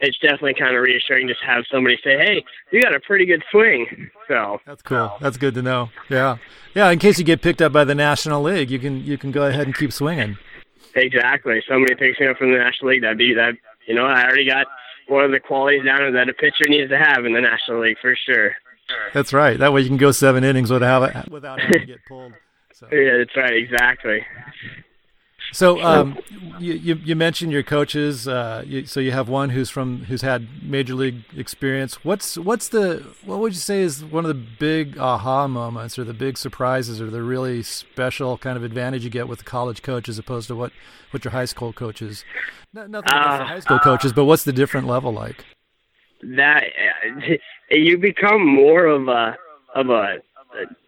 it's 0.00 0.18
definitely 0.18 0.54
kind 0.54 0.74
of 0.74 0.82
reassuring 0.82 1.28
just 1.28 1.42
have 1.42 1.64
somebody 1.70 1.98
say, 2.02 2.18
"Hey, 2.18 2.44
you 2.72 2.82
got 2.82 2.94
a 2.94 3.00
pretty 3.00 3.26
good 3.26 3.42
swing." 3.50 4.10
So 4.28 4.60
that's 4.66 4.82
cool. 4.82 5.16
That's 5.20 5.36
good 5.36 5.54
to 5.54 5.62
know. 5.62 5.90
Yeah, 6.08 6.38
yeah. 6.74 6.90
In 6.90 6.98
case 6.98 7.18
you 7.18 7.24
get 7.24 7.42
picked 7.42 7.62
up 7.62 7.72
by 7.72 7.84
the 7.84 7.94
National 7.94 8.42
League, 8.42 8.70
you 8.70 8.78
can 8.78 9.04
you 9.04 9.16
can 9.16 9.30
go 9.30 9.46
ahead 9.46 9.66
and 9.66 9.76
keep 9.76 9.92
swinging. 9.92 10.36
Exactly. 10.94 11.62
Somebody 11.68 11.94
picks 11.94 12.20
me 12.20 12.26
up 12.26 12.36
from 12.36 12.52
the 12.52 12.58
National 12.58 12.90
League. 12.90 13.02
That'd 13.02 13.18
be 13.18 13.34
that. 13.34 13.54
You 13.86 13.94
know, 13.94 14.06
I 14.06 14.24
already 14.24 14.46
got 14.46 14.66
one 15.08 15.24
of 15.24 15.30
the 15.30 15.40
qualities 15.40 15.84
down 15.84 16.12
that 16.12 16.28
a 16.28 16.34
pitcher 16.34 16.68
needs 16.68 16.90
to 16.90 16.98
have 16.98 17.24
in 17.24 17.32
the 17.32 17.40
National 17.40 17.80
League 17.80 17.98
for 18.00 18.16
sure. 18.26 18.52
That's 19.12 19.32
right. 19.32 19.58
That 19.58 19.72
way 19.72 19.80
you 19.82 19.88
can 19.88 19.96
go 19.96 20.12
seven 20.12 20.44
innings 20.44 20.70
without 20.70 21.28
without 21.30 21.60
having 21.60 21.80
to 21.80 21.86
get 21.86 22.04
pulled. 22.06 22.32
So. 22.72 22.88
yeah, 22.92 23.18
that's 23.18 23.36
right. 23.36 23.54
Exactly. 23.54 24.24
So 25.52 25.82
um, 25.82 26.18
you, 26.58 26.72
you, 26.72 26.94
you 27.04 27.16
mentioned 27.16 27.52
your 27.52 27.62
coaches. 27.62 28.26
Uh, 28.26 28.64
you, 28.66 28.86
so 28.86 29.00
you 29.00 29.12
have 29.12 29.28
one 29.28 29.50
who's 29.50 29.68
from 29.68 30.04
who's 30.04 30.22
had 30.22 30.62
major 30.62 30.94
league 30.94 31.24
experience. 31.36 32.04
What's 32.04 32.38
what's 32.38 32.68
the 32.68 33.04
what 33.24 33.38
would 33.38 33.52
you 33.52 33.60
say 33.60 33.82
is 33.82 34.02
one 34.02 34.24
of 34.24 34.28
the 34.28 34.46
big 34.58 34.98
aha 34.98 35.46
moments 35.46 35.98
or 35.98 36.04
the 36.04 36.14
big 36.14 36.38
surprises 36.38 37.00
or 37.00 37.10
the 37.10 37.22
really 37.22 37.62
special 37.62 38.38
kind 38.38 38.56
of 38.56 38.64
advantage 38.64 39.04
you 39.04 39.10
get 39.10 39.28
with 39.28 39.40
the 39.40 39.44
college 39.44 39.82
coach 39.82 40.08
as 40.08 40.18
opposed 40.18 40.48
to 40.48 40.56
what 40.56 40.72
what 41.10 41.24
your 41.24 41.32
high 41.32 41.44
school 41.44 41.72
coaches? 41.72 42.24
Not, 42.72 42.88
nothing 42.88 43.12
against 43.12 43.38
the 43.38 43.44
high 43.44 43.60
school 43.60 43.76
uh, 43.76 43.80
coaches, 43.80 44.12
but 44.12 44.24
what's 44.24 44.44
the 44.44 44.52
different 44.52 44.86
level 44.86 45.12
like? 45.12 45.44
That 46.22 46.64
you 47.70 47.98
become 47.98 48.46
more 48.46 48.86
of 48.86 49.08
a 49.08 49.36
of 49.74 49.90
a 49.90 50.18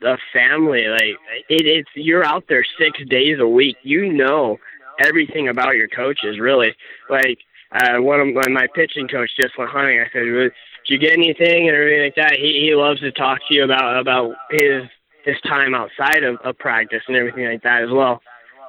a 0.03 0.16
family. 0.33 0.87
Like 0.87 1.16
it, 1.48 1.66
it's 1.66 1.88
you're 1.94 2.24
out 2.24 2.44
there 2.48 2.64
six 2.79 2.98
days 3.09 3.38
a 3.40 3.46
week. 3.46 3.77
You 3.83 4.12
know 4.12 4.59
everything 5.00 5.48
about 5.48 5.77
your 5.77 5.88
coaches. 5.88 6.38
Really, 6.38 6.75
like 7.08 7.38
uh, 7.73 7.98
one 7.98 8.21
of 8.21 8.29
my, 8.35 8.48
my 8.48 8.67
pitching 8.75 9.08
coach 9.08 9.31
just 9.40 9.58
went 9.58 9.71
hunting. 9.71 10.00
I 10.00 10.04
said, 10.12 10.25
"Did 10.25 10.52
you 10.87 10.98
get 10.98 11.12
anything?" 11.12 11.69
and 11.69 11.77
everything 11.77 12.02
like 12.02 12.17
that. 12.17 12.37
He 12.38 12.67
he 12.67 12.75
loves 12.75 13.00
to 13.00 13.12
talk 13.12 13.40
to 13.48 13.54
you 13.54 13.65
about 13.65 13.98
about 13.98 14.35
his 14.50 14.85
his 15.25 15.37
time 15.46 15.75
outside 15.75 16.23
of, 16.23 16.37
of 16.44 16.58
practice 16.58 17.02
and 17.08 17.17
everything 17.17 17.46
like 17.46 17.62
that 17.62 17.83
as 17.83 17.90
well. 17.90 18.21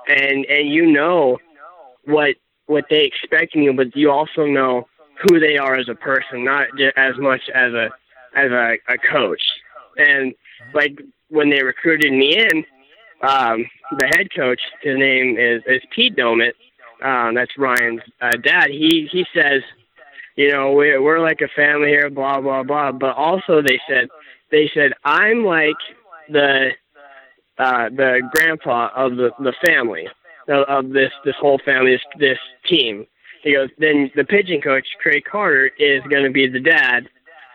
And 0.07 0.45
and 0.45 0.69
you 0.69 0.91
know 0.91 1.37
what 2.05 2.35
what 2.67 2.85
they 2.89 3.03
expect 3.03 3.53
from 3.53 3.61
you, 3.61 3.73
but 3.73 3.95
you 3.95 4.09
also 4.11 4.45
know 4.45 4.87
who 5.23 5.39
they 5.39 5.57
are 5.57 5.75
as 5.75 5.87
a 5.87 5.95
person, 5.95 6.43
not 6.43 6.67
as 6.95 7.17
much 7.17 7.41
as 7.53 7.73
a 7.73 7.89
as 8.35 8.51
a, 8.51 8.77
a 8.87 8.97
coach. 8.97 9.41
And 9.97 10.33
like 10.73 10.99
when 11.29 11.49
they 11.49 11.63
recruited 11.63 12.11
me 12.11 12.37
in, 12.37 12.65
um, 13.21 13.65
the 13.97 14.11
head 14.15 14.27
coach, 14.35 14.61
his 14.81 14.97
name 14.97 15.37
is, 15.37 15.61
is 15.67 15.81
Pete 15.91 16.15
Doumit. 16.15 16.53
Um, 17.01 17.35
that's 17.35 17.57
Ryan's 17.57 18.01
uh, 18.21 18.37
dad. 18.37 18.69
He 18.69 19.07
he 19.11 19.25
says 19.33 19.61
you 20.35 20.51
know, 20.51 20.73
we're 20.73 21.01
we're 21.01 21.19
like 21.19 21.41
a 21.41 21.47
family 21.55 21.87
here, 21.87 22.09
blah 22.09 22.41
blah 22.41 22.63
blah. 22.63 22.91
But 22.91 23.15
also 23.15 23.61
they 23.61 23.79
said 23.87 24.09
they 24.51 24.69
said 24.73 24.93
I'm 25.03 25.45
like 25.45 25.75
the 26.29 26.71
uh 27.57 27.89
the 27.89 28.21
grandpa 28.33 28.89
of 28.95 29.15
the 29.15 29.31
the 29.39 29.53
family 29.65 30.07
of, 30.47 30.63
of 30.67 30.89
this 30.91 31.11
this 31.23 31.35
whole 31.39 31.59
family 31.65 31.91
this 31.91 32.01
this 32.19 32.39
team. 32.65 33.07
He 33.43 33.53
goes, 33.53 33.69
then 33.77 34.11
the 34.15 34.23
pitching 34.23 34.59
coach 34.59 34.87
Craig 34.99 35.23
Carter 35.29 35.69
is 35.77 36.01
going 36.09 36.23
to 36.23 36.31
be 36.31 36.47
the 36.47 36.59
dad, 36.59 37.07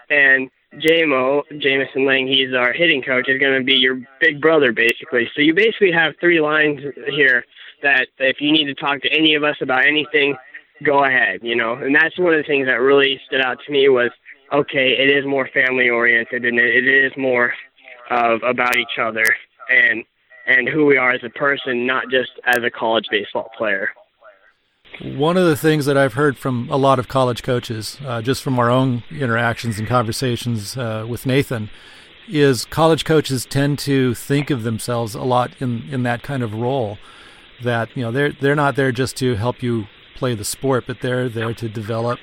and 0.09 0.49
JMO 0.75 1.43
Jameson 1.59 2.07
Lang, 2.07 2.27
he's 2.27 2.55
our 2.55 2.73
hitting 2.73 3.03
coach, 3.03 3.29
is 3.29 3.41
going 3.41 3.59
to 3.59 3.65
be 3.65 3.75
your 3.75 4.01
big 4.21 4.41
brother 4.41 4.73
basically. 4.73 5.29
So 5.35 5.43
you 5.43 5.55
basically 5.55 5.93
have 5.93 6.15
three 6.21 6.41
lines 6.41 6.81
here 7.09 7.45
that 7.83 8.09
if 8.19 8.41
you 8.41 8.53
need 8.53 8.67
to 8.67 8.75
talk 8.75 9.03
to 9.03 9.09
any 9.13 9.35
of 9.35 9.43
us 9.43 9.57
about 9.61 9.85
anything, 9.85 10.37
go 10.85 11.05
ahead, 11.05 11.41
you 11.43 11.57
know. 11.57 11.75
And 11.75 11.95
that's 11.95 12.19
one 12.19 12.35
of 12.35 12.39
the 12.39 12.47
things 12.47 12.67
that 12.67 12.81
really 12.81 13.21
stood 13.27 13.41
out 13.41 13.59
to 13.67 13.73
me 13.73 13.89
was 13.89 14.11
okay, 14.53 14.97
it 14.99 15.11
is 15.11 15.25
more 15.25 15.49
family 15.53 15.89
oriented 15.89 16.45
and 16.45 16.59
it 16.59 16.87
is 16.87 17.13
more 17.17 17.53
of 18.11 18.43
about 18.43 18.77
each 18.77 18.99
other 19.01 19.25
and 19.69 20.05
and 20.47 20.69
who 20.69 20.87
we 20.87 20.97
are 20.97 21.13
as 21.13 21.23
a 21.23 21.31
person, 21.31 21.87
not 21.87 22.11
just 22.11 22.31
as 22.45 22.59
a 22.65 22.71
college 22.71 23.07
baseball 23.11 23.51
player. 23.57 23.91
One 25.03 25.37
of 25.37 25.47
the 25.47 25.57
things 25.57 25.87
that 25.87 25.97
I've 25.97 26.13
heard 26.15 26.37
from 26.37 26.69
a 26.71 26.77
lot 26.77 26.99
of 26.99 27.09
college 27.09 27.43
coaches, 27.43 27.99
uh, 28.05 28.21
just 28.21 28.43
from 28.43 28.59
our 28.59 28.71
own 28.71 29.03
interactions 29.11 29.79
and 29.79 29.89
conversations 29.89 30.77
uh, 30.77 31.07
with 31.09 31.25
Nathan, 31.25 31.71
is 32.29 32.65
college 32.67 33.05
coaches 33.05 33.47
tend 33.47 33.79
to 33.81 34.15
think 34.15 34.51
of 34.51 34.63
themselves 34.63 35.15
a 35.15 35.23
lot 35.23 35.53
in, 35.59 35.85
in 35.91 36.03
that 36.03 36.23
kind 36.23 36.43
of 36.43 36.55
role. 36.55 36.99
That 37.63 37.95
you 37.95 38.03
know 38.03 38.11
they're 38.11 38.33
they're 38.33 38.55
not 38.55 38.77
there 38.77 38.93
just 38.93 39.17
to 39.19 39.35
help 39.35 39.63
you 39.63 39.87
play 40.17 40.35
the 40.35 40.45
sport, 40.45 40.85
but 40.87 41.01
they're 41.01 41.29
there 41.29 41.53
to 41.55 41.69
develop 41.69 42.19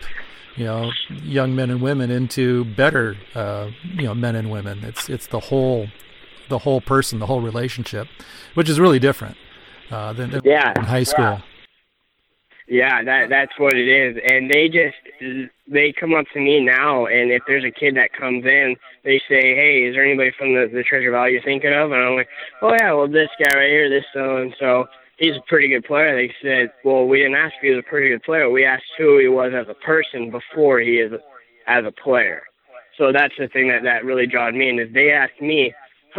you 0.55 0.65
know 0.65 0.91
young 1.07 1.55
men 1.55 1.69
and 1.69 1.81
women 1.81 2.09
into 2.09 2.65
better 2.65 3.17
uh, 3.35 3.69
you 3.95 4.03
know 4.03 4.15
men 4.15 4.35
and 4.35 4.49
women. 4.49 4.83
It's 4.83 5.09
it's 5.09 5.27
the 5.27 5.39
whole 5.39 5.87
the 6.49 6.59
whole 6.59 6.81
person, 6.81 7.19
the 7.19 7.27
whole 7.27 7.41
relationship, 7.41 8.07
which 8.53 8.69
is 8.69 8.79
really 8.79 8.99
different 8.99 9.37
uh, 9.91 10.13
than, 10.13 10.31
than 10.31 10.41
yeah, 10.43 10.73
in 10.75 10.85
high 10.85 11.03
school. 11.03 11.25
Yeah. 11.25 11.41
Yeah, 12.67 13.01
that 13.03 13.29
that's 13.29 13.57
what 13.57 13.75
it 13.75 13.87
is. 13.87 14.21
And 14.29 14.51
they 14.51 14.67
just 14.67 14.97
they 15.67 15.93
come 15.93 16.13
up 16.13 16.25
to 16.33 16.39
me 16.39 16.59
now 16.59 17.05
and 17.05 17.31
if 17.31 17.41
there's 17.47 17.63
a 17.63 17.71
kid 17.71 17.95
that 17.95 18.11
comes 18.11 18.45
in, 18.45 18.75
they 19.05 19.19
say, 19.29 19.55
Hey, 19.55 19.85
is 19.87 19.95
there 19.95 20.03
anybody 20.03 20.31
from 20.37 20.53
the, 20.53 20.69
the 20.71 20.83
Treasure 20.83 21.11
Valley 21.11 21.31
you're 21.33 21.41
thinking 21.41 21.73
of? 21.73 21.91
And 21.91 22.01
I'm 22.01 22.15
like, 22.15 22.27
Oh 22.61 22.73
yeah, 22.73 22.91
well 22.91 23.07
this 23.07 23.29
guy 23.41 23.55
right 23.55 23.69
here, 23.69 23.89
this 23.89 24.03
so 24.13 24.37
and 24.37 24.53
so 24.59 24.85
he's 25.17 25.37
a 25.37 25.43
pretty 25.47 25.69
good 25.69 25.85
player. 25.85 26.13
They 26.15 26.33
said, 26.41 26.73
Well, 26.83 27.05
we 27.05 27.19
didn't 27.19 27.35
ask 27.35 27.53
if 27.55 27.61
he 27.61 27.69
was 27.69 27.83
a 27.85 27.89
pretty 27.89 28.09
good 28.09 28.23
player. 28.23 28.49
We 28.49 28.65
asked 28.65 28.83
who 28.97 29.17
he 29.17 29.29
was 29.29 29.53
as 29.55 29.67
a 29.69 29.85
person 29.85 30.29
before 30.29 30.81
he 30.81 30.99
is 30.99 31.13
as 31.67 31.85
a 31.85 31.91
player. 31.91 32.43
So 32.97 33.13
that's 33.13 33.35
the 33.39 33.47
thing 33.47 33.69
that, 33.69 33.83
that 33.83 34.03
really 34.03 34.27
drawed 34.27 34.55
me 34.55 34.69
in 34.69 34.79
is 34.79 34.91
they 34.93 35.11
asked 35.11 35.39
me, 35.39 35.73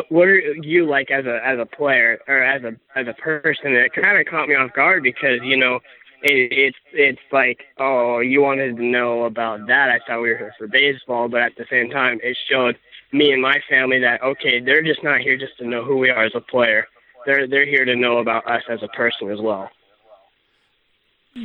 what 0.09 0.29
are 0.29 0.39
you 0.39 0.87
like 0.87 1.11
as 1.11 1.27
a 1.27 1.41
as 1.45 1.59
a 1.59 1.67
player 1.67 2.21
or 2.29 2.43
as 2.43 2.63
a 2.63 2.73
as 2.99 3.07
a 3.09 3.15
person? 3.15 3.67
And 3.67 3.77
it 3.77 3.93
kind 3.93 4.19
of 4.19 4.27
caught 4.27 4.49
me 4.49 4.55
off 4.55 4.73
guard 4.73 5.03
because 5.03 5.41
you 5.43 5.57
know 5.57 5.81
it, 6.23 6.53
it's 6.53 6.79
it's 6.93 7.21
like 7.33 7.61
oh 7.79 8.21
you 8.21 8.43
wanted 8.43 8.77
to 8.77 8.83
know 8.83 9.25
about 9.25 9.67
that. 9.69 9.89
I 9.89 9.99
thought 10.07 10.23
we 10.23 10.31
were 10.31 10.39
here 10.39 10.55
for 10.59 10.67
baseball 10.67 11.29
but 11.29 11.41
at 11.41 11.53
the 11.57 11.67
same 11.71 11.91
time 11.91 12.19
it 12.23 12.37
showed 12.51 12.77
me 13.13 13.33
and 13.33 13.41
my 13.41 13.61
family 13.69 13.99
that 14.01 14.23
okay 14.23 14.61
they're 14.61 14.83
just 14.83 15.03
not 15.03 15.21
here 15.21 15.37
just 15.37 15.57
to 15.59 15.67
know 15.67 15.85
who 15.85 15.97
we 15.97 16.11
are 16.11 16.25
as 16.25 16.33
a 16.35 16.41
player. 16.41 16.87
They're 17.27 17.47
they're 17.47 17.67
here 17.67 17.85
to 17.85 17.97
know 17.97 18.19
about 18.19 18.47
us 18.51 18.63
as 18.69 18.83
a 18.83 18.89
person 18.89 19.31
as 19.31 19.41
well. 19.41 19.71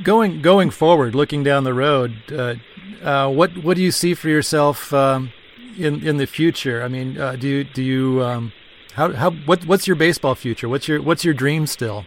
Going 0.04 0.42
going 0.42 0.70
forward 0.72 1.14
looking 1.14 1.44
down 1.44 1.64
the 1.64 1.74
road 1.74 2.16
uh, 2.32 2.56
uh, 3.04 3.30
what 3.30 3.64
what 3.64 3.78
do 3.78 3.84
you 3.84 3.92
see 3.92 4.14
for 4.14 4.30
yourself 4.30 4.92
um, 4.94 5.32
in 5.78 6.06
in 6.06 6.18
the 6.18 6.26
future? 6.26 6.82
I 6.82 6.88
mean 6.88 7.20
uh, 7.20 7.36
do 7.36 7.48
you 7.48 7.64
do 7.64 7.84
you 7.84 8.24
um, 8.24 8.54
how 8.94 9.14
how 9.14 9.32
what 9.32 9.66
what's 9.66 9.88
your 9.88 9.96
baseball 9.96 10.34
future? 10.34 10.68
What's 10.68 10.88
your 10.88 11.02
what's 11.02 11.24
your 11.24 11.36
dream 11.36 11.68
still 11.68 12.06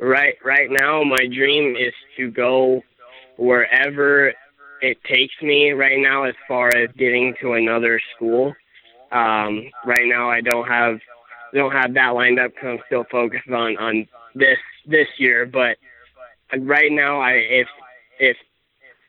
right 0.00 0.36
right 0.44 0.70
now 0.70 1.02
my 1.02 1.26
dream 1.32 1.76
is 1.76 1.92
to 2.16 2.30
go 2.30 2.82
wherever 3.36 4.32
it 4.80 5.02
takes 5.04 5.34
me. 5.42 5.72
Right 5.72 5.98
now 5.98 6.24
as 6.24 6.34
far 6.46 6.68
as 6.68 6.90
getting 6.96 7.34
to 7.40 7.54
another 7.54 8.00
school 8.14 8.54
um 9.10 9.70
right 9.86 10.04
now 10.04 10.30
i 10.30 10.42
don't 10.42 10.68
have 10.68 10.98
don't 11.54 11.72
have 11.72 11.94
that 11.94 12.10
lined 12.10 12.38
up 12.38 12.50
because 12.50 12.68
i'm 12.68 12.78
still 12.86 13.04
focused 13.10 13.48
on 13.48 13.76
on 13.78 14.06
this 14.34 14.58
this 14.86 15.08
year. 15.18 15.46
But 15.46 15.78
right 16.58 16.92
now 16.92 17.20
i 17.20 17.32
if 17.32 17.68
if 18.18 18.36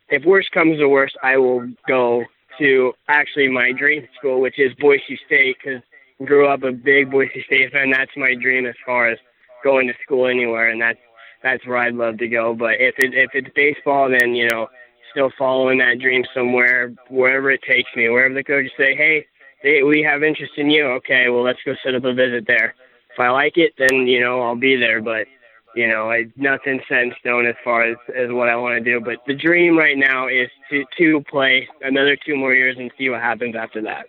if 0.09 0.23
worst 0.25 0.51
comes 0.51 0.77
to 0.77 0.87
worst 0.87 1.17
i 1.21 1.37
will 1.37 1.67
go 1.87 2.23
to 2.59 2.93
actually 3.07 3.49
my 3.49 3.71
dream 3.71 4.07
school 4.17 4.41
which 4.41 4.57
is 4.57 4.73
boise 4.79 5.19
state 5.25 5.57
because 5.63 5.81
grew 6.25 6.47
up 6.47 6.63
a 6.63 6.71
big 6.71 7.11
boise 7.11 7.43
state 7.45 7.71
fan. 7.71 7.91
That's 7.91 8.11
my 8.17 8.35
dream 8.35 8.65
as 8.65 8.75
far 8.85 9.09
as 9.09 9.17
going 9.63 9.87
to 9.87 9.93
school 10.03 10.27
anywhere, 10.27 10.69
and 10.69 10.81
that's 10.81 10.99
that's 11.43 11.65
where 11.65 11.77
I'd 11.77 11.95
love 11.95 12.17
to 12.17 12.27
go. 12.27 12.53
But 12.53 12.75
if 12.79 12.95
it 12.97 13.13
if 13.13 13.31
it's 13.33 13.49
baseball, 13.55 14.09
then 14.09 14.35
you 14.35 14.49
know, 14.49 14.67
still 15.11 15.31
following 15.37 15.79
that 15.79 15.99
dream 15.99 16.23
somewhere, 16.33 16.93
wherever 17.09 17.51
it 17.51 17.61
takes 17.63 17.89
me, 17.95 18.09
wherever 18.09 18.33
the 18.33 18.43
coaches 18.43 18.71
say, 18.77 18.95
hey, 18.95 19.25
they, 19.63 19.83
we 19.83 20.01
have 20.03 20.23
interest 20.23 20.53
in 20.57 20.69
you. 20.69 20.85
Okay, 20.85 21.29
well 21.29 21.43
let's 21.43 21.59
go 21.65 21.73
set 21.83 21.95
up 21.95 22.03
a 22.03 22.13
visit 22.13 22.45
there. 22.47 22.75
If 23.11 23.19
I 23.19 23.29
like 23.29 23.57
it, 23.57 23.73
then 23.77 24.07
you 24.07 24.19
know 24.19 24.41
I'll 24.41 24.55
be 24.55 24.75
there. 24.75 25.01
But 25.01 25.27
you 25.75 25.87
know, 25.87 26.11
I, 26.11 26.25
nothing 26.35 26.81
set 26.87 27.03
in 27.03 27.13
stone 27.19 27.45
as 27.45 27.55
far 27.63 27.83
as 27.83 27.97
as 28.15 28.29
what 28.31 28.49
I 28.49 28.55
want 28.55 28.83
to 28.83 28.91
do. 28.91 28.99
But 29.03 29.17
the 29.27 29.35
dream 29.35 29.77
right 29.77 29.97
now 29.97 30.27
is 30.27 30.49
to 30.69 30.83
to 30.97 31.23
play 31.29 31.67
another 31.81 32.17
two 32.25 32.35
more 32.35 32.53
years 32.53 32.75
and 32.77 32.91
see 32.97 33.09
what 33.09 33.21
happens 33.21 33.55
after 33.55 33.81
that. 33.83 34.07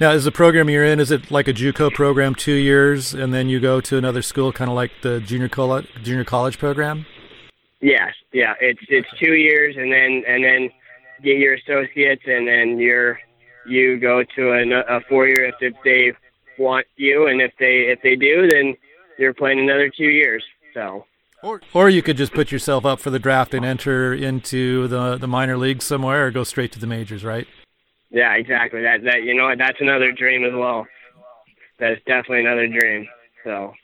Now, 0.00 0.10
is 0.10 0.24
the 0.24 0.32
program 0.32 0.68
you're 0.68 0.84
in, 0.84 1.00
is 1.00 1.10
it 1.10 1.30
like 1.30 1.48
a 1.48 1.54
JUCO 1.54 1.92
program, 1.94 2.34
two 2.34 2.52
years, 2.52 3.14
and 3.14 3.32
then 3.32 3.48
you 3.48 3.60
go 3.60 3.80
to 3.80 3.96
another 3.96 4.20
school, 4.20 4.52
kind 4.52 4.70
of 4.70 4.74
like 4.74 4.90
the 5.02 5.20
junior 5.20 5.48
college, 5.48 5.88
junior 6.02 6.24
college 6.24 6.58
program? 6.58 7.06
Yes, 7.80 8.14
yeah, 8.32 8.54
it's 8.60 8.80
it's 8.88 9.08
two 9.18 9.34
years, 9.34 9.76
and 9.76 9.92
then 9.92 10.22
and 10.26 10.44
then 10.44 10.70
get 11.22 11.38
your 11.38 11.54
associates, 11.54 12.22
and 12.26 12.46
then 12.46 12.78
you're 12.78 13.18
you 13.66 13.98
go 13.98 14.22
to 14.36 14.52
a, 14.52 14.96
a 14.96 15.00
four 15.08 15.26
year 15.28 15.46
if, 15.46 15.54
if 15.60 15.74
they 15.84 16.12
want 16.58 16.86
you, 16.96 17.26
and 17.26 17.40
if 17.40 17.52
they 17.58 17.86
if 17.90 18.00
they 18.02 18.16
do, 18.16 18.48
then 18.48 18.76
you're 19.18 19.34
playing 19.34 19.60
another 19.60 19.90
two 19.90 20.08
years. 20.08 20.44
So. 20.74 21.06
Or, 21.42 21.60
or 21.74 21.90
you 21.90 22.02
could 22.02 22.16
just 22.16 22.32
put 22.32 22.50
yourself 22.50 22.84
up 22.84 22.98
for 22.98 23.10
the 23.10 23.18
draft 23.18 23.54
and 23.54 23.64
enter 23.64 24.12
into 24.12 24.88
the 24.88 25.16
the 25.16 25.28
minor 25.28 25.56
leagues 25.56 25.84
somewhere, 25.84 26.26
or 26.26 26.30
go 26.30 26.44
straight 26.44 26.72
to 26.72 26.78
the 26.78 26.86
majors, 26.86 27.24
right? 27.24 27.46
Yeah, 28.10 28.34
exactly. 28.34 28.82
That 28.82 29.02
that 29.04 29.22
you 29.22 29.34
know 29.34 29.54
that's 29.56 29.80
another 29.80 30.12
dream 30.12 30.44
as 30.44 30.52
well. 30.54 30.86
That's 31.78 32.00
definitely 32.06 32.40
another 32.40 32.68
dream. 32.68 33.08
So. 33.44 33.74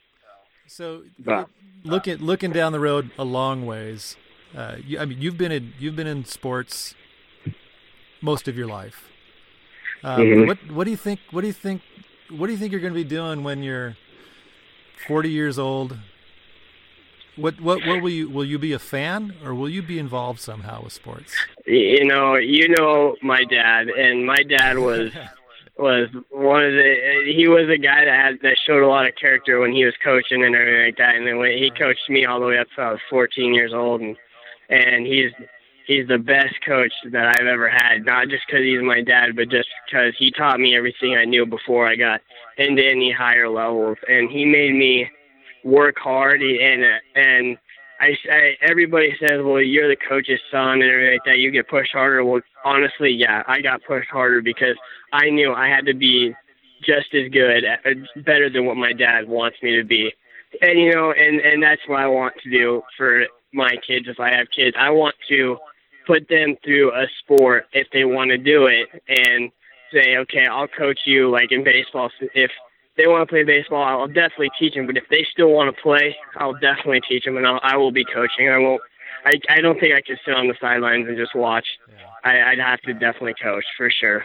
So 0.66 1.02
but. 1.18 1.48
look 1.84 2.08
at 2.08 2.20
looking 2.20 2.50
down 2.50 2.72
the 2.72 2.80
road 2.80 3.10
a 3.18 3.24
long 3.24 3.66
ways. 3.66 4.16
Uh, 4.56 4.76
you, 4.84 4.98
I 4.98 5.04
mean, 5.04 5.20
you've 5.20 5.36
been 5.36 5.52
in 5.52 5.72
you've 5.78 5.96
been 5.96 6.06
in 6.06 6.24
sports 6.24 6.94
most 8.20 8.48
of 8.48 8.56
your 8.56 8.66
life. 8.66 9.08
Um, 10.04 10.20
mm-hmm. 10.20 10.46
What 10.46 10.72
what 10.72 10.84
do 10.84 10.90
you 10.90 10.96
think? 10.96 11.20
What 11.30 11.42
do 11.42 11.46
you 11.46 11.52
think? 11.52 11.82
What 12.30 12.46
do 12.46 12.52
you 12.52 12.58
think 12.58 12.72
you're 12.72 12.80
going 12.80 12.94
to 12.94 12.98
be 12.98 13.04
doing 13.04 13.44
when 13.44 13.62
you're 13.62 13.96
40 15.06 15.30
years 15.30 15.58
old? 15.58 15.98
What 17.36 17.60
what 17.60 17.86
what 17.86 18.02
will 18.02 18.10
you 18.10 18.28
will 18.28 18.44
you 18.44 18.58
be 18.58 18.72
a 18.72 18.78
fan 18.78 19.34
or 19.42 19.54
will 19.54 19.68
you 19.68 19.82
be 19.82 19.98
involved 19.98 20.40
somehow 20.40 20.84
with 20.84 20.92
sports? 20.92 21.34
You 21.66 22.04
know, 22.04 22.36
you 22.36 22.68
know 22.68 23.16
my 23.22 23.44
dad, 23.44 23.88
and 23.88 24.26
my 24.26 24.42
dad 24.42 24.78
was 24.78 25.12
was 25.78 26.08
one 26.30 26.64
of 26.64 26.72
the 26.72 27.32
he 27.34 27.48
was 27.48 27.70
a 27.70 27.78
guy 27.78 28.04
that 28.04 28.14
had 28.14 28.40
that 28.42 28.56
showed 28.66 28.82
a 28.82 28.86
lot 28.86 29.08
of 29.08 29.14
character 29.16 29.60
when 29.60 29.72
he 29.72 29.84
was 29.84 29.94
coaching 30.04 30.44
and 30.44 30.54
everything 30.54 30.84
like 30.84 30.96
that. 30.98 31.16
And 31.16 31.26
then 31.26 31.38
when 31.38 31.56
he 31.56 31.70
coached 31.70 32.08
me 32.10 32.26
all 32.26 32.38
the 32.38 32.46
way 32.46 32.58
up 32.58 32.68
to 32.76 32.82
I 32.82 32.90
was 32.92 33.00
14 33.08 33.54
years 33.54 33.72
old, 33.72 34.02
and 34.02 34.16
and 34.68 35.06
he's 35.06 35.32
he's 35.86 36.06
the 36.08 36.18
best 36.18 36.54
coach 36.66 36.92
that 37.12 37.28
I've 37.28 37.46
ever 37.46 37.70
had. 37.70 38.04
Not 38.04 38.28
just 38.28 38.44
because 38.46 38.62
he's 38.62 38.82
my 38.82 39.00
dad, 39.00 39.36
but 39.36 39.48
just 39.48 39.68
because 39.86 40.12
he 40.18 40.30
taught 40.30 40.60
me 40.60 40.76
everything 40.76 41.16
I 41.16 41.24
knew 41.24 41.46
before 41.46 41.88
I 41.88 41.96
got 41.96 42.20
into 42.58 42.84
any 42.84 43.10
higher 43.10 43.48
levels, 43.48 43.96
and 44.06 44.30
he 44.30 44.44
made 44.44 44.74
me 44.74 45.10
work 45.64 45.96
hard 45.98 46.42
and 46.42 46.84
and 47.14 47.58
I, 48.00 48.16
I 48.30 48.56
everybody 48.62 49.14
says, 49.20 49.40
well, 49.42 49.60
you're 49.60 49.88
the 49.88 49.96
coach's 49.96 50.40
son 50.50 50.82
and 50.82 50.90
everything 50.90 51.12
like 51.12 51.24
that. 51.24 51.38
You 51.38 51.50
get 51.52 51.68
pushed 51.68 51.92
harder. 51.92 52.24
Well, 52.24 52.40
honestly, 52.64 53.12
yeah, 53.12 53.44
I 53.46 53.60
got 53.60 53.84
pushed 53.84 54.10
harder 54.10 54.42
because 54.42 54.76
I 55.12 55.30
knew 55.30 55.52
I 55.52 55.68
had 55.68 55.86
to 55.86 55.94
be 55.94 56.34
just 56.84 57.14
as 57.14 57.30
good, 57.30 57.64
uh, 57.64 58.20
better 58.24 58.50
than 58.50 58.66
what 58.66 58.76
my 58.76 58.92
dad 58.92 59.28
wants 59.28 59.58
me 59.62 59.76
to 59.76 59.84
be. 59.84 60.12
And 60.60 60.80
you 60.80 60.92
know, 60.92 61.12
and 61.12 61.40
and 61.40 61.62
that's 61.62 61.80
what 61.86 62.00
I 62.00 62.08
want 62.08 62.34
to 62.42 62.50
do 62.50 62.82
for 62.96 63.26
my 63.52 63.76
kids 63.86 64.08
if 64.08 64.18
I 64.18 64.34
have 64.34 64.48
kids. 64.54 64.76
I 64.78 64.90
want 64.90 65.14
to 65.28 65.58
put 66.06 66.28
them 66.28 66.56
through 66.64 66.92
a 66.92 67.06
sport 67.20 67.66
if 67.72 67.86
they 67.92 68.04
want 68.04 68.30
to 68.30 68.38
do 68.38 68.66
it 68.66 68.88
and 69.08 69.50
say, 69.92 70.16
okay, 70.16 70.46
I'll 70.46 70.66
coach 70.66 71.00
you 71.04 71.30
like 71.30 71.52
in 71.52 71.62
baseball 71.62 72.10
if 72.34 72.50
they 72.96 73.06
want 73.06 73.26
to 73.28 73.32
play 73.32 73.42
baseball, 73.44 73.82
I'll 73.82 74.06
definitely 74.06 74.50
teach 74.58 74.74
them. 74.74 74.86
But 74.86 74.96
if 74.96 75.04
they 75.10 75.26
still 75.30 75.50
want 75.52 75.74
to 75.74 75.82
play, 75.82 76.14
I'll 76.36 76.52
definitely 76.54 77.00
teach 77.08 77.24
them, 77.24 77.36
and 77.36 77.46
I'll, 77.46 77.60
I 77.62 77.76
will 77.76 77.92
be 77.92 78.04
coaching. 78.04 78.48
I 78.48 78.58
won't 78.58 78.80
I 79.24 79.32
I 79.48 79.60
don't 79.60 79.78
think 79.78 79.94
I 79.94 80.00
could 80.00 80.18
sit 80.24 80.34
on 80.34 80.48
the 80.48 80.54
sidelines 80.60 81.06
and 81.08 81.16
just 81.16 81.34
watch. 81.34 81.66
I, 82.24 82.40
I'd 82.42 82.58
have 82.58 82.80
to 82.82 82.92
definitely 82.92 83.34
coach 83.42 83.64
for 83.76 83.90
sure. 83.90 84.24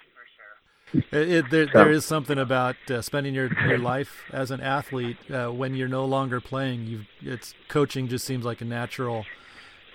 It, 0.93 1.05
it, 1.13 1.49
there, 1.51 1.65
So- 1.68 1.72
there 1.80 1.91
is 1.91 2.05
something 2.05 2.38
about 2.38 2.76
uh, 2.89 3.01
spending 3.01 3.34
your, 3.34 3.49
your 3.68 3.78
life 3.78 4.24
as 4.32 4.51
an 4.51 4.61
athlete 4.61 5.18
uh, 5.30 5.49
when 5.49 5.76
you're 5.76 5.89
no 5.89 6.05
longer 6.05 6.39
playing. 6.39 6.86
You, 6.86 7.01
it's 7.22 7.53
coaching 7.68 8.07
just 8.07 8.26
seems 8.26 8.45
like 8.45 8.61
a 8.61 8.65
natural 8.65 9.26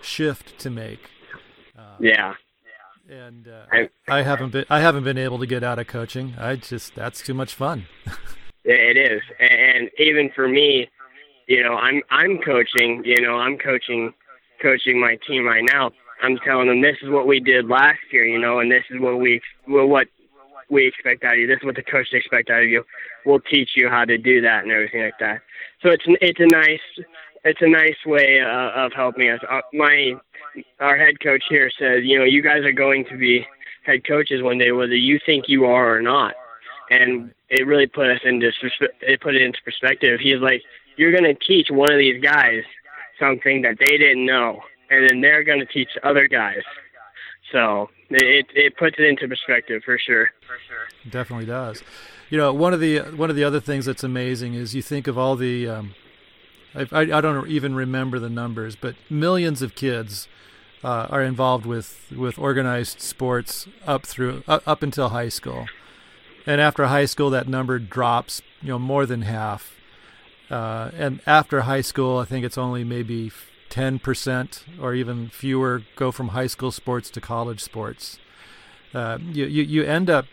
shift 0.03 0.59
to 0.61 0.69
make. 0.71 1.09
Yeah. 1.99 2.35
And 3.09 3.49
uh, 3.49 3.65
I- 3.73 3.89
I 4.09 4.23
haven't 4.23 4.51
been 4.53 4.65
I 4.71 4.81
haven't 4.81 5.05
been 5.05 5.19
able 5.19 5.39
to 5.39 5.47
get 5.47 5.63
out 5.65 5.79
of 5.79 5.87
coaching. 5.87 6.35
I 6.39 6.57
just 6.57 6.95
that's 6.95 7.23
too 7.23 7.35
much 7.35 7.55
fun. 7.55 7.87
It 8.65 8.97
is, 8.97 9.23
and 9.41 9.91
even 9.99 10.31
for 10.35 10.47
me, 10.47 10.89
you 11.49 11.63
know, 11.63 11.75
I'm 11.75 12.01
I'm 12.11 12.39
coaching. 12.39 13.03
You 13.05 13.21
know, 13.21 13.39
I'm 13.39 13.59
coaching 13.59 14.15
coaching 14.61 15.01
my 15.01 15.19
team 15.27 15.45
right 15.45 15.65
now. 15.65 15.91
I'm 16.23 16.39
telling 16.39 16.69
them 16.69 16.81
this 16.81 16.97
is 17.03 17.11
what 17.11 17.27
we 17.27 17.41
did 17.41 17.67
last 17.69 17.99
year. 18.13 18.25
You 18.25 18.39
know, 18.39 18.61
and 18.61 18.71
this 18.71 18.85
is 18.91 19.01
what 19.01 19.19
we 19.19 19.41
well 19.67 19.87
what 19.87 20.07
we 20.71 20.87
expect 20.87 21.25
out 21.25 21.35
of 21.35 21.41
you. 21.41 21.49
This 21.49 21.59
is 21.59 21.65
what 21.65 21.75
the 21.75 21.83
coach 21.83 22.07
expect 22.13 22.51
out 22.51 22.63
of 22.63 22.69
you. 22.69 22.85
We'll 23.27 23.41
teach 23.41 23.71
you 23.75 23.89
how 23.89 24.05
to 24.05 24.17
do 24.17 24.41
that 24.43 24.63
and 24.63 24.71
everything 24.71 25.03
like 25.03 25.19
that. 25.19 25.41
So 25.83 25.91
it's 25.91 26.05
it's 26.21 26.39
a 26.39 26.47
nice 26.47 27.07
it's 27.45 27.61
a 27.63 27.69
nice 27.69 27.99
way 28.07 28.41
uh, 28.41 28.85
of 28.87 28.93
helping 28.93 29.29
us. 29.29 29.41
Uh, 29.51 29.63
my 29.73 30.15
our 30.79 30.97
head 30.97 31.19
coach 31.21 31.43
here 31.49 31.71
says, 31.77 32.05
you 32.05 32.17
know, 32.17 32.25
you 32.25 32.43
guys 32.43 32.63
are 32.63 32.73
going 32.73 33.07
to 33.07 33.17
be 33.17 33.45
head 33.85 34.07
coaches 34.07 34.41
one 34.41 34.59
day, 34.59 34.71
whether 34.71 34.95
you 34.95 35.19
think 35.27 35.49
you 35.49 35.65
are 35.65 35.97
or 35.97 36.01
not 36.01 36.35
and 36.93 37.33
it 37.49 37.67
really 37.67 37.87
put 37.87 38.09
us 38.11 38.21
into 38.25 38.51
it 39.01 39.21
put 39.21 39.35
it 39.35 39.43
into 39.43 39.59
perspective. 39.65 40.21
He's 40.21 40.41
like, 40.41 40.63
you're 40.97 41.13
going 41.13 41.25
to 41.25 41.35
teach 41.35 41.69
one 41.71 41.91
of 41.91 41.99
these 41.99 42.23
guys 42.23 42.63
something 43.19 43.63
that 43.63 43.77
they 43.79 43.97
didn't 43.99 44.27
know, 44.27 44.61
and 44.91 45.09
then 45.09 45.21
they're 45.21 45.45
going 45.45 45.61
to 45.61 45.67
teach 45.67 45.91
other 46.03 46.29
guys. 46.29 46.63
So 47.51 47.91
it 48.11 48.47
it 48.55 48.77
puts 48.77 48.97
it 48.99 49.05
into 49.05 49.29
perspective 49.29 49.83
for 49.85 49.99
sure. 49.99 50.31
For 50.47 50.57
sure, 50.69 51.11
Definitely 51.11 51.47
does. 51.47 51.83
You 52.31 52.39
know, 52.39 52.53
one 52.53 52.73
of 52.73 52.81
the 52.81 53.01
one 53.01 53.31
of 53.31 53.37
the 53.37 53.45
other 53.45 53.61
things 53.61 53.87
that's 53.87 54.05
amazing 54.05 54.55
is 54.55 54.75
you 54.75 54.83
think 54.83 55.07
of 55.07 55.19
all 55.19 55.37
the. 55.37 55.69
Um, 55.69 55.95
I, 56.75 57.01
I, 57.01 57.21
don't 57.21 57.49
even 57.49 57.75
remember 57.75 58.19
the 58.19 58.31
numbers, 58.31 58.77
but 58.77 58.95
millions 59.11 59.61
of 59.61 59.75
kids 59.75 60.27
uh, 60.83 61.07
are 61.11 61.23
involved 61.23 61.67
with 61.67 62.11
with 62.17 62.39
organized 62.39 63.01
sports 63.01 63.69
up 63.87 64.07
through 64.07 64.43
up 64.49 64.83
until 64.83 65.11
high 65.11 65.29
school, 65.29 65.67
and 66.47 66.61
after 66.61 66.87
high 66.87 67.07
school 67.07 67.31
that 67.31 67.49
number 67.49 67.79
drops. 67.79 68.43
You 68.61 68.69
know, 68.69 68.79
more 68.79 69.07
than 69.07 69.23
half. 69.23 69.75
Uh, 70.49 70.91
and 70.97 71.21
after 71.27 71.63
high 71.63 71.81
school, 71.81 72.19
I 72.19 72.25
think 72.25 72.45
it's 72.45 72.59
only 72.59 72.85
maybe 72.85 73.33
ten 73.71 73.99
percent 73.99 74.65
or 74.81 74.95
even 74.95 75.31
fewer 75.31 75.83
go 75.97 76.13
from 76.13 76.29
high 76.29 76.47
school 76.47 76.71
sports 76.71 77.11
to 77.11 77.21
college 77.21 77.61
sports. 77.61 78.19
Uh, 78.95 79.19
you, 79.21 79.47
you 79.47 79.63
you 79.63 79.83
end 79.83 80.11
up 80.11 80.27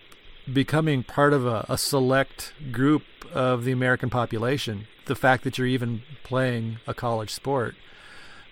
becoming 0.51 1.03
part 1.03 1.31
of 1.33 1.45
a, 1.45 1.65
a 1.69 1.77
select 1.77 2.53
group 2.71 3.03
of 3.33 3.63
the 3.63 3.71
American 3.71 4.09
population. 4.09 4.87
The 5.05 5.15
fact 5.15 5.43
that 5.43 5.57
you're 5.57 5.67
even 5.67 6.03
playing 6.23 6.77
a 6.85 6.93
college 6.93 7.31
sport, 7.31 7.75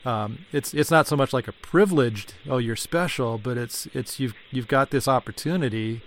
um, 0.05 0.45
it's 0.51 0.73
it's 0.73 0.89
not 0.89 1.05
so 1.05 1.15
much 1.15 1.33
like 1.33 1.47
a 1.47 1.51
privileged 1.51 2.33
oh 2.49 2.57
you're 2.57 2.75
special, 2.75 3.37
but 3.37 3.57
it's 3.57 3.87
it's 3.87 4.19
you've 4.19 4.33
you've 4.51 4.67
got 4.67 4.89
this 4.89 5.07
opportunity 5.07 6.01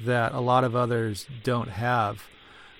that 0.00 0.32
a 0.32 0.40
lot 0.40 0.64
of 0.64 0.74
others 0.74 1.26
don't 1.42 1.68
have. 1.68 2.24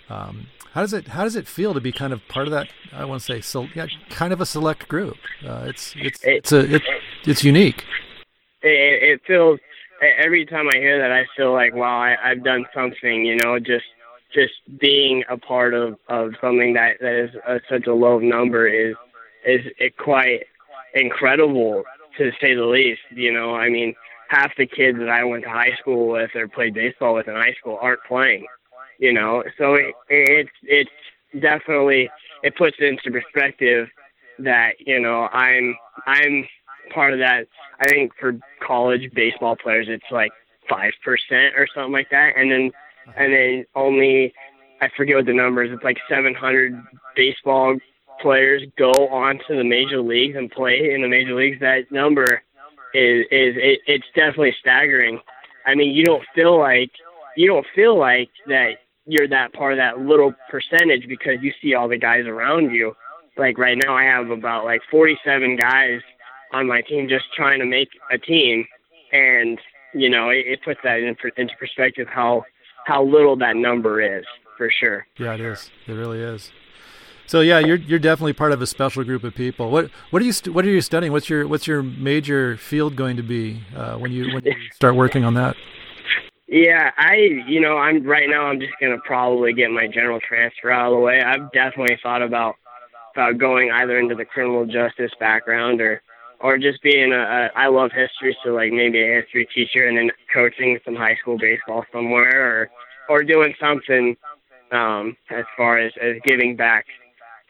Um, 0.08 0.48
how 0.72 0.80
does 0.80 0.92
it 0.92 1.08
how 1.08 1.24
does 1.24 1.36
it 1.36 1.46
feel 1.46 1.74
to 1.74 1.80
be 1.80 1.92
kind 1.92 2.12
of 2.12 2.26
part 2.28 2.46
of 2.46 2.52
that? 2.52 2.68
I 2.92 3.04
want 3.04 3.20
to 3.20 3.26
say 3.26 3.40
so 3.40 3.68
yeah, 3.74 3.86
kind 4.10 4.32
of 4.32 4.40
a 4.40 4.46
select 4.46 4.88
group. 4.88 5.16
Uh, 5.46 5.64
it's 5.66 5.94
it's 5.96 6.20
it's 6.24 6.52
a 6.52 6.74
it's 6.74 6.86
it's 7.24 7.44
unique. 7.44 7.84
It, 8.62 9.02
it, 9.02 9.20
feels 9.26 9.58
every 10.18 10.46
time 10.46 10.68
I 10.72 10.78
hear 10.78 10.98
that, 11.00 11.12
I 11.12 11.26
feel 11.36 11.52
like 11.52 11.74
wow, 11.74 12.00
I, 12.00 12.16
I've 12.22 12.42
done 12.42 12.64
something. 12.74 13.24
You 13.24 13.36
know, 13.36 13.58
just 13.58 13.84
just 14.34 14.54
being 14.78 15.24
a 15.28 15.36
part 15.36 15.74
of 15.74 15.98
of 16.08 16.32
something 16.40 16.72
that 16.74 16.96
that 17.00 17.24
is 17.24 17.30
uh, 17.46 17.58
such 17.68 17.86
a 17.86 17.94
low 17.94 18.18
number 18.18 18.66
is 18.66 18.94
is 19.44 19.60
it 19.78 19.96
quite 19.98 20.46
incredible 20.94 21.84
to 22.16 22.30
say 22.40 22.54
the 22.54 22.64
least. 22.64 23.02
You 23.10 23.32
know, 23.32 23.54
I 23.54 23.68
mean, 23.68 23.94
half 24.32 24.56
the 24.56 24.66
kids 24.66 24.98
that 24.98 25.10
I 25.10 25.24
went 25.24 25.44
to 25.44 25.50
high 25.50 25.76
school 25.78 26.08
with 26.08 26.34
or 26.34 26.48
played 26.48 26.72
baseball 26.72 27.14
with 27.14 27.28
in 27.28 27.34
high 27.34 27.54
school 27.60 27.78
aren't 27.80 28.02
playing. 28.04 28.46
You 28.98 29.12
know, 29.12 29.44
so 29.58 29.74
it, 29.74 29.94
it's 30.08 30.50
it's 30.62 30.90
definitely 31.40 32.08
it 32.42 32.56
puts 32.56 32.76
it 32.78 32.86
into 32.86 33.10
perspective 33.10 33.88
that 34.38 34.72
you 34.78 35.00
know 35.00 35.28
I'm 35.32 35.76
I'm 36.06 36.46
part 36.94 37.12
of 37.12 37.18
that. 37.18 37.46
I 37.80 37.88
think 37.88 38.12
for 38.18 38.38
college 38.66 39.10
baseball 39.12 39.56
players, 39.56 39.86
it's 39.88 40.10
like 40.10 40.32
five 40.68 40.92
percent 41.04 41.54
or 41.56 41.66
something 41.74 41.92
like 41.92 42.10
that, 42.10 42.34
and 42.36 42.50
then 42.50 42.70
and 43.16 43.32
then 43.32 43.66
only 43.74 44.32
I 44.80 44.88
forget 44.96 45.16
what 45.16 45.26
the 45.26 45.34
number 45.34 45.62
is. 45.62 45.72
It's 45.72 45.84
like 45.84 45.98
700 46.08 46.80
baseball 47.16 47.76
players 48.20 48.62
go 48.78 48.92
on 49.08 49.40
to 49.48 49.56
the 49.56 49.64
major 49.64 50.00
leagues 50.00 50.36
and 50.36 50.50
play 50.50 50.92
in 50.94 51.02
the 51.02 51.08
major 51.08 51.34
leagues. 51.34 51.60
That 51.60 51.90
number 51.90 52.42
is 52.94 53.26
is 53.30 53.54
it, 53.56 53.80
it's 53.86 54.06
definitely 54.14 54.54
staggering. 54.60 55.20
I 55.66 55.74
mean, 55.74 55.94
you 55.94 56.04
don't 56.04 56.24
feel 56.34 56.58
like 56.58 56.90
you 57.36 57.46
don't 57.46 57.66
feel 57.74 57.98
like 57.98 58.30
that 58.48 58.74
you're 59.06 59.28
that 59.28 59.52
part 59.52 59.72
of 59.72 59.78
that 59.78 60.00
little 60.00 60.34
percentage 60.50 61.08
because 61.08 61.36
you 61.42 61.52
see 61.60 61.74
all 61.74 61.88
the 61.88 61.98
guys 61.98 62.26
around 62.26 62.72
you. 62.72 62.94
Like 63.36 63.58
right 63.58 63.78
now, 63.82 63.96
I 63.96 64.04
have 64.04 64.30
about 64.30 64.64
like 64.64 64.82
47 64.90 65.56
guys 65.56 66.00
on 66.52 66.66
my 66.66 66.82
team 66.82 67.08
just 67.08 67.24
trying 67.34 67.58
to 67.60 67.66
make 67.66 67.88
a 68.10 68.18
team, 68.18 68.66
and 69.12 69.58
you 69.94 70.10
know 70.10 70.28
it, 70.28 70.44
it 70.46 70.60
puts 70.64 70.80
that 70.84 70.98
in, 70.98 71.16
into 71.36 71.56
perspective 71.58 72.08
how 72.08 72.44
how 72.86 73.02
little 73.04 73.36
that 73.36 73.56
number 73.56 74.00
is 74.00 74.24
for 74.56 74.70
sure. 74.70 75.06
Yeah, 75.18 75.34
it 75.34 75.40
is. 75.40 75.70
It 75.86 75.92
really 75.92 76.20
is. 76.20 76.52
So 77.26 77.40
yeah, 77.40 77.58
you're 77.58 77.76
you're 77.76 77.98
definitely 77.98 78.34
part 78.34 78.52
of 78.52 78.60
a 78.60 78.66
special 78.66 79.04
group 79.04 79.24
of 79.24 79.34
people. 79.34 79.70
What 79.70 79.90
what 80.10 80.22
are 80.22 80.24
you 80.24 80.32
st- 80.32 80.54
what 80.54 80.64
are 80.64 80.70
you 80.70 80.80
studying? 80.80 81.12
What's 81.12 81.30
your 81.30 81.46
what's 81.46 81.66
your 81.66 81.82
major 81.82 82.56
field 82.56 82.96
going 82.96 83.16
to 83.16 83.22
be 83.22 83.62
uh, 83.76 83.96
when 83.96 84.12
you 84.12 84.34
when 84.34 84.44
you 84.44 84.54
start 84.72 84.96
working 84.96 85.24
on 85.24 85.34
that? 85.34 85.56
Yeah, 86.48 86.90
I 86.98 87.14
you 87.48 87.60
know 87.60 87.78
I'm 87.78 88.04
right 88.04 88.28
now 88.28 88.44
I'm 88.46 88.60
just 88.60 88.74
gonna 88.80 88.98
probably 89.06 89.54
get 89.54 89.70
my 89.70 89.86
general 89.86 90.20
transfer 90.20 90.70
out 90.70 90.92
of 90.92 90.98
the 90.98 91.00
way. 91.00 91.22
I've 91.22 91.50
definitely 91.52 91.96
thought 92.02 92.20
about 92.22 92.56
about 93.14 93.38
going 93.38 93.70
either 93.70 93.98
into 93.98 94.14
the 94.14 94.26
criminal 94.26 94.66
justice 94.66 95.12
background 95.18 95.80
or 95.80 96.02
or 96.40 96.58
just 96.58 96.82
being 96.82 97.12
a, 97.12 97.20
a 97.20 97.50
I 97.56 97.68
love 97.68 97.90
history, 97.92 98.36
so 98.44 98.50
like 98.50 98.72
maybe 98.72 99.02
a 99.02 99.22
history 99.22 99.48
teacher 99.54 99.86
and 99.86 99.96
then 99.96 100.10
coaching 100.34 100.78
some 100.84 100.96
high 100.96 101.16
school 101.22 101.38
baseball 101.38 101.84
somewhere 101.90 102.60
or 102.60 102.70
or 103.08 103.24
doing 103.24 103.54
something 103.58 104.14
um 104.72 105.16
as 105.30 105.44
far 105.56 105.78
as 105.78 105.92
as 106.02 106.16
giving 106.24 106.54
back 106.56 106.84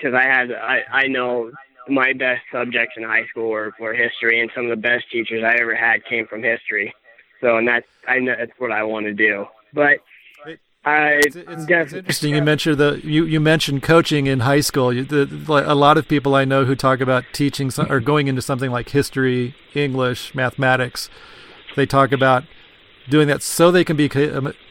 because 0.03 0.14
I 0.14 0.24
had 0.24 0.53
I 0.53 0.82
I 0.90 1.07
know 1.07 1.53
my 1.88 2.12
best 2.12 2.42
subjects 2.50 2.94
in 2.96 3.03
high 3.03 3.26
school 3.26 3.48
were, 3.48 3.72
were 3.80 3.92
history 3.92 4.40
and 4.40 4.50
some 4.55 4.64
of 4.64 4.70
the 4.70 4.76
best 4.76 5.11
teachers 5.11 5.42
I 5.44 5.57
ever 5.61 5.74
had 5.74 6.05
came 6.05 6.26
from 6.26 6.42
history. 6.42 6.94
So 7.40 7.57
and 7.57 7.68
that's 7.68 7.86
I 8.07 8.18
know 8.18 8.34
that's 8.36 8.53
what 8.59 8.72
I 8.72 8.82
want 8.82 9.07
to 9.07 9.14
do. 9.14 9.46
But 9.72 9.98
I 10.84 11.20
it's, 11.24 11.36
it's, 11.36 11.48
it's 11.68 11.92
interesting. 11.92 12.34
You 12.34 12.42
mentioned 12.42 12.78
the 12.78 13.00
you, 13.05 13.24
you 13.24 13.40
mentioned 13.40 13.82
coaching 13.82 14.26
in 14.26 14.40
high 14.40 14.61
school. 14.61 14.92
You, 14.92 15.05
the, 15.05 15.26
like 15.46 15.66
a 15.66 15.74
lot 15.74 15.96
of 15.96 16.09
people 16.09 16.34
I 16.34 16.44
know 16.44 16.64
who 16.64 16.74
talk 16.74 17.00
about 17.00 17.24
teaching 17.32 17.70
some, 17.70 17.90
or 17.90 18.00
going 18.00 18.26
into 18.26 18.42
something 18.42 18.70
like 18.70 18.88
history, 18.88 19.55
English, 19.74 20.34
mathematics. 20.34 21.09
They 21.76 21.86
talk 21.86 22.12
about 22.12 22.44
doing 23.09 23.28
that 23.28 23.42
so 23.42 23.70
they 23.70 23.84
can 23.84 23.96
be, 23.96 24.11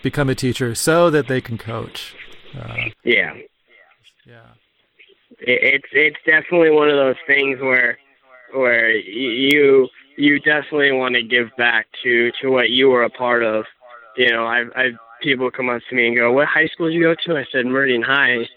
become 0.03 0.29
a 0.29 0.35
teacher, 0.35 0.75
so 0.75 1.09
that 1.09 1.27
they 1.27 1.41
can 1.41 1.57
coach. 1.57 2.15
Uh, 2.55 2.89
yeah, 3.03 3.35
yeah. 4.25 4.41
It, 5.41 5.75
it's 5.75 5.87
it's 5.91 6.17
definitely 6.25 6.71
one 6.71 6.89
of 6.89 6.95
those 6.95 7.15
things 7.27 7.59
where 7.59 7.97
where 8.53 8.91
you 8.91 9.87
you 10.17 10.39
definitely 10.39 10.91
want 10.91 11.15
to 11.15 11.23
give 11.23 11.49
back 11.57 11.87
to 12.03 12.31
to 12.41 12.49
what 12.49 12.69
you 12.69 12.89
were 12.89 13.03
a 13.03 13.09
part 13.09 13.43
of. 13.43 13.65
You 14.17 14.31
know, 14.31 14.45
I've 14.45 14.71
I've 14.75 14.93
people 15.21 15.51
come 15.51 15.69
up 15.69 15.81
to 15.89 15.95
me 15.95 16.07
and 16.07 16.15
go, 16.15 16.31
"What 16.31 16.47
high 16.47 16.67
school 16.67 16.87
did 16.87 16.95
you 16.95 17.03
go 17.03 17.15
to?" 17.25 17.37
I 17.37 17.45
said 17.51 17.65
Meridian 17.65 18.01
High, 18.01 18.47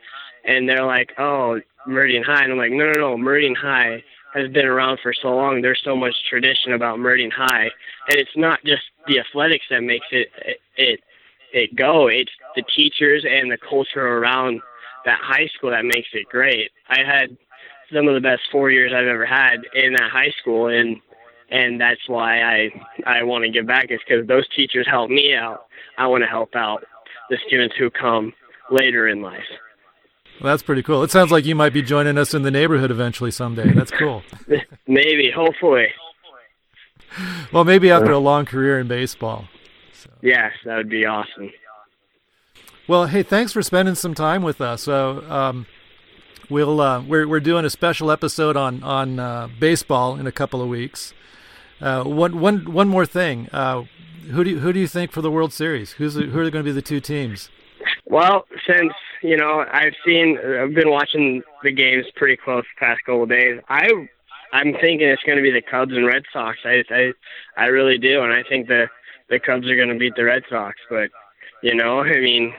and 0.45 0.69
they're 0.69 0.85
like, 0.85 1.13
"Oh, 1.19 1.61
Meridian 1.87 2.23
High," 2.23 2.43
and 2.43 2.53
I'm 2.53 2.59
like, 2.59 2.73
"No, 2.73 2.87
no, 2.87 3.01
no, 3.01 3.19
Meridian 3.19 3.55
High 3.55 4.03
has 4.35 4.51
been 4.51 4.67
around 4.67 4.99
for 5.01 5.15
so 5.15 5.35
long. 5.35 5.63
There's 5.63 5.81
so 5.85 5.95
much 5.97 6.15
tradition 6.29 6.73
about 6.73 6.99
Meridian 6.99 7.31
High, 7.31 7.71
and 8.09 8.19
it's 8.19 8.37
not 8.37 8.63
just 8.65 8.83
the 9.07 9.21
athletics 9.21 9.67
that 9.71 9.83
makes 9.83 10.07
it 10.11 10.29
it 10.77 11.01
it 11.53 11.77
go. 11.77 12.09
It's 12.09 12.33
the 12.57 12.63
teachers 12.63 13.25
and 13.29 13.51
the 13.51 13.59
culture 13.59 14.19
around 14.19 14.61
that 15.05 15.19
high 15.23 15.49
school 15.57 15.71
that 15.71 15.85
makes 15.85 16.09
it 16.13 16.27
great. 16.29 16.71
I 16.89 17.01
had 17.05 17.37
some 17.93 18.09
of 18.09 18.15
the 18.15 18.21
best 18.21 18.43
four 18.51 18.71
years 18.71 18.93
I've 18.95 19.07
ever 19.07 19.27
had 19.27 19.59
in 19.75 19.93
that 19.95 20.11
high 20.11 20.33
school, 20.41 20.69
and 20.69 20.97
and 21.51 21.81
that's 21.81 22.09
why 22.09 22.43
I 22.43 22.71
I 23.07 23.23
want 23.23 23.45
to 23.45 23.51
give 23.51 23.67
back 23.67 23.87
is 23.91 24.01
because 24.07 24.27
those 24.27 24.47
teachers 24.57 24.87
helped 24.89 25.13
me 25.13 25.35
out. 25.35 25.67
I 25.99 26.07
want 26.07 26.23
to 26.25 26.29
help 26.29 26.55
out 26.57 26.85
the 27.31 27.39
students 27.47 27.75
who 27.79 27.91
come 27.91 28.33
later 28.71 29.09
in 29.09 29.23
life. 29.23 29.45
Well, 30.41 30.53
that's 30.53 30.63
pretty 30.63 30.83
cool. 30.83 31.03
It 31.05 31.11
sounds 31.11 31.31
like 31.31 31.45
you 31.45 31.55
might 31.55 31.73
be 31.73 31.83
joining 31.83 32.19
us 32.19 32.35
in 32.35 32.43
the 32.43 32.51
neighborhood 32.51 32.91
eventually 32.91 33.31
someday. 33.31 33.73
That's 33.73 33.93
cool. 33.93 34.23
Maybe, 34.89 35.31
hopefully. 35.31 35.87
Well, 37.53 37.63
maybe 37.63 37.93
after 37.93 38.11
a 38.11 38.19
long 38.19 38.45
career 38.45 38.81
in 38.81 38.89
baseball. 38.89 39.45
So. 39.93 40.11
Yes, 40.21 40.51
that 40.65 40.77
would 40.77 40.89
be 40.89 41.07
awesome. 41.07 41.53
Well, 42.87 43.07
hey, 43.07 43.23
thanks 43.23 43.53
for 43.53 43.63
spending 43.63 43.95
some 43.95 44.15
time 44.15 44.43
with 44.43 44.61
us. 44.61 44.83
So, 44.83 45.25
um, 45.31 45.67
we'll 46.51 46.81
uh, 46.81 47.03
we're 47.03 47.27
we're 47.27 47.41
doing 47.41 47.65
a 47.65 47.71
special 47.71 48.11
episode 48.11 48.57
on 48.57 48.83
on 48.83 49.19
uh, 49.19 49.49
baseball 49.59 50.17
in 50.17 50.27
a 50.27 50.33
couple 50.33 50.61
of 50.61 50.69
weeks. 50.69 51.15
Uh, 51.81 52.05
one 52.05 52.41
one 52.41 52.73
one 52.73 52.89
more 52.89 53.07
thing. 53.07 53.49
Uh, 53.53 53.85
who 54.31 54.45
do 54.45 54.51
you, 54.51 54.59
who 54.59 54.73
do 54.73 54.81
you 54.81 54.89
think 54.89 55.13
for 55.13 55.23
the 55.23 55.31
World 55.31 55.53
Series? 55.53 55.93
Who's 55.93 56.15
who 56.15 56.39
are 56.39 56.51
going 56.51 56.53
to 56.53 56.63
be 56.63 56.73
the 56.73 56.83
two 56.83 57.01
teams? 57.01 57.49
Well, 58.05 58.45
since 58.67 58.93
you 59.23 59.37
know 59.37 59.65
I've 59.73 59.95
seen, 60.05 60.39
I've 60.39 60.75
been 60.75 60.91
watching 60.91 61.43
the 61.63 61.73
games 61.73 62.05
pretty 62.17 62.37
close 62.37 62.65
the 62.65 62.87
past 62.87 63.01
couple 63.07 63.23
of 63.23 63.29
days. 63.31 63.61
I 63.69 63.89
I'm 64.53 64.73
thinking 64.75 65.09
it's 65.09 65.23
going 65.23 65.39
to 65.39 65.43
be 65.43 65.51
the 65.51 65.63
Cubs 65.63 65.93
and 65.93 66.07
Red 66.07 66.25
Sox. 66.33 66.59
I 66.65 66.85
I 66.91 67.13
I 67.57 67.67
really 67.67 67.99
do, 67.99 68.23
and 68.23 68.33
I 68.33 68.43
think 68.43 68.69
the 68.69 68.89
the 69.31 69.41
Cubs 69.41 69.69
are 69.71 69.77
going 69.77 69.89
to 69.89 69.99
beat 69.99 70.17
the 70.17 70.25
Red 70.25 70.43
Sox. 70.51 70.77
But 70.91 71.11
you 71.63 71.75
know, 71.75 72.01
I 72.01 72.21
mean, 72.21 72.55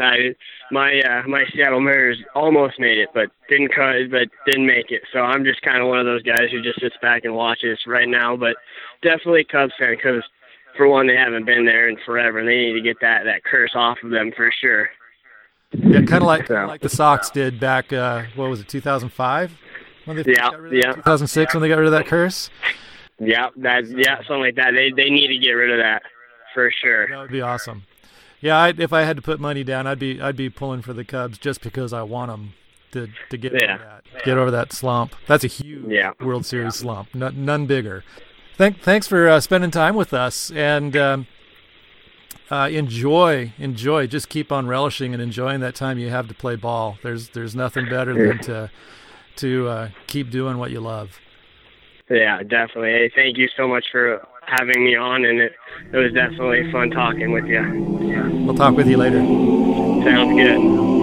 I 0.00 0.34
my 0.70 1.00
uh, 1.00 1.22
my 1.26 1.44
Seattle 1.52 1.80
Mariners 1.80 2.18
almost 2.34 2.78
made 2.78 2.98
it, 2.98 3.08
but 3.14 3.30
didn't 3.48 3.74
cut, 3.74 4.10
but 4.10 4.28
didn't 4.46 4.66
make 4.66 4.90
it. 4.90 5.02
So 5.12 5.20
I'm 5.20 5.44
just 5.44 5.62
kind 5.62 5.80
of 5.80 5.88
one 5.88 5.98
of 5.98 6.06
those 6.06 6.22
guys 6.22 6.50
who 6.50 6.62
just 6.62 6.80
sits 6.80 6.96
back 7.00 7.24
and 7.24 7.34
watches 7.34 7.78
right 7.86 8.08
now. 8.08 8.36
But 8.36 8.56
definitely 9.02 9.44
Cubs 9.44 9.72
fan 9.78 9.96
because 9.96 10.22
for 10.76 10.88
one, 10.88 11.06
they 11.06 11.16
haven't 11.16 11.46
been 11.46 11.64
there 11.64 11.88
in 11.88 11.96
forever, 12.04 12.38
and 12.38 12.48
they 12.48 12.56
need 12.56 12.74
to 12.74 12.80
get 12.80 13.00
that 13.00 13.24
that 13.24 13.44
curse 13.44 13.72
off 13.74 13.98
of 14.02 14.10
them 14.10 14.32
for 14.36 14.52
sure. 14.60 14.90
Yeah, 15.72 16.02
kind 16.02 16.22
of 16.22 16.22
like 16.22 16.46
kinda 16.46 16.66
like 16.66 16.80
the 16.80 16.88
Sox 16.88 17.30
did 17.30 17.60
back. 17.60 17.92
Uh, 17.92 18.24
what 18.36 18.48
was 18.48 18.60
it, 18.60 18.68
2005? 18.68 19.52
When 20.04 20.16
they 20.16 20.32
yeah, 20.32 20.50
yeah. 20.70 20.92
2006 20.92 21.54
when 21.54 21.62
they 21.62 21.68
got 21.68 21.76
rid 21.76 21.86
of 21.86 21.92
that 21.92 22.06
curse. 22.06 22.50
Yeah, 23.18 23.48
that 23.56 23.86
yeah, 23.88 24.18
something 24.18 24.40
like 24.40 24.54
that. 24.56 24.72
They 24.74 24.90
they 24.90 25.10
need 25.10 25.28
to 25.28 25.38
get 25.38 25.52
rid 25.52 25.70
of 25.70 25.78
that 25.78 26.02
for 26.54 26.70
sure. 26.70 27.08
That 27.08 27.18
would 27.18 27.30
be 27.30 27.42
awesome. 27.42 27.84
Yeah, 28.40 28.56
I, 28.56 28.68
if 28.76 28.92
I 28.92 29.02
had 29.02 29.16
to 29.16 29.22
put 29.22 29.40
money 29.40 29.64
down, 29.64 29.86
I'd 29.86 29.98
be 29.98 30.20
I'd 30.20 30.36
be 30.36 30.50
pulling 30.50 30.82
for 30.82 30.92
the 30.92 31.04
Cubs 31.04 31.38
just 31.38 31.60
because 31.60 31.92
I 31.92 32.02
want 32.02 32.30
them 32.30 32.54
to 32.92 33.08
to 33.30 33.36
get 33.36 33.52
yeah. 33.60 33.74
over 33.74 33.84
that 33.84 34.24
get 34.24 34.38
over 34.38 34.50
that 34.50 34.72
slump. 34.72 35.14
That's 35.26 35.44
a 35.44 35.48
huge 35.48 35.88
yeah. 35.88 36.12
World 36.20 36.46
Series 36.46 36.76
slump. 36.76 37.14
None, 37.14 37.44
none 37.44 37.66
bigger. 37.66 38.04
Thank, 38.56 38.80
thanks 38.80 39.06
for 39.06 39.28
uh, 39.28 39.40
spending 39.40 39.70
time 39.70 39.94
with 39.94 40.12
us 40.12 40.50
and 40.50 40.96
um, 40.96 41.26
uh, 42.50 42.68
enjoy 42.70 43.52
enjoy. 43.58 44.06
Just 44.06 44.28
keep 44.28 44.52
on 44.52 44.66
relishing 44.66 45.12
and 45.14 45.22
enjoying 45.22 45.60
that 45.60 45.74
time 45.74 45.98
you 45.98 46.10
have 46.10 46.28
to 46.28 46.34
play 46.34 46.56
ball. 46.56 46.98
There's 47.02 47.30
there's 47.30 47.54
nothing 47.54 47.88
better 47.88 48.14
than 48.14 48.38
to 48.44 48.70
to 49.36 49.68
uh, 49.68 49.88
keep 50.06 50.30
doing 50.30 50.58
what 50.58 50.70
you 50.70 50.80
love. 50.80 51.18
Yeah, 52.10 52.42
definitely. 52.42 52.90
Hey, 52.90 53.10
thank 53.14 53.36
you 53.36 53.48
so 53.56 53.68
much 53.68 53.86
for 53.92 54.26
having 54.48 54.84
me 54.84 54.96
on, 54.96 55.24
and 55.24 55.40
it, 55.40 55.52
it 55.92 55.96
was 55.96 56.12
definitely 56.12 56.70
fun 56.72 56.90
talking 56.90 57.32
with 57.32 57.46
you. 57.46 57.62
We'll 58.46 58.56
talk 58.56 58.74
with 58.74 58.88
you 58.88 58.96
later. 58.96 59.18
Sounds 59.18 60.34
good. 60.34 60.97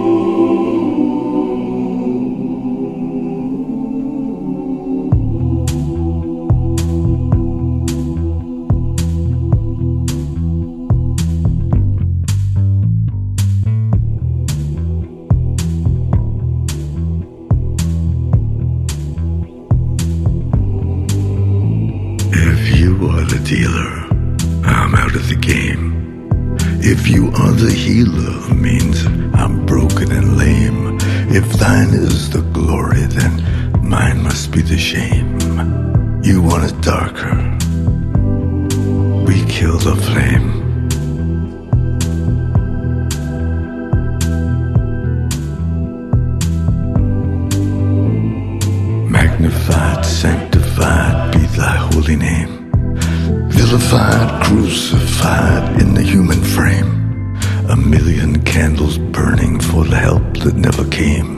The 39.86 39.94
flame. 40.08 40.48
Magnified, 49.08 50.04
sanctified 50.04 51.32
be 51.32 51.38
thy 51.60 51.76
holy 51.90 52.16
name. 52.16 52.72
Vilified, 53.48 54.42
crucified 54.42 55.80
in 55.80 55.94
the 55.94 56.02
human 56.02 56.42
frame. 56.42 56.90
A 57.68 57.76
million 57.76 58.42
candles 58.42 58.98
burning 58.98 59.60
for 59.60 59.84
the 59.84 59.98
help 59.98 60.38
that 60.38 60.56
never 60.56 60.84
came. 60.88 61.28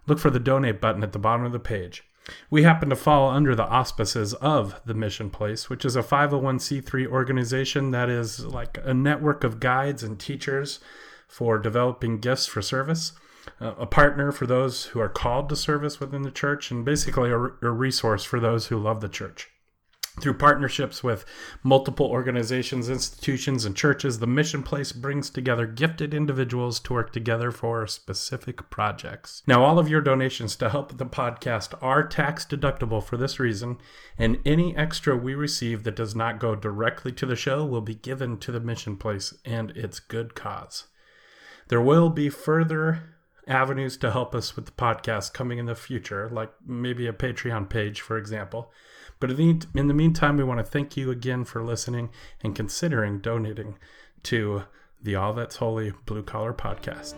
Look 0.07 0.19
for 0.19 0.29
the 0.29 0.39
donate 0.39 0.79
button 0.79 1.03
at 1.03 1.11
the 1.11 1.19
bottom 1.19 1.45
of 1.45 1.51
the 1.51 1.59
page. 1.59 2.03
We 2.49 2.63
happen 2.63 2.89
to 2.89 2.95
fall 2.95 3.29
under 3.29 3.55
the 3.55 3.67
auspices 3.67 4.33
of 4.35 4.79
the 4.85 4.93
Mission 4.93 5.31
Place, 5.31 5.69
which 5.69 5.83
is 5.83 5.95
a 5.95 6.03
501c3 6.03 7.07
organization 7.07 7.91
that 7.91 8.09
is 8.09 8.45
like 8.45 8.77
a 8.83 8.93
network 8.93 9.43
of 9.43 9.59
guides 9.59 10.03
and 10.03 10.19
teachers 10.19 10.79
for 11.27 11.57
developing 11.57 12.19
gifts 12.19 12.45
for 12.45 12.61
service, 12.61 13.13
a 13.61 13.85
partner 13.85 14.31
for 14.31 14.47
those 14.47 14.85
who 14.85 14.99
are 14.99 15.09
called 15.09 15.49
to 15.49 15.55
service 15.55 15.99
within 15.99 16.23
the 16.23 16.31
church, 16.31 16.71
and 16.71 16.83
basically 16.83 17.29
a, 17.29 17.37
a 17.37 17.71
resource 17.71 18.23
for 18.23 18.39
those 18.39 18.67
who 18.67 18.77
love 18.77 19.01
the 19.01 19.09
church. 19.09 19.49
Through 20.19 20.33
partnerships 20.33 21.03
with 21.03 21.23
multiple 21.63 22.07
organizations, 22.07 22.89
institutions, 22.89 23.63
and 23.63 23.77
churches, 23.77 24.19
the 24.19 24.27
Mission 24.27 24.61
Place 24.61 24.91
brings 24.91 25.29
together 25.29 25.65
gifted 25.65 26.13
individuals 26.13 26.81
to 26.81 26.93
work 26.93 27.13
together 27.13 27.49
for 27.49 27.87
specific 27.87 28.69
projects. 28.69 29.41
Now, 29.47 29.63
all 29.63 29.79
of 29.79 29.87
your 29.87 30.01
donations 30.01 30.57
to 30.57 30.69
help 30.69 30.97
the 30.97 31.05
podcast 31.05 31.73
are 31.81 32.05
tax 32.05 32.45
deductible 32.45 33.01
for 33.01 33.15
this 33.15 33.39
reason, 33.39 33.77
and 34.17 34.39
any 34.45 34.75
extra 34.75 35.15
we 35.15 35.33
receive 35.33 35.83
that 35.83 35.95
does 35.95 36.13
not 36.13 36.39
go 36.39 36.55
directly 36.55 37.13
to 37.13 37.25
the 37.25 37.37
show 37.37 37.65
will 37.65 37.81
be 37.81 37.95
given 37.95 38.37
to 38.39 38.51
the 38.51 38.59
Mission 38.59 38.97
Place 38.97 39.33
and 39.45 39.71
its 39.71 40.01
good 40.01 40.35
cause. 40.35 40.87
There 41.69 41.81
will 41.81 42.09
be 42.09 42.27
further 42.27 43.11
avenues 43.47 43.97
to 43.97 44.11
help 44.11 44.35
us 44.35 44.55
with 44.55 44.65
the 44.65 44.71
podcast 44.71 45.33
coming 45.33 45.57
in 45.57 45.65
the 45.65 45.75
future, 45.75 46.29
like 46.29 46.51
maybe 46.65 47.07
a 47.07 47.13
Patreon 47.13 47.69
page, 47.69 48.01
for 48.01 48.17
example. 48.17 48.71
But 49.19 49.31
in 49.31 49.87
the 49.87 49.93
meantime, 49.93 50.37
we 50.37 50.43
want 50.43 50.59
to 50.59 50.65
thank 50.65 50.97
you 50.97 51.11
again 51.11 51.43
for 51.43 51.63
listening 51.63 52.09
and 52.43 52.55
considering 52.55 53.19
donating 53.19 53.77
to 54.23 54.63
the 55.01 55.15
All 55.15 55.33
That's 55.33 55.57
Holy 55.57 55.93
Blue 56.05 56.23
Collar 56.23 56.53
Podcast. 56.53 57.15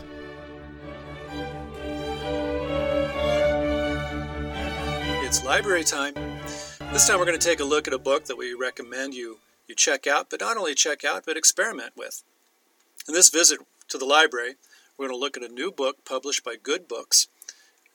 It's 5.26 5.44
library 5.44 5.84
time. 5.84 6.14
This 6.92 7.08
time 7.08 7.20
we're 7.20 7.26
going 7.26 7.40
to 7.40 7.48
take 7.48 7.60
a 7.60 7.66
look 7.66 7.88
at 7.88 7.94
a 7.94 8.00
book 8.00 8.26
that 8.26 8.38
we 8.38 8.54
recommend 8.54 9.14
you, 9.14 9.40
you 9.68 9.76
check 9.76 10.06
out, 10.06 10.30
but 10.30 10.42
not 10.42 10.58
only 10.58 10.76
check 10.76 11.04
out, 11.04 11.26
but 11.26 11.38
experiment 11.38 11.94
with. 11.98 12.22
In 13.08 13.14
this 13.14 13.30
visit 13.30 13.60
to 13.88 13.98
the 13.98 14.06
library, 14.06 14.56
we're 14.98 15.08
going 15.08 15.18
to 15.18 15.22
look 15.22 15.38
at 15.38 15.44
a 15.44 15.54
new 15.54 15.72
book 15.72 16.06
published 16.06 16.44
by 16.44 16.56
Good 16.62 16.88
Books, 16.88 17.28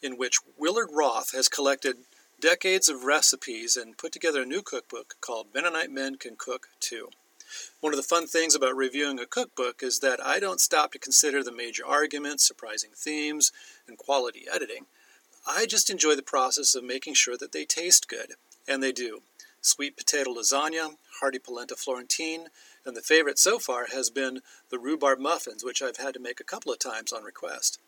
in 0.03 0.17
which 0.17 0.39
Willard 0.57 0.89
Roth 0.93 1.33
has 1.33 1.49
collected 1.49 1.97
decades 2.41 2.89
of 2.89 3.05
recipes 3.05 3.77
and 3.77 3.99
put 3.99 4.13
together 4.13 4.43
a 4.43 4.47
new 4.47 4.63
cookbook 4.63 5.15
called 5.21 5.49
Mennonite 5.55 5.91
Men 5.91 6.17
Can 6.17 6.37
Cook 6.37 6.69
Too. 6.81 7.11
One 7.81 7.93
of 7.93 7.97
the 7.97 8.03
fun 8.03 8.27
things 8.27 8.55
about 8.55 8.77
reviewing 8.77 9.19
a 9.19 9.27
cookbook 9.27 9.83
is 9.83 10.01
that 10.01 10.25
I 10.25 10.39
don't 10.39 10.61
stop 10.61 10.93
to 10.93 10.99
consider 10.99 11.43
the 11.43 11.53
major 11.53 11.87
arguments, 11.87 12.47
surprising 12.47 12.91
themes, 12.95 13.53
and 13.87 13.97
quality 13.97 14.45
editing. 14.53 14.87
I 15.47 15.65
just 15.67 15.89
enjoy 15.89 16.15
the 16.15 16.23
process 16.23 16.75
of 16.75 16.85
making 16.85 17.15
sure 17.15 17.37
that 17.39 17.53
they 17.53 17.65
taste 17.65 18.09
good, 18.09 18.35
and 18.67 18.83
they 18.83 18.93
do. 18.93 19.23
Sweet 19.63 19.97
potato 19.97 20.35
lasagna, 20.35 20.97
hearty 21.21 21.39
polenta 21.39 21.75
florentine, 21.75 22.49
and 22.89 22.97
the 22.97 23.03
favorite 23.03 23.39
so 23.39 23.59
far 23.59 23.89
has 23.93 24.09
been 24.09 24.41
the 24.71 24.79
rhubarb 24.79 25.19
muffins, 25.19 25.63
which 25.63 25.83
I've 25.83 25.99
had 25.99 26.15
to 26.15 26.21
make 26.21 26.41
a 26.41 26.45
couple 26.45 26.73
of 26.73 26.79
times 26.79 27.13
on 27.13 27.23
request. 27.23 27.79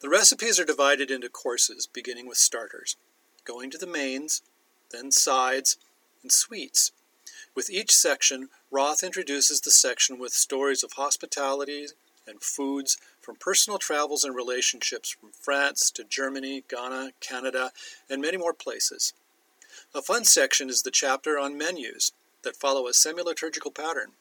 The 0.00 0.08
recipes 0.08 0.60
are 0.60 0.64
divided 0.64 1.10
into 1.10 1.28
courses, 1.28 1.88
beginning 1.92 2.28
with 2.28 2.38
starters, 2.38 2.96
going 3.44 3.68
to 3.72 3.78
the 3.78 3.86
mains, 3.86 4.40
then 4.92 5.10
sides, 5.10 5.76
and 6.22 6.30
sweets. 6.30 6.92
With 7.56 7.68
each 7.68 7.90
section, 7.90 8.50
Roth 8.70 9.02
introduces 9.02 9.60
the 9.60 9.72
section 9.72 10.20
with 10.20 10.32
stories 10.32 10.84
of 10.84 10.92
hospitality 10.92 11.88
and 12.24 12.40
foods 12.40 12.98
from 13.20 13.34
personal 13.34 13.80
travels 13.80 14.22
and 14.22 14.36
relationships 14.36 15.10
from 15.10 15.30
France 15.32 15.90
to 15.90 16.04
Germany, 16.04 16.62
Ghana, 16.68 17.10
Canada, 17.18 17.72
and 18.08 18.22
many 18.22 18.36
more 18.36 18.54
places. 18.54 19.14
A 19.92 20.00
fun 20.00 20.24
section 20.24 20.70
is 20.70 20.82
the 20.82 20.92
chapter 20.92 21.40
on 21.40 21.58
menus 21.58 22.12
that 22.42 22.56
follow 22.56 22.86
a 22.86 22.94
semi-liturgical 22.94 23.70
pattern. 23.70 24.12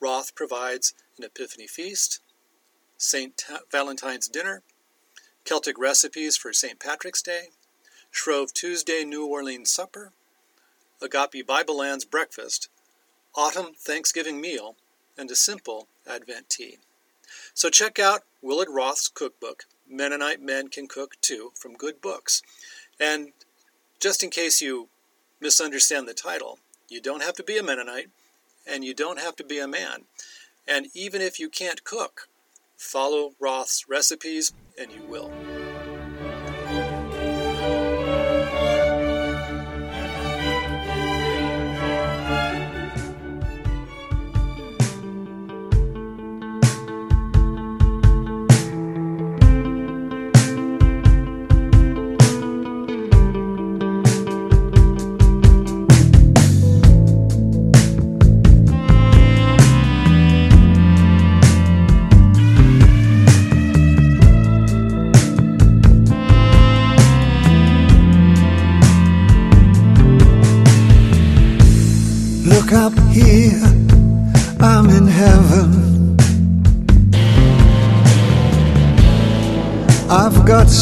Roth 0.00 0.34
provides 0.34 0.94
an 1.16 1.24
Epiphany 1.24 1.66
feast, 1.66 2.20
St. 2.96 3.42
Valentine's 3.70 4.28
dinner, 4.28 4.62
Celtic 5.44 5.78
recipes 5.78 6.36
for 6.36 6.52
St. 6.52 6.78
Patrick's 6.78 7.22
Day, 7.22 7.48
Shrove 8.10 8.52
Tuesday 8.52 9.04
New 9.04 9.26
Orleans 9.26 9.70
supper, 9.70 10.12
Agape 11.00 11.46
Bible 11.46 11.78
Lands 11.78 12.04
breakfast, 12.04 12.68
autumn 13.34 13.72
Thanksgiving 13.76 14.40
meal, 14.40 14.76
and 15.16 15.30
a 15.30 15.36
simple 15.36 15.88
Advent 16.06 16.48
tea. 16.48 16.78
So 17.54 17.70
check 17.70 17.98
out 17.98 18.22
Willard 18.40 18.68
Roth's 18.70 19.08
cookbook, 19.08 19.64
Mennonite 19.88 20.40
Men 20.40 20.68
Can 20.68 20.86
Cook 20.86 21.20
Too, 21.20 21.52
from 21.54 21.74
Good 21.74 22.00
Books. 22.00 22.42
And 23.00 23.32
just 24.00 24.22
in 24.22 24.30
case 24.30 24.60
you 24.60 24.88
misunderstand 25.40 26.06
the 26.06 26.14
title, 26.14 26.58
you 26.92 27.00
don't 27.00 27.22
have 27.22 27.34
to 27.36 27.42
be 27.42 27.56
a 27.56 27.62
Mennonite, 27.62 28.10
and 28.66 28.84
you 28.84 28.94
don't 28.94 29.18
have 29.18 29.34
to 29.36 29.44
be 29.44 29.58
a 29.58 29.66
man. 29.66 30.04
And 30.68 30.88
even 30.94 31.20
if 31.20 31.40
you 31.40 31.48
can't 31.48 31.84
cook, 31.84 32.28
follow 32.76 33.32
Roth's 33.40 33.88
recipes 33.88 34.52
and 34.78 34.92
you 34.92 35.02
will. 35.02 35.30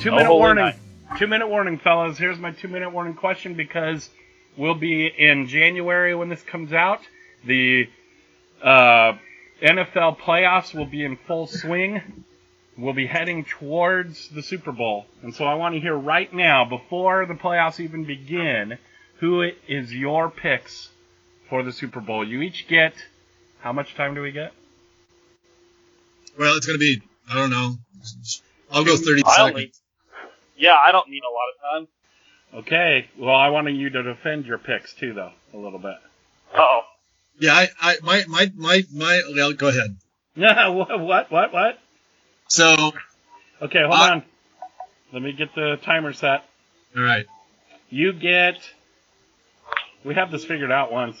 Two 0.00 0.10
Oh, 0.10 0.16
minute 0.16 0.26
holy 0.26 0.38
warning. 0.38 0.64
night. 0.64 0.76
Two 1.18 1.26
minute 1.26 1.48
warning, 1.48 1.78
fellas. 1.78 2.18
Here's 2.18 2.38
my 2.38 2.52
two 2.52 2.68
minute 2.68 2.90
warning 2.90 3.14
question 3.14 3.54
because 3.54 4.08
we'll 4.56 4.74
be 4.74 5.06
in 5.06 5.46
January 5.46 6.14
when 6.14 6.28
this 6.28 6.42
comes 6.42 6.72
out. 6.72 7.00
The 7.46 7.88
uh, 8.62 9.12
NFL 9.62 10.18
playoffs 10.18 10.74
will 10.74 10.86
be 10.86 11.04
in 11.04 11.16
full 11.16 11.46
swing. 11.46 12.24
We'll 12.76 12.94
be 12.94 13.06
heading 13.06 13.44
towards 13.44 14.28
the 14.28 14.42
Super 14.42 14.70
Bowl. 14.70 15.06
And 15.22 15.34
so 15.34 15.44
I 15.44 15.54
want 15.54 15.74
to 15.74 15.80
hear 15.80 15.96
right 15.96 16.32
now, 16.32 16.64
before 16.64 17.26
the 17.26 17.34
playoffs 17.34 17.80
even 17.80 18.04
begin, 18.04 18.78
who 19.18 19.42
is 19.66 19.92
your 19.92 20.30
picks 20.30 20.88
for 21.48 21.62
the 21.64 21.72
Super 21.72 22.00
Bowl? 22.00 22.24
You 22.26 22.40
each 22.42 22.68
get, 22.68 22.94
how 23.60 23.72
much 23.72 23.94
time 23.96 24.14
do 24.14 24.22
we 24.22 24.30
get? 24.30 24.52
Well, 26.38 26.56
it's 26.56 26.66
going 26.66 26.78
to 26.78 26.80
be, 26.80 27.02
I 27.28 27.34
don't 27.34 27.50
know. 27.50 27.74
I'll 28.70 28.84
go 28.84 28.96
30 28.96 29.22
I 29.26 29.36
seconds. 29.48 29.80
Only, 30.58 30.64
yeah, 30.64 30.74
I 30.76 30.92
don't 30.92 31.08
need 31.08 31.22
a 31.22 31.32
lot 31.32 31.48
of 31.82 31.86
time. 31.86 31.88
Okay, 32.62 33.08
well, 33.18 33.34
I 33.36 33.48
wanted 33.50 33.76
you 33.76 33.90
to 33.90 34.02
defend 34.02 34.46
your 34.46 34.58
picks 34.58 34.94
too, 34.94 35.12
though, 35.14 35.32
a 35.52 35.56
little 35.58 35.78
bit. 35.78 35.96
Oh, 36.54 36.80
Yeah, 37.38 37.52
I, 37.54 37.68
I, 37.80 37.96
my, 38.02 38.24
my, 38.26 38.50
my, 38.56 38.82
my, 38.92 39.22
well, 39.34 39.52
go 39.52 39.68
ahead. 39.68 39.96
Yeah, 40.34 40.68
what, 40.68 40.98
what, 41.00 41.30
what, 41.30 41.52
what? 41.52 41.78
So, 42.48 42.92
Okay, 43.60 43.80
hold 43.82 43.94
Uh, 43.98 44.10
on. 44.12 44.22
Let 45.12 45.22
me 45.22 45.32
get 45.32 45.54
the 45.54 45.78
timer 45.82 46.12
set. 46.12 46.44
all 46.96 47.02
right. 47.02 47.26
You 47.90 48.12
get. 48.12 48.56
We 50.04 50.14
have 50.14 50.30
this 50.30 50.44
figured 50.44 50.70
out 50.70 50.92
once. 50.92 51.16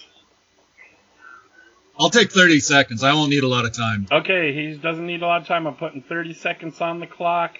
I'll 1.98 2.10
take 2.10 2.30
30 2.30 2.60
seconds. 2.60 3.02
I 3.02 3.12
won't 3.14 3.30
need 3.30 3.42
a 3.42 3.48
lot 3.48 3.64
of 3.64 3.72
time. 3.72 4.06
Okay, 4.12 4.52
he 4.54 4.76
doesn't 4.76 5.04
need 5.06 5.22
a 5.22 5.26
lot 5.26 5.40
of 5.40 5.48
time. 5.48 5.66
I'm 5.66 5.74
putting 5.74 6.02
30 6.02 6.34
seconds 6.34 6.80
on 6.80 7.00
the 7.00 7.06
clock. 7.06 7.58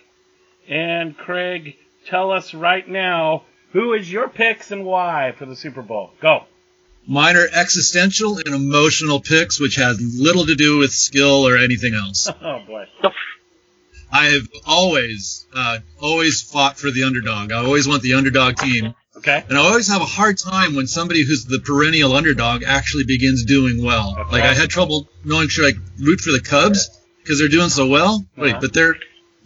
And 0.69 1.17
Craig, 1.17 1.77
tell 2.07 2.31
us 2.31 2.55
right 2.55 2.87
now 2.87 3.45
who 3.73 3.93
is 3.95 4.11
your 4.11 4.29
picks 4.29 4.71
and 4.71 4.85
why 4.85 5.33
for 5.39 5.47
the 5.47 5.57
Super 5.57 5.83
Bowl. 5.83 6.11
Go. 6.21 6.45
Mine 7.07 7.37
are 7.37 7.49
existential 7.55 8.37
and 8.37 8.49
emotional 8.55 9.21
picks, 9.21 9.59
which 9.59 9.77
has 9.77 9.99
little 10.21 10.45
to 10.47 10.55
do 10.55 10.79
with 10.79 10.93
skill 10.93 11.47
or 11.49 11.57
anything 11.57 11.95
else. 11.95 12.29
Oh 12.43 12.61
boy. 12.67 12.87
I 14.11 14.27
have 14.27 14.49
always, 14.67 15.47
uh, 15.55 15.79
always 16.01 16.41
fought 16.43 16.79
for 16.79 16.91
the 16.91 17.05
underdog. 17.05 17.53
I 17.53 17.57
always 17.65 17.87
want 17.87 18.03
the 18.03 18.15
underdog 18.15 18.57
team. 18.57 18.95
Okay. 19.19 19.45
And 19.49 19.59
I 19.59 19.61
always 19.61 19.89
have 19.89 20.01
a 20.01 20.07
hard 20.07 20.39
time 20.39 20.77
when 20.77 20.87
somebody 20.87 21.25
who's 21.27 21.45
the 21.45 21.59
perennial 21.61 22.15
underdog 22.15 22.63
actually 22.63 23.05
begins 23.05 23.45
doing 23.45 23.83
well. 23.85 24.17
Okay. 24.19 24.31
Like 24.33 24.45
I 24.45 24.55
had 24.55 24.71
trouble 24.71 25.09
knowing 25.25 25.49
should 25.49 25.75
I 25.75 25.79
root 26.03 26.21
for 26.21 26.31
the 26.31 26.41
Cubs 26.41 26.89
because 27.23 27.39
they're 27.39 27.49
doing 27.49 27.69
so 27.69 27.87
well, 27.87 28.25
Wait, 28.37 28.53
Uh-huh. 28.53 28.61
but 28.63 28.73
they're 28.73 28.97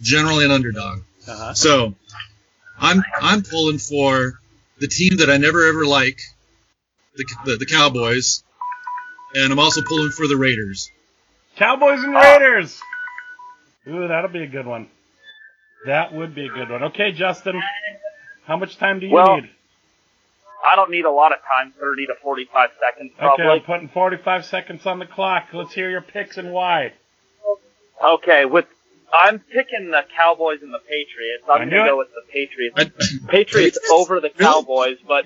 generally 0.01 0.45
an 0.45 0.51
underdog. 0.51 0.99
Uh-huh. 1.27 1.53
So 1.53 1.95
I'm 2.79 3.03
I'm 3.21 3.43
pulling 3.43 3.77
for 3.77 4.39
the 4.79 4.87
team 4.87 5.17
that 5.17 5.29
I 5.29 5.37
never 5.37 5.67
ever 5.67 5.85
like, 5.85 6.19
the, 7.15 7.25
the 7.45 7.57
the 7.57 7.65
Cowboys, 7.65 8.43
and 9.35 9.51
I'm 9.51 9.59
also 9.59 9.81
pulling 9.81 10.11
for 10.11 10.27
the 10.27 10.37
Raiders. 10.37 10.91
Cowboys 11.55 12.03
and 12.03 12.13
Raiders. 12.13 12.81
Ooh, 13.87 14.07
that'll 14.07 14.31
be 14.31 14.43
a 14.43 14.47
good 14.47 14.65
one. 14.65 14.87
That 15.85 16.13
would 16.13 16.33
be 16.33 16.45
a 16.45 16.49
good 16.49 16.69
one. 16.69 16.83
Okay, 16.83 17.11
Justin. 17.11 17.61
How 18.45 18.57
much 18.57 18.77
time 18.77 18.99
do 18.99 19.07
you 19.07 19.13
Well, 19.13 19.35
need? 19.37 19.49
I 20.65 20.75
don't 20.75 20.91
need 20.91 21.05
a 21.05 21.11
lot 21.11 21.31
of 21.33 21.39
time, 21.47 21.73
30 21.79 22.07
to 22.07 22.15
45 22.21 22.69
seconds 22.79 23.11
Okay, 23.13 23.19
probably. 23.19 23.45
I'm 23.45 23.61
putting 23.61 23.89
45 23.89 24.45
seconds 24.45 24.85
on 24.85 24.99
the 24.99 25.05
clock. 25.05 25.47
Let's 25.53 25.73
hear 25.73 25.89
your 25.89 26.01
picks 26.01 26.37
and 26.37 26.53
why. 26.53 26.93
Okay, 28.03 28.45
with 28.45 28.65
I'm 29.13 29.39
picking 29.39 29.91
the 29.91 30.03
Cowboys 30.15 30.59
and 30.61 30.73
the 30.73 30.79
Patriots. 30.79 31.43
I 31.47 31.53
I'm 31.53 31.69
gonna 31.69 31.85
go 31.85 31.97
with 31.97 32.09
the 32.15 32.23
Patriots. 32.31 32.79
Patriots 33.27 33.77
over 33.91 34.19
the 34.19 34.29
Cowboys, 34.29 34.97
but 35.07 35.25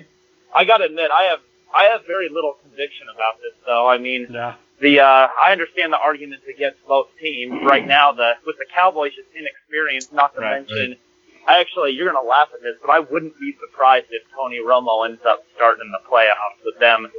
I 0.54 0.64
gotta 0.64 0.84
admit, 0.84 1.10
I 1.10 1.24
have 1.24 1.40
I 1.74 1.84
have 1.84 2.06
very 2.06 2.28
little 2.28 2.54
conviction 2.62 3.06
about 3.14 3.36
this 3.40 3.52
though. 3.66 3.88
I 3.88 3.98
mean, 3.98 4.26
Yeah. 4.30 4.54
the 4.80 5.00
uh, 5.00 5.28
I 5.42 5.52
understand 5.52 5.92
the 5.92 5.98
arguments 5.98 6.44
against 6.52 6.86
both 6.86 7.08
teams 7.20 7.60
right 7.64 7.86
now. 7.86 8.12
The 8.12 8.34
with 8.46 8.56
the 8.58 8.66
Cowboys 8.74 9.12
just 9.14 9.28
inexperienced, 9.34 10.12
not 10.12 10.34
to 10.34 10.40
Right, 10.40 10.58
mention. 10.68 10.96
I 11.46 11.60
actually, 11.60 11.92
you're 11.92 12.12
gonna 12.12 12.26
laugh 12.28 12.48
at 12.54 12.60
this, 12.62 12.76
but 12.82 12.90
I 12.90 13.00
wouldn't 13.00 13.38
be 13.40 13.56
surprised 13.58 14.06
if 14.10 14.22
Tony 14.36 14.58
Romo 14.58 15.08
ends 15.08 15.22
up 15.26 15.44
starting 15.56 15.86
in 15.86 15.92
the 15.92 16.00
playoffs 16.10 16.62
with 16.64 16.78
them 16.78 17.10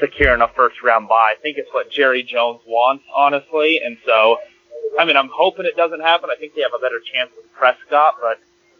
securing 0.00 0.40
a 0.40 0.48
first 0.48 0.82
round 0.82 1.08
bye. 1.08 1.34
I 1.36 1.40
think 1.42 1.58
it's 1.58 1.68
what 1.72 1.90
Jerry 1.90 2.22
Jones 2.22 2.60
wants, 2.66 3.04
honestly, 3.14 3.80
and 3.84 3.98
so. 4.06 4.38
I 4.98 5.04
mean, 5.04 5.16
I'm 5.16 5.30
hoping 5.32 5.66
it 5.66 5.76
doesn't 5.76 6.00
happen. 6.00 6.30
I 6.30 6.36
think 6.36 6.54
they 6.54 6.62
have 6.62 6.74
a 6.76 6.80
better 6.80 7.00
chance 7.00 7.30
with 7.36 7.52
Prescott, 7.54 8.14
but 8.20 8.38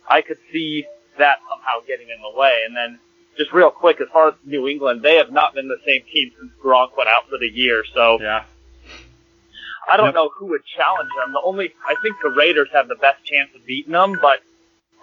I 0.09 0.23
could 0.23 0.39
see 0.53 0.87
that 1.19 1.39
somehow 1.49 1.87
getting 1.87 2.09
in 2.09 2.21
the 2.23 2.39
way. 2.39 2.63
And 2.67 2.77
then, 2.77 2.99
just 3.37 3.53
real 3.53 3.71
quick, 3.71 4.01
as 4.01 4.09
far 4.13 4.29
as 4.29 4.35
New 4.45 4.67
England, 4.67 5.03
they 5.03 5.17
have 5.17 5.31
not 5.31 5.55
been 5.55 5.69
the 5.69 5.81
same 5.85 6.03
team 6.13 6.33
since 6.39 6.53
Gronk 6.63 6.97
went 6.97 7.09
out 7.09 7.29
for 7.29 7.39
the 7.39 7.49
year. 7.49 7.85
So 7.95 8.19
Yeah. 8.21 8.45
I 9.89 9.97
don't 9.97 10.15
know 10.15 10.31
who 10.37 10.47
would 10.47 10.65
challenge 10.65 11.11
them. 11.17 11.33
The 11.33 11.41
only 11.45 11.73
I 11.87 11.95
think 12.03 12.17
the 12.23 12.31
Raiders 12.31 12.69
have 12.73 12.89
the 12.89 12.97
best 12.97 13.25
chance 13.25 13.51
of 13.55 13.65
beating 13.67 13.93
them, 13.93 14.19
but 14.21 14.41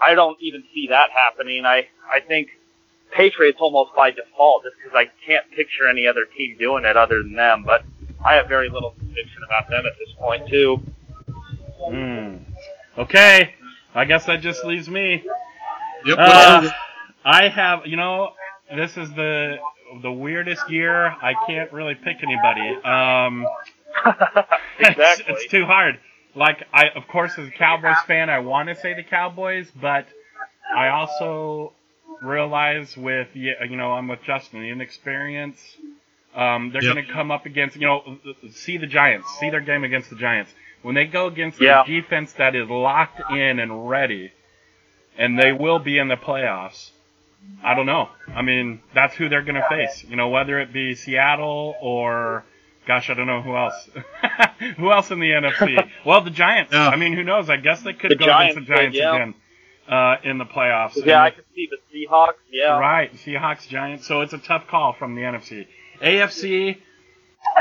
I 0.01 0.13
don't 0.13 0.37
even 0.41 0.63
see 0.73 0.87
that 0.87 1.09
happening. 1.11 1.65
I 1.65 1.87
I 2.11 2.19
think 2.19 2.49
Patriots 3.11 3.59
almost 3.61 3.95
by 3.95 4.11
default, 4.11 4.63
just 4.63 4.75
because 4.77 4.93
I 4.95 5.09
can't 5.25 5.49
picture 5.51 5.87
any 5.87 6.05
other 6.07 6.25
team 6.25 6.57
doing 6.57 6.83
it 6.83 6.97
other 6.97 7.21
than 7.23 7.33
them. 7.33 7.63
But 7.63 7.83
I 8.26 8.36
have 8.36 8.47
very 8.47 8.69
little 8.69 8.91
conviction 8.91 9.43
about 9.45 9.69
them 9.69 9.86
at 9.86 9.93
this 9.99 10.13
point 10.17 10.47
too. 10.49 10.82
Hmm. 11.86 12.38
Okay. 12.97 13.55
I 13.95 14.05
guess 14.05 14.26
that 14.26 14.41
just 14.41 14.63
leaves 14.65 14.89
me. 14.89 15.24
Yep. 16.05 16.17
Uh, 16.19 16.69
I 17.26 17.47
have, 17.49 17.86
you 17.86 17.95
know, 17.97 18.32
this 18.76 18.97
is 18.97 19.09
the 19.13 19.57
the 20.01 20.11
weirdest 20.11 20.69
year. 20.69 21.05
I 21.07 21.34
can't 21.47 21.71
really 21.71 21.95
pick 21.95 22.17
anybody. 22.24 22.76
Um, 22.84 23.45
it's, 24.80 24.89
Exactly. 24.89 25.26
it's 25.36 25.47
too 25.51 25.65
hard. 25.65 25.99
Like, 26.36 26.63
I, 26.74 26.86
of 26.95 27.07
course, 27.07 27.38
as 27.38 27.47
a 27.47 27.51
Cowboys 27.51 27.95
fan, 28.07 28.30
I 28.30 28.39
want 28.39 28.69
to 28.69 28.76
say 28.76 28.95
the 28.95 29.03
Cowboys, 29.03 29.71
but 29.80 30.07
I 30.76 30.88
also 30.89 31.74
realize 32.24 32.97
with, 32.97 33.28
you 33.36 33.53
know, 33.78 33.91
I'm 33.91 34.07
with 34.07 34.24
Justin, 34.26 34.61
the 34.61 34.69
inexperience. 34.69 35.59
Um, 36.36 36.71
they're 36.71 36.84
Yep. 36.84 36.93
going 36.93 37.05
to 37.05 37.11
come 37.13 37.31
up 37.31 37.45
against, 37.45 37.75
you 37.75 37.86
know, 37.86 38.17
see 38.51 38.77
the 38.77 38.88
Giants, 38.88 39.27
see 39.39 39.49
their 39.49 39.61
game 39.61 39.84
against 39.84 40.09
the 40.09 40.15
Giants. 40.15 40.51
When 40.81 40.95
they 40.95 41.05
go 41.05 41.27
against 41.27 41.61
Yeah. 41.61 41.84
a 41.84 41.86
defense 41.86 42.34
that 42.34 42.55
is 42.55 42.67
locked 42.69 43.21
in 43.31 43.59
and 43.59 43.88
ready, 43.89 44.31
and 45.17 45.38
they 45.39 45.51
will 45.51 45.79
be 45.79 45.97
in 45.99 46.07
the 46.07 46.15
playoffs. 46.17 46.89
I 47.63 47.75
don't 47.75 47.86
know. 47.86 48.09
I 48.34 48.41
mean, 48.41 48.81
that's 48.93 49.15
who 49.15 49.29
they're 49.29 49.41
going 49.43 49.55
to 49.61 49.67
face. 49.69 50.03
You 50.09 50.15
know, 50.15 50.29
whether 50.29 50.59
it 50.59 50.71
be 50.73 50.95
Seattle 50.95 51.75
or, 51.81 52.43
gosh, 52.88 53.09
I 53.09 53.13
don't 53.13 53.27
know 53.27 53.41
who 53.41 53.55
else. 53.55 53.89
who 54.77 54.91
else 54.91 55.11
in 55.11 55.19
the 55.19 55.29
NFC? 55.31 55.89
Well, 56.05 56.21
the 56.21 56.29
Giants. 56.31 56.73
Yeah. 56.73 56.88
I 56.88 56.95
mean, 56.95 57.13
who 57.13 57.23
knows? 57.23 57.49
I 57.49 57.57
guess 57.57 57.81
they 57.81 57.93
could 57.93 58.11
The 58.11 58.15
go 58.15 58.25
Giants 58.25 58.53
against 58.57 58.69
the 58.69 58.75
Giants 58.75 58.95
could, 58.95 58.99
yeah. 58.99 59.15
again 59.15 59.34
uh, 59.88 60.15
in 60.23 60.38
the 60.38 60.45
playoffs. 60.45 60.93
Yeah, 61.05 61.21
I 61.21 61.29
could 61.31 61.43
see 61.53 61.69
the 61.69 61.77
Seahawks. 61.93 62.34
Yeah. 62.49 62.77
Right, 62.79 63.13
Seahawks, 63.13 63.67
Giants. 63.67 64.07
So 64.07 64.21
it's 64.21 64.34
a 64.34 64.38
tough 64.38 64.67
call 64.67 64.93
from 64.93 65.15
the 65.15 65.21
NFC. 65.21 65.67
AFC. 66.01 66.77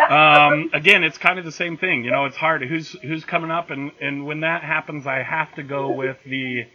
Um, 0.09 0.71
again, 0.73 1.05
it's 1.05 1.19
kind 1.19 1.39
of 1.39 1.45
the 1.45 1.53
same 1.53 1.77
thing. 1.77 2.05
You 2.05 2.11
know, 2.13 2.25
it's 2.27 2.37
hard. 2.37 2.63
Who's 2.63 2.91
who's 3.03 3.25
coming 3.25 3.51
up, 3.51 3.71
and 3.71 3.91
and 4.01 4.27
when 4.27 4.41
that 4.41 4.63
happens, 4.63 5.07
I 5.07 5.23
have 5.23 5.55
to 5.57 5.63
go 5.63 5.91
with 5.91 6.17
the 6.25 6.67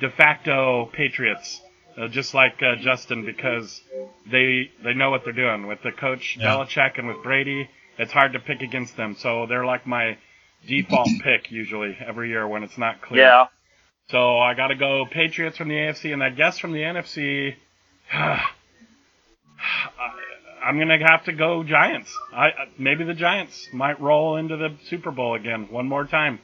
de 0.00 0.10
facto 0.10 0.86
Patriots, 0.92 1.60
uh, 1.98 2.08
just 2.08 2.34
like 2.34 2.62
uh, 2.62 2.76
Justin, 2.76 3.24
because 3.26 3.80
they 4.30 4.70
they 4.82 4.94
know 4.94 5.10
what 5.10 5.24
they're 5.24 5.32
doing 5.32 5.66
with 5.66 5.82
the 5.82 5.92
coach 5.92 6.36
Yeah. 6.38 6.46
Belichick 6.56 6.98
and 6.98 7.08
with 7.08 7.22
Brady. 7.22 7.68
It's 7.98 8.12
hard 8.12 8.32
to 8.32 8.38
pick 8.40 8.62
against 8.62 8.96
them, 8.96 9.16
so 9.18 9.46
they're 9.46 9.66
like 9.66 9.86
my 9.86 10.16
default 10.66 11.08
pick 11.22 11.50
usually 11.50 11.96
every 12.04 12.28
year 12.30 12.46
when 12.48 12.62
it's 12.62 12.78
not 12.78 13.02
clear. 13.02 13.22
Yeah. 13.22 13.46
So 14.08 14.38
I 14.38 14.54
got 14.54 14.68
to 14.68 14.74
go 14.76 15.04
Patriots 15.10 15.56
from 15.58 15.68
the 15.68 15.74
AFC, 15.74 16.12
and 16.12 16.22
I 16.22 16.30
guess 16.30 16.58
from 16.58 16.72
the 16.72 16.80
NFC, 16.80 17.54
I'm 20.64 20.78
gonna 20.78 20.98
have 21.06 21.24
to 21.24 21.32
go 21.32 21.62
Giants. 21.64 22.10
I 22.32 22.46
I- 22.46 22.52
maybe 22.78 23.04
the 23.04 23.14
Giants 23.14 23.68
might 23.72 24.00
roll 24.00 24.36
into 24.36 24.56
the 24.56 24.76
Super 24.88 25.10
Bowl 25.10 25.34
again 25.34 25.68
one 25.70 25.88
more 25.88 26.04
time. 26.04 26.40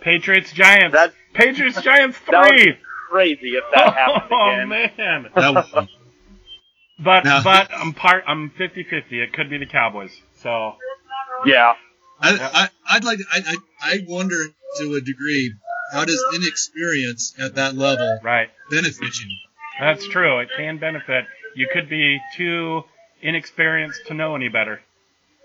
Patriots 0.00 0.52
Giants. 0.52 0.94
That- 0.94 1.12
Patriots 1.34 1.80
Giants 1.82 2.16
three. 2.26 2.66
be 2.72 2.78
crazy 3.10 3.56
if 3.56 3.64
that 3.74 3.94
happened 3.94 4.32
oh 4.32 4.50
again. 4.50 4.68
man. 4.68 5.26
That 5.34 5.54
was- 5.54 5.88
But 6.98 7.24
Now- 7.24 7.42
but 7.42 7.70
I'm 7.74 7.92
part. 7.94 8.24
I'm 8.26 8.50
50-50. 8.50 9.12
It 9.12 9.32
could 9.32 9.48
be 9.50 9.58
the 9.58 9.66
Cowboys. 9.66 10.10
So 10.34 10.74
Yeah. 11.46 11.74
I, 12.20 12.68
I, 12.88 12.96
I'd 12.96 13.04
like. 13.04 13.20
I, 13.32 13.40
I, 13.46 13.56
I 13.94 13.98
wonder 14.08 14.46
to 14.78 14.94
a 14.94 15.00
degree 15.00 15.54
how 15.92 16.04
does 16.04 16.22
inexperience 16.34 17.34
at 17.40 17.54
that 17.54 17.76
level 17.76 18.18
right. 18.24 18.48
benefit 18.70 19.20
you? 19.20 19.28
That's 19.78 20.06
true. 20.08 20.40
It 20.40 20.48
can 20.56 20.78
benefit. 20.78 21.24
You 21.54 21.68
could 21.72 21.88
be 21.88 22.18
too 22.36 22.82
inexperienced 23.22 24.06
to 24.06 24.14
know 24.14 24.34
any 24.34 24.48
better. 24.48 24.80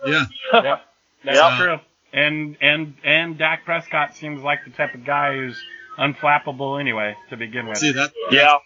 Yeah. 0.06 0.26
Yep. 0.54 0.82
That's 1.26 1.38
Yep. 1.38 1.58
true. 1.60 1.80
And 2.14 2.58
and 2.62 2.94
and 3.04 3.38
Dak 3.38 3.66
Prescott 3.66 4.16
seems 4.16 4.42
like 4.44 4.60
the 4.66 4.72
type 4.72 4.94
of 4.94 5.04
guy 5.06 5.36
who's 5.36 5.60
unflappable 5.98 6.80
anyway 6.80 7.16
to 7.30 7.38
begin 7.38 7.68
with. 7.68 7.78
See 7.78 7.92
that? 7.94 8.12
Yeah. 8.32 8.58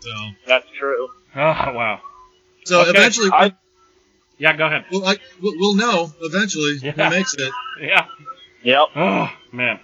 So, 0.00 0.10
That's 0.46 0.66
true. 0.78 1.08
Oh 1.34 1.38
wow. 1.40 2.00
so 2.64 2.80
Okay, 2.82 2.90
eventually, 2.90 3.30
I- 3.32 3.54
Yeah, 4.38 4.56
go 4.56 4.66
ahead. 4.66 4.84
we'll, 4.92 5.00
like, 5.00 5.20
we'll, 5.42 5.54
we'll 5.58 5.74
know 5.74 6.12
eventually 6.22 6.76
Yeah. 6.82 6.92
who 6.92 7.10
makes 7.16 7.34
it. 7.34 7.52
Yeah. 7.80 8.06
Yep. 8.62 8.88
Oh 8.96 9.30
man. 9.52 9.80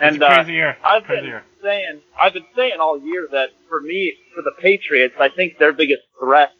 And 0.00 0.16
it's 0.16 0.22
a 0.22 0.26
uh, 0.26 0.34
crazy 0.36 0.52
year. 0.54 0.76
I've 0.84 1.04
crazy 1.04 1.20
been 1.22 1.30
year. 1.30 1.44
saying, 1.62 2.00
I've 2.20 2.32
been 2.32 2.46
saying 2.56 2.78
all 2.80 2.98
year 2.98 3.28
that 3.30 3.50
for 3.68 3.80
me, 3.80 4.14
for 4.34 4.42
the 4.42 4.52
Patriots, 4.58 5.14
I 5.20 5.28
think 5.28 5.58
their 5.58 5.72
biggest 5.72 6.02
threat 6.18 6.52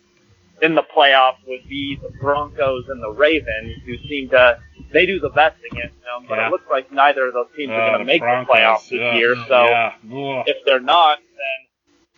in 0.62 0.74
the 0.76 0.82
playoffs 0.82 1.38
would 1.46 1.68
be 1.68 1.96
the 2.00 2.08
Broncos 2.20 2.84
and 2.88 3.02
the 3.02 3.10
Ravens, 3.10 3.82
who 3.84 3.96
seem 4.08 4.28
to 4.30 4.58
they 4.92 5.06
do 5.06 5.18
the 5.20 5.30
best 5.30 5.56
against 5.70 5.96
them, 6.02 6.26
but 6.28 6.36
Yeah. 6.38 6.48
it 6.48 6.50
looks 6.50 6.66
like 6.70 6.92
neither 6.92 7.26
of 7.26 7.32
those 7.34 7.46
teams 7.56 7.70
are 7.70 7.80
Oh, 7.80 7.86
going 7.86 7.98
to 8.00 8.04
make 8.04 8.20
Broncos. 8.20 8.46
the 8.46 8.52
playoffs 8.60 8.88
this 8.90 9.00
Yeah. 9.00 9.14
year. 9.16 9.36
So 9.48 9.64
yeah. 9.64 10.42
If 10.46 10.64
they're 10.66 10.80
not, 10.80 11.18
then 11.18 11.66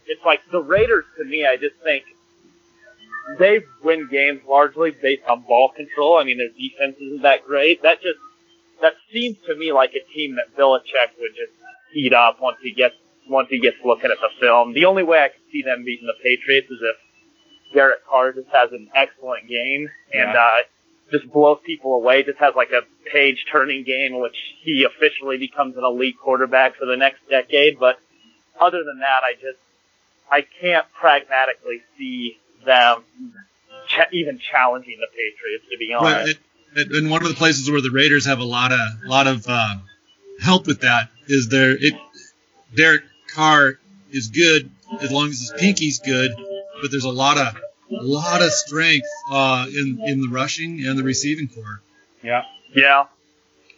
it's 0.07 0.25
like 0.25 0.41
the 0.51 0.61
Raiders. 0.61 1.05
To 1.19 1.25
me, 1.25 1.47
I 1.47 1.57
just 1.57 1.77
think 1.85 2.05
they 3.39 3.61
win 3.83 4.09
games 4.11 4.41
largely 4.47 4.91
based 4.91 5.23
on 5.29 5.43
ball 5.43 5.71
control. 5.71 6.19
I 6.19 6.25
mean, 6.25 6.39
their 6.39 6.49
defense 6.51 6.97
isn't 7.01 7.23
that 7.23 7.45
great. 7.47 7.83
That 7.83 8.01
just 8.03 8.19
that 8.83 8.95
seems 9.13 9.37
to 9.47 9.55
me 9.55 9.73
like 9.73 9.95
a 9.95 10.01
team 10.13 10.35
that 10.37 10.55
Belichick 10.57 11.17
would 11.21 11.35
just 11.37 11.53
heat 11.93 12.13
up 12.13 12.41
once 12.41 12.59
he 12.63 12.73
gets 12.73 12.95
once 13.29 13.49
he 13.51 13.59
gets 13.61 13.77
looking 13.85 14.11
at 14.11 14.19
the 14.21 14.29
film. 14.41 14.75
The 14.75 14.85
only 14.85 15.03
way 15.05 15.21
I 15.21 15.29
could 15.29 15.41
see 15.53 15.63
them 15.63 15.85
beating 15.85 16.07
the 16.07 16.15
Patriots 16.23 16.71
is 16.71 16.79
if 16.83 16.97
Derek 17.73 18.07
Carr 18.07 18.33
just 18.33 18.49
has 18.49 18.73
an 18.73 18.89
excellent 18.95 19.49
game 19.49 19.89
and 20.13 20.33
Yeah. 20.33 20.41
uh, 20.41 20.57
just 21.11 21.31
blows 21.33 21.59
people 21.65 21.95
away. 21.95 22.23
Just 22.23 22.39
has 22.39 22.55
like 22.55 22.71
a 22.71 22.83
page 23.11 23.45
turning 23.51 23.85
game 23.85 24.15
in 24.15 24.21
which 24.21 24.37
he 24.63 24.85
officially 24.85 25.39
becomes 25.39 25.77
an 25.77 25.85
elite 25.85 26.17
quarterback 26.19 26.77
for 26.77 26.87
the 26.87 26.97
next 26.97 27.21
decade. 27.29 27.79
But 27.79 27.99
other 28.61 28.85
than 28.85 29.01
that, 29.01 29.21
I 29.25 29.35
just 29.35 29.59
I 30.31 30.43
can't 30.61 30.87
pragmatically 30.95 31.83
see 31.99 32.39
them 32.65 33.05
ch- 33.89 34.13
even 34.13 34.39
challenging 34.39 34.99
the 34.99 35.07
Patriots. 35.09 35.65
To 35.71 35.79
be 35.79 35.93
honest, 35.93 36.27
Right. 36.27 36.87
And, 36.97 37.09
one 37.11 37.23
of 37.23 37.29
the 37.29 37.35
places 37.35 37.71
where 37.71 37.81
the 37.81 37.91
Raiders 37.93 38.27
have 38.27 38.41
a 38.41 38.45
lot 38.45 38.73
of 38.73 38.79
lot 39.05 39.27
of 39.29 39.45
uh, 39.47 39.77
help 40.41 40.67
with 40.67 40.81
that 40.81 41.09
is 41.29 41.49
their 41.49 41.73
it. 41.79 41.95
Derek 42.75 43.03
Carr 43.33 43.75
is 44.11 44.29
good 44.29 44.71
as 45.01 45.13
long 45.13 45.29
as 45.29 45.39
his 45.39 45.53
pinky's 45.57 46.01
good, 46.01 46.33
but 46.85 46.91
there's 46.91 47.05
a 47.05 47.09
lot 47.09 47.39
of 47.39 47.57
a 47.91 48.03
lot 48.03 48.43
of 48.43 48.53
strength 48.53 49.09
uh, 49.31 49.65
in 49.71 49.99
in 50.05 50.21
the 50.21 50.29
rushing 50.29 50.85
and 50.85 50.99
the 50.99 51.03
receiving 51.03 51.49
corps. 51.49 51.81
Yeah. 52.23 52.43
Yeah. 52.75 53.05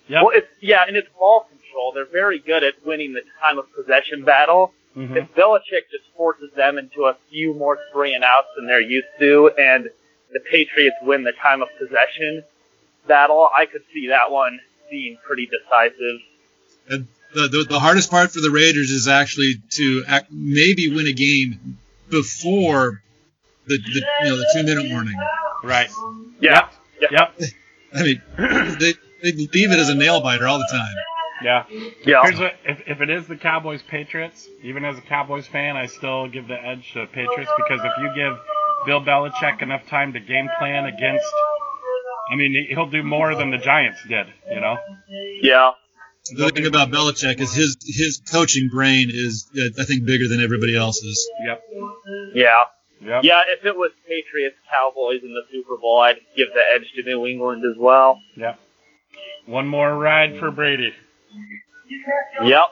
Yep. 0.09 0.23
Well, 0.25 0.33
it's 0.35 0.49
yeah, 0.61 0.83
and 0.89 0.97
it's 0.97 1.09
ball 1.17 1.47
control. 1.49 1.93
They're 1.95 2.05
very 2.05 2.41
good 2.41 2.65
at 2.65 2.85
winning 2.85 3.13
the 3.13 3.23
time 3.41 3.59
of 3.59 3.73
possession 3.73 4.25
battle. 4.25 4.75
Mhm. 4.97 5.17
If 5.17 5.35
Belichick 5.37 5.89
just 5.93 6.03
forces 6.17 6.51
them 6.57 6.79
into 6.79 7.05
a 7.05 7.17
few 7.31 7.55
more 7.55 7.79
three 7.93 8.13
and 8.15 8.25
outs 8.25 8.49
than 8.57 8.67
they're 8.67 8.81
used 8.81 9.07
to, 9.21 9.53
and 9.57 9.89
the 10.33 10.41
Patriots 10.41 10.97
win 11.03 11.23
the 11.23 11.33
time 11.33 11.63
of 11.63 11.69
possession 11.79 12.43
battle, 13.07 13.49
I 13.57 13.67
could 13.67 13.83
see 13.95 14.09
that 14.09 14.33
one 14.33 14.59
being 14.91 15.17
pretty 15.25 15.47
decisive. 15.47 16.19
And 16.89 17.07
the, 17.35 17.47
the 17.47 17.65
the 17.69 17.79
hardest 17.79 18.11
part 18.11 18.33
for 18.33 18.41
the 18.41 18.51
Raiders 18.51 18.91
is 18.91 19.07
actually 19.07 19.63
to 19.79 20.03
act, 20.09 20.33
maybe 20.33 20.93
win 20.93 21.07
a 21.07 21.13
game 21.13 21.79
before 22.11 23.03
the, 23.67 23.79
the 23.79 24.07
you 24.23 24.31
know 24.31 24.37
the 24.37 24.51
two 24.55 24.63
minute 24.63 24.91
warning. 24.91 25.17
Right. 25.63 25.91
Yeah. 26.41 26.69
Yep. 27.01 27.11
Yep. 27.11 27.41
I 27.95 28.03
mean, 28.03 28.23
they 28.79 28.95
they 29.23 29.33
leave 29.33 29.73
it 29.73 29.79
as 29.79 29.89
a 29.89 29.95
nail 29.95 30.21
biter 30.21 30.47
all 30.47 30.59
the 30.59 30.69
time. 30.71 30.95
Yeah. 31.43 31.65
Yeah. 32.05 32.23
Here's 32.23 32.39
what, 32.39 32.55
if, 32.65 32.81
if 32.87 33.01
it 33.01 33.11
is 33.11 33.27
the 33.27 33.37
Cowboys 33.37 33.83
Patriots, 33.83 34.49
even 34.63 34.85
as 34.85 34.97
a 34.97 35.03
Cowboys 35.03 35.47
fan, 35.47 35.77
I 35.77 35.87
still 35.87 36.29
give 36.29 36.49
the 36.49 36.55
edge 36.55 36.93
to 36.95 37.01
the 37.01 37.07
Patriots 37.07 37.51
because 37.57 37.81
if 37.85 37.93
you 37.99 38.11
give 38.15 38.39
Bill 38.87 39.01
Belichick 39.01 39.63
enough 39.63 39.87
time 39.87 40.13
to 40.15 40.21
game 40.21 40.49
plan 40.59 40.87
against, 40.87 41.27
I 42.31 42.37
mean, 42.37 42.67
he'll 42.71 42.91
do 42.91 43.03
more 43.03 43.35
than 43.35 43.51
the 43.51 43.59
Giants 43.59 43.99
did, 44.09 44.27
you 44.51 44.61
know? 44.61 44.77
Yeah. 45.43 45.73
The 46.35 46.51
thing 46.51 46.67
about 46.67 46.91
Belichick 46.91 47.41
is 47.41 47.55
his 47.55 47.77
his 47.85 48.23
coaching 48.31 48.69
brain 48.69 49.11
is 49.13 49.49
uh, 49.57 49.81
I 49.81 49.85
think 49.85 50.05
bigger 50.05 50.29
than 50.29 50.41
everybody 50.41 50.77
else's. 50.77 51.29
Yep. 51.47 51.63
Yeah. 52.35 52.65
Yep. 53.01 53.25
Yeah, 53.25 53.43
if 53.49 53.65
it 53.65 53.77
was 53.77 53.93
Patriots 54.09 54.57
Cowboys 54.71 55.21
in 55.23 55.33
the 55.35 55.43
Super 55.53 55.77
Bowl, 55.77 56.01
I'd 56.01 56.17
give 56.37 56.49
the 56.55 56.63
edge 56.75 56.91
to 56.97 57.03
New 57.03 57.27
England 57.27 57.63
as 57.65 57.77
well. 57.79 58.21
Yep. 58.37 58.59
One 59.47 59.69
more 59.69 59.97
ride 59.97 60.39
for 60.39 60.51
Brady. 60.51 60.93
Yep. 62.43 62.65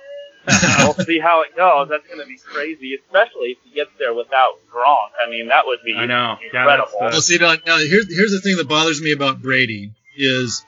we'll 0.79 0.95
see 1.07 1.19
how 1.19 1.43
it 1.43 1.57
goes. 1.57 1.89
That's 1.89 2.07
going 2.07 2.21
to 2.21 2.27
be 2.27 2.37
crazy, 2.37 2.95
especially 2.95 3.53
if 3.53 3.59
he 3.65 3.75
gets 3.75 3.91
there 3.99 4.13
without 4.13 4.59
Gronk. 4.71 5.11
I 5.25 5.31
mean, 5.31 5.49
that 5.49 5.67
would 5.67 5.79
be 5.85 5.95
I 5.97 6.07
know. 6.07 6.37
Yeah, 6.53 6.61
incredible. 6.61 6.99
that's 7.01 7.13
Well, 7.13 7.21
see 7.21 7.39
now, 7.39 7.55
now 7.67 7.79
here's 7.79 8.15
here's 8.15 8.33
the 8.33 8.41
thing 8.41 8.57
that 8.57 8.69
bothers 8.69 9.01
me 9.01 9.13
about 9.13 9.41
Brady 9.41 9.93
is 10.17 10.65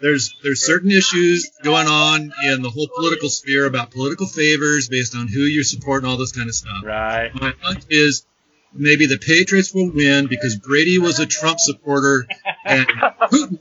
there's 0.00 0.34
there's 0.42 0.64
certain 0.64 0.90
issues 0.90 1.50
going 1.62 1.86
on 1.86 2.32
in 2.44 2.62
the 2.62 2.70
whole 2.70 2.88
political 2.94 3.28
sphere 3.28 3.66
about 3.66 3.90
political 3.90 4.26
favors 4.26 4.88
based 4.88 5.14
on 5.14 5.28
who 5.28 5.40
you 5.40 5.62
support 5.64 6.02
and 6.02 6.10
all 6.10 6.16
this 6.18 6.32
kind 6.32 6.48
of 6.48 6.54
stuff. 6.54 6.84
Right. 6.84 7.30
My 7.34 7.54
hunch 7.62 7.84
is 7.90 8.26
maybe 8.72 9.06
the 9.06 9.18
Patriots 9.18 9.72
will 9.74 9.90
win 9.90 10.26
because 10.26 10.56
Brady 10.56 10.98
was 10.98 11.18
a 11.18 11.26
Trump 11.26 11.58
supporter 11.60 12.26
and 12.64 12.86
Putin 12.86 13.58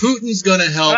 Putin's 0.00 0.42
going 0.42 0.60
to 0.60 0.70
help 0.70 0.96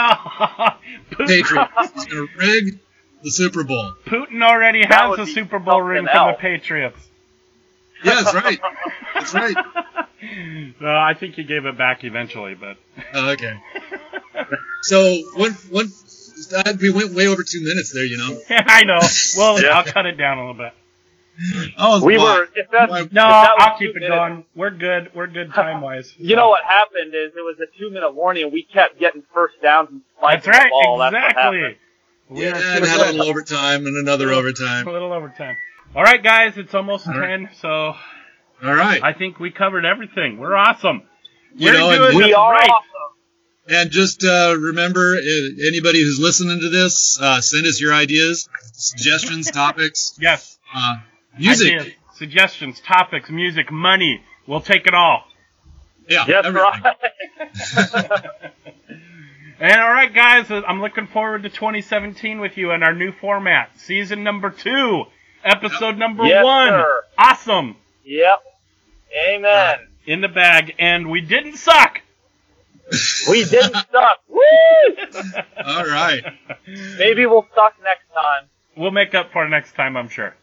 Putin, 1.10 1.26
Patriots. 1.26 1.72
He's 1.94 2.06
going 2.06 2.28
to 2.28 2.28
rig 2.36 2.80
the 3.22 3.30
Super 3.30 3.64
Bowl. 3.64 3.94
Putin 4.06 4.42
already 4.42 4.82
That 4.82 4.92
has 4.92 5.10
would 5.10 5.20
a 5.20 5.26
Super 5.26 5.58
Bowl 5.58 5.80
ring 5.80 6.06
something 6.06 6.34
for 6.34 6.36
the. 6.36 6.38
Patriots. 6.58 7.09
Yeah, 8.04 8.22
that's 8.22 8.34
right. 8.34 8.60
That's 9.14 9.34
right. 9.34 9.56
Well, 10.80 10.96
I 10.98 11.14
think 11.14 11.34
he 11.34 11.44
gave 11.44 11.64
it 11.64 11.78
back 11.78 12.04
eventually, 12.04 12.54
but 12.54 12.76
Oh, 13.14 13.30
okay. 13.30 13.58
So 14.82 15.02
one 15.34 15.52
one 15.70 15.90
uh, 16.54 16.74
we 16.80 16.90
went 16.90 17.14
way 17.14 17.26
over 17.26 17.42
two 17.42 17.62
minutes 17.62 17.92
there, 17.92 18.04
you 18.04 18.18
know. 18.18 18.38
I 18.50 18.84
know. 18.84 18.98
Well, 19.36 19.62
Yeah. 19.62 19.70
I'll 19.70 19.84
cut 19.84 20.04
it 20.06 20.12
down 20.18 20.36
a 20.38 20.40
little 20.46 20.54
bit. 20.62 20.72
Oh, 21.78 22.04
we 22.04 22.18
why? 22.18 22.24
were, 22.40 22.48
if 22.54 22.70
that's, 22.70 22.90
Why- 22.90 23.00
if 23.02 23.12
No, 23.12 23.22
that 23.22 23.54
I'll 23.58 23.78
keep 23.78 23.90
it 23.96 24.00
minutes- 24.00 24.10
going. 24.14 24.44
We're 24.54 24.70
good. 24.70 25.10
We're 25.14 25.26
good 25.26 25.54
time 25.54 25.80
wise. 25.80 26.12
You 26.18 26.36
know 26.36 26.48
what 26.50 26.64
happened 26.64 27.14
is 27.14 27.32
it 27.34 27.40
was 27.40 27.56
a 27.60 27.78
two 27.78 27.90
minute 27.90 28.14
warning 28.14 28.44
and 28.44 28.52
we 28.52 28.62
kept 28.62 28.98
getting 29.00 29.22
first 29.32 29.54
downs 29.62 29.88
and 29.90 30.02
That's 30.20 30.44
spiking 30.44 30.50
right. 30.52 30.64
the 30.64 30.68
ball. 30.70 30.98
That's 30.98 31.12
what 31.14 31.24
exactly. 31.24 31.58
happened. 31.60 31.76
We 32.28 32.42
Yeah, 32.42 32.76
and 32.76 32.84
had 32.84 33.00
a 33.00 33.12
little 33.12 33.22
overtime 33.26 33.86
and 33.86 33.96
another 33.96 34.30
overtime. 34.32 34.86
A 34.86 34.92
little 34.92 35.12
overtime. 35.14 35.56
All 35.94 36.02
right, 36.02 36.22
guys, 36.22 36.56
it's 36.56 36.74
almost 36.74 37.06
All 37.08 37.18
right. 37.18 37.28
ten, 37.28 37.48
so 37.60 37.68
All 37.68 38.74
right. 38.74 39.02
I 39.02 39.12
think 39.12 39.40
we 39.40 39.50
covered 39.50 39.84
everything. 39.84 40.38
We're 40.38 40.54
awesome. 40.54 41.02
You 41.56 41.66
We're 41.72 41.78
know, 41.78 41.90
and 41.90 41.98
doing 41.98 42.16
we 42.16 42.22
this 42.28 42.36
are 42.36 42.52
right. 42.52 42.70
awesome. 42.70 42.86
And 43.68 43.90
just 43.90 44.24
uh, 44.24 44.56
remember, 44.58 45.16
uh, 45.16 45.66
anybody 45.68 46.00
who's 46.00 46.18
listening 46.20 46.60
to 46.60 46.68
this, 46.70 47.18
uh, 47.20 47.40
send 47.40 47.66
us 47.66 47.80
your 47.80 47.92
ideas, 47.92 48.48
suggestions, 48.72 49.50
topics, 49.52 50.16
Yes. 50.20 50.58
uh, 50.74 50.96
music. 51.38 51.74
Ideas, 51.80 51.92
suggestions, 52.14 52.80
topics, 52.80 53.28
music, 53.30 53.70
money. 53.72 54.22
We'll 54.46 54.60
take 54.60 54.86
it 54.86 54.94
all. 54.94 55.24
Yeah, 56.08 56.24
That's 56.26 56.46
everything. 56.46 56.82
right. 56.82 58.24
And 59.62 59.78
all 59.78 59.90
right, 59.90 60.14
guys, 60.14 60.50
uh, 60.50 60.62
I'm 60.66 60.80
looking 60.80 61.06
forward 61.06 61.42
to 61.42 61.50
2017 61.50 62.40
with 62.40 62.56
you 62.56 62.70
and 62.70 62.82
our 62.82 62.94
new 62.94 63.12
format, 63.12 63.68
season 63.78 64.24
number 64.24 64.48
two, 64.48 65.04
episode 65.44 65.96
number 65.98 66.24
Yes, 66.26 66.44
one. 66.44 66.68
sir. 66.68 67.02
Awesome, 67.18 67.76
yep. 68.04 68.38
Amen. 69.28 69.78
in 70.06 70.20
the 70.20 70.28
bag, 70.28 70.74
and 70.78 71.10
we 71.10 71.20
didn't 71.20 71.56
suck. 71.56 72.00
We 73.28 73.44
didn't 73.44 73.74
suck. 73.92 74.18
Woo! 74.28 74.40
All 75.64 75.84
right. 75.86 76.22
Maybe 76.98 77.26
we'll 77.26 77.46
suck 77.54 77.74
next 77.82 78.04
time. 78.14 78.44
We'll 78.76 78.90
make 78.92 79.14
up 79.14 79.32
for 79.32 79.48
next 79.48 79.74
time, 79.74 79.96
I'm 79.96 80.08
sure. 80.08 80.34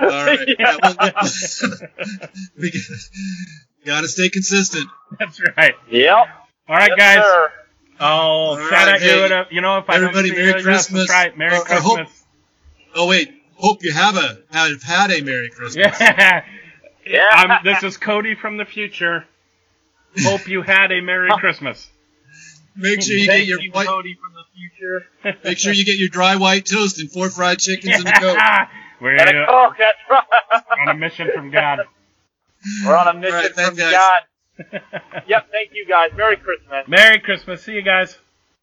All 0.00 0.08
right. 0.08 0.38
Yeah. 0.46 0.54
Yeah, 0.66 0.76
well, 0.82 1.70
we 2.58 2.72
gotta 3.86 4.08
stay 4.08 4.28
consistent. 4.30 4.88
That's 5.18 5.40
right. 5.56 5.74
Yep. 5.90 6.26
All 6.68 6.76
right, 6.76 6.90
Yes, 6.96 7.16
guys. 7.16 7.24
sir. 7.24 7.52
Oh, 8.00 8.06
All 8.06 8.56
shout 8.56 8.70
right, 8.72 8.88
out 8.88 9.00
you. 9.02 9.06
hey, 9.08 9.24
and, 9.24 9.32
uh, 9.32 9.44
You 9.50 9.60
know, 9.60 9.78
if 9.78 9.88
I 9.90 9.96
everybody, 9.96 10.30
don't 10.30 10.36
see 10.36 10.42
Merry 10.42 10.48
you, 10.48 10.54
yes, 10.56 10.62
Christmas. 10.88 11.00
that's 11.08 11.10
right. 11.10 11.38
Merry 11.38 11.56
Uh, 11.56 11.62
I 11.68 11.74
hope- 11.74 11.96
Christmas. 11.96 12.24
Oh 12.96 13.06
wait, 13.08 13.43
hope 13.56 13.82
you 13.82 13.92
have 13.92 14.16
a 14.16 14.38
have 14.50 14.82
had 14.82 15.10
a 15.10 15.20
Merry 15.22 15.50
Christmas. 15.50 15.98
Yeah. 16.00 16.44
Yeah. 17.06 17.28
I'm, 17.32 17.62
this 17.64 17.82
is 17.82 17.98
Cody 17.98 18.34
from 18.34 18.56
the 18.56 18.64
future. 18.64 19.26
Hope 20.22 20.48
you 20.48 20.62
had 20.62 20.90
a 20.90 21.02
Merry 21.02 21.28
Christmas. 21.38 21.90
Make 22.76 23.02
sure 23.02 23.14
you 23.14 23.26
get 23.26 23.44
your 23.46 23.60
you, 23.60 23.70
white, 23.72 23.86
Cody 23.86 24.14
from 24.18 24.32
the 24.32 24.44
future. 24.54 25.36
make 25.44 25.58
sure 25.58 25.74
you 25.74 25.84
get 25.84 25.98
your 25.98 26.08
dry 26.08 26.36
white 26.36 26.64
toast 26.64 26.98
and 27.00 27.12
four 27.12 27.28
fried 27.28 27.58
chickens 27.58 27.96
and 27.96 28.08
a 28.08 28.12
coke. 28.12 28.38
We're 29.02 29.16
And 29.16 29.36
a 29.36 29.42
uh, 29.42 29.46
Coke, 29.68 29.76
that's 29.78 29.98
right. 30.08 30.62
on 30.80 30.88
a 30.96 30.98
mission 30.98 31.28
from 31.34 31.50
God. 31.50 31.80
We're 32.86 32.96
on 32.96 33.08
a 33.08 33.12
mission 33.20 33.34
All 33.34 33.42
right, 33.42 33.52
from 33.52 33.74
guys. 33.76 33.92
God. 33.92 34.80
Yep, 35.26 35.48
thank 35.52 35.70
you 35.74 35.84
guys. 35.86 36.10
Merry 36.16 36.36
Christmas. 36.38 36.88
Merry 36.88 37.18
Christmas. 37.18 37.62
See 37.62 37.72
you 37.72 37.82
guys. 37.82 38.16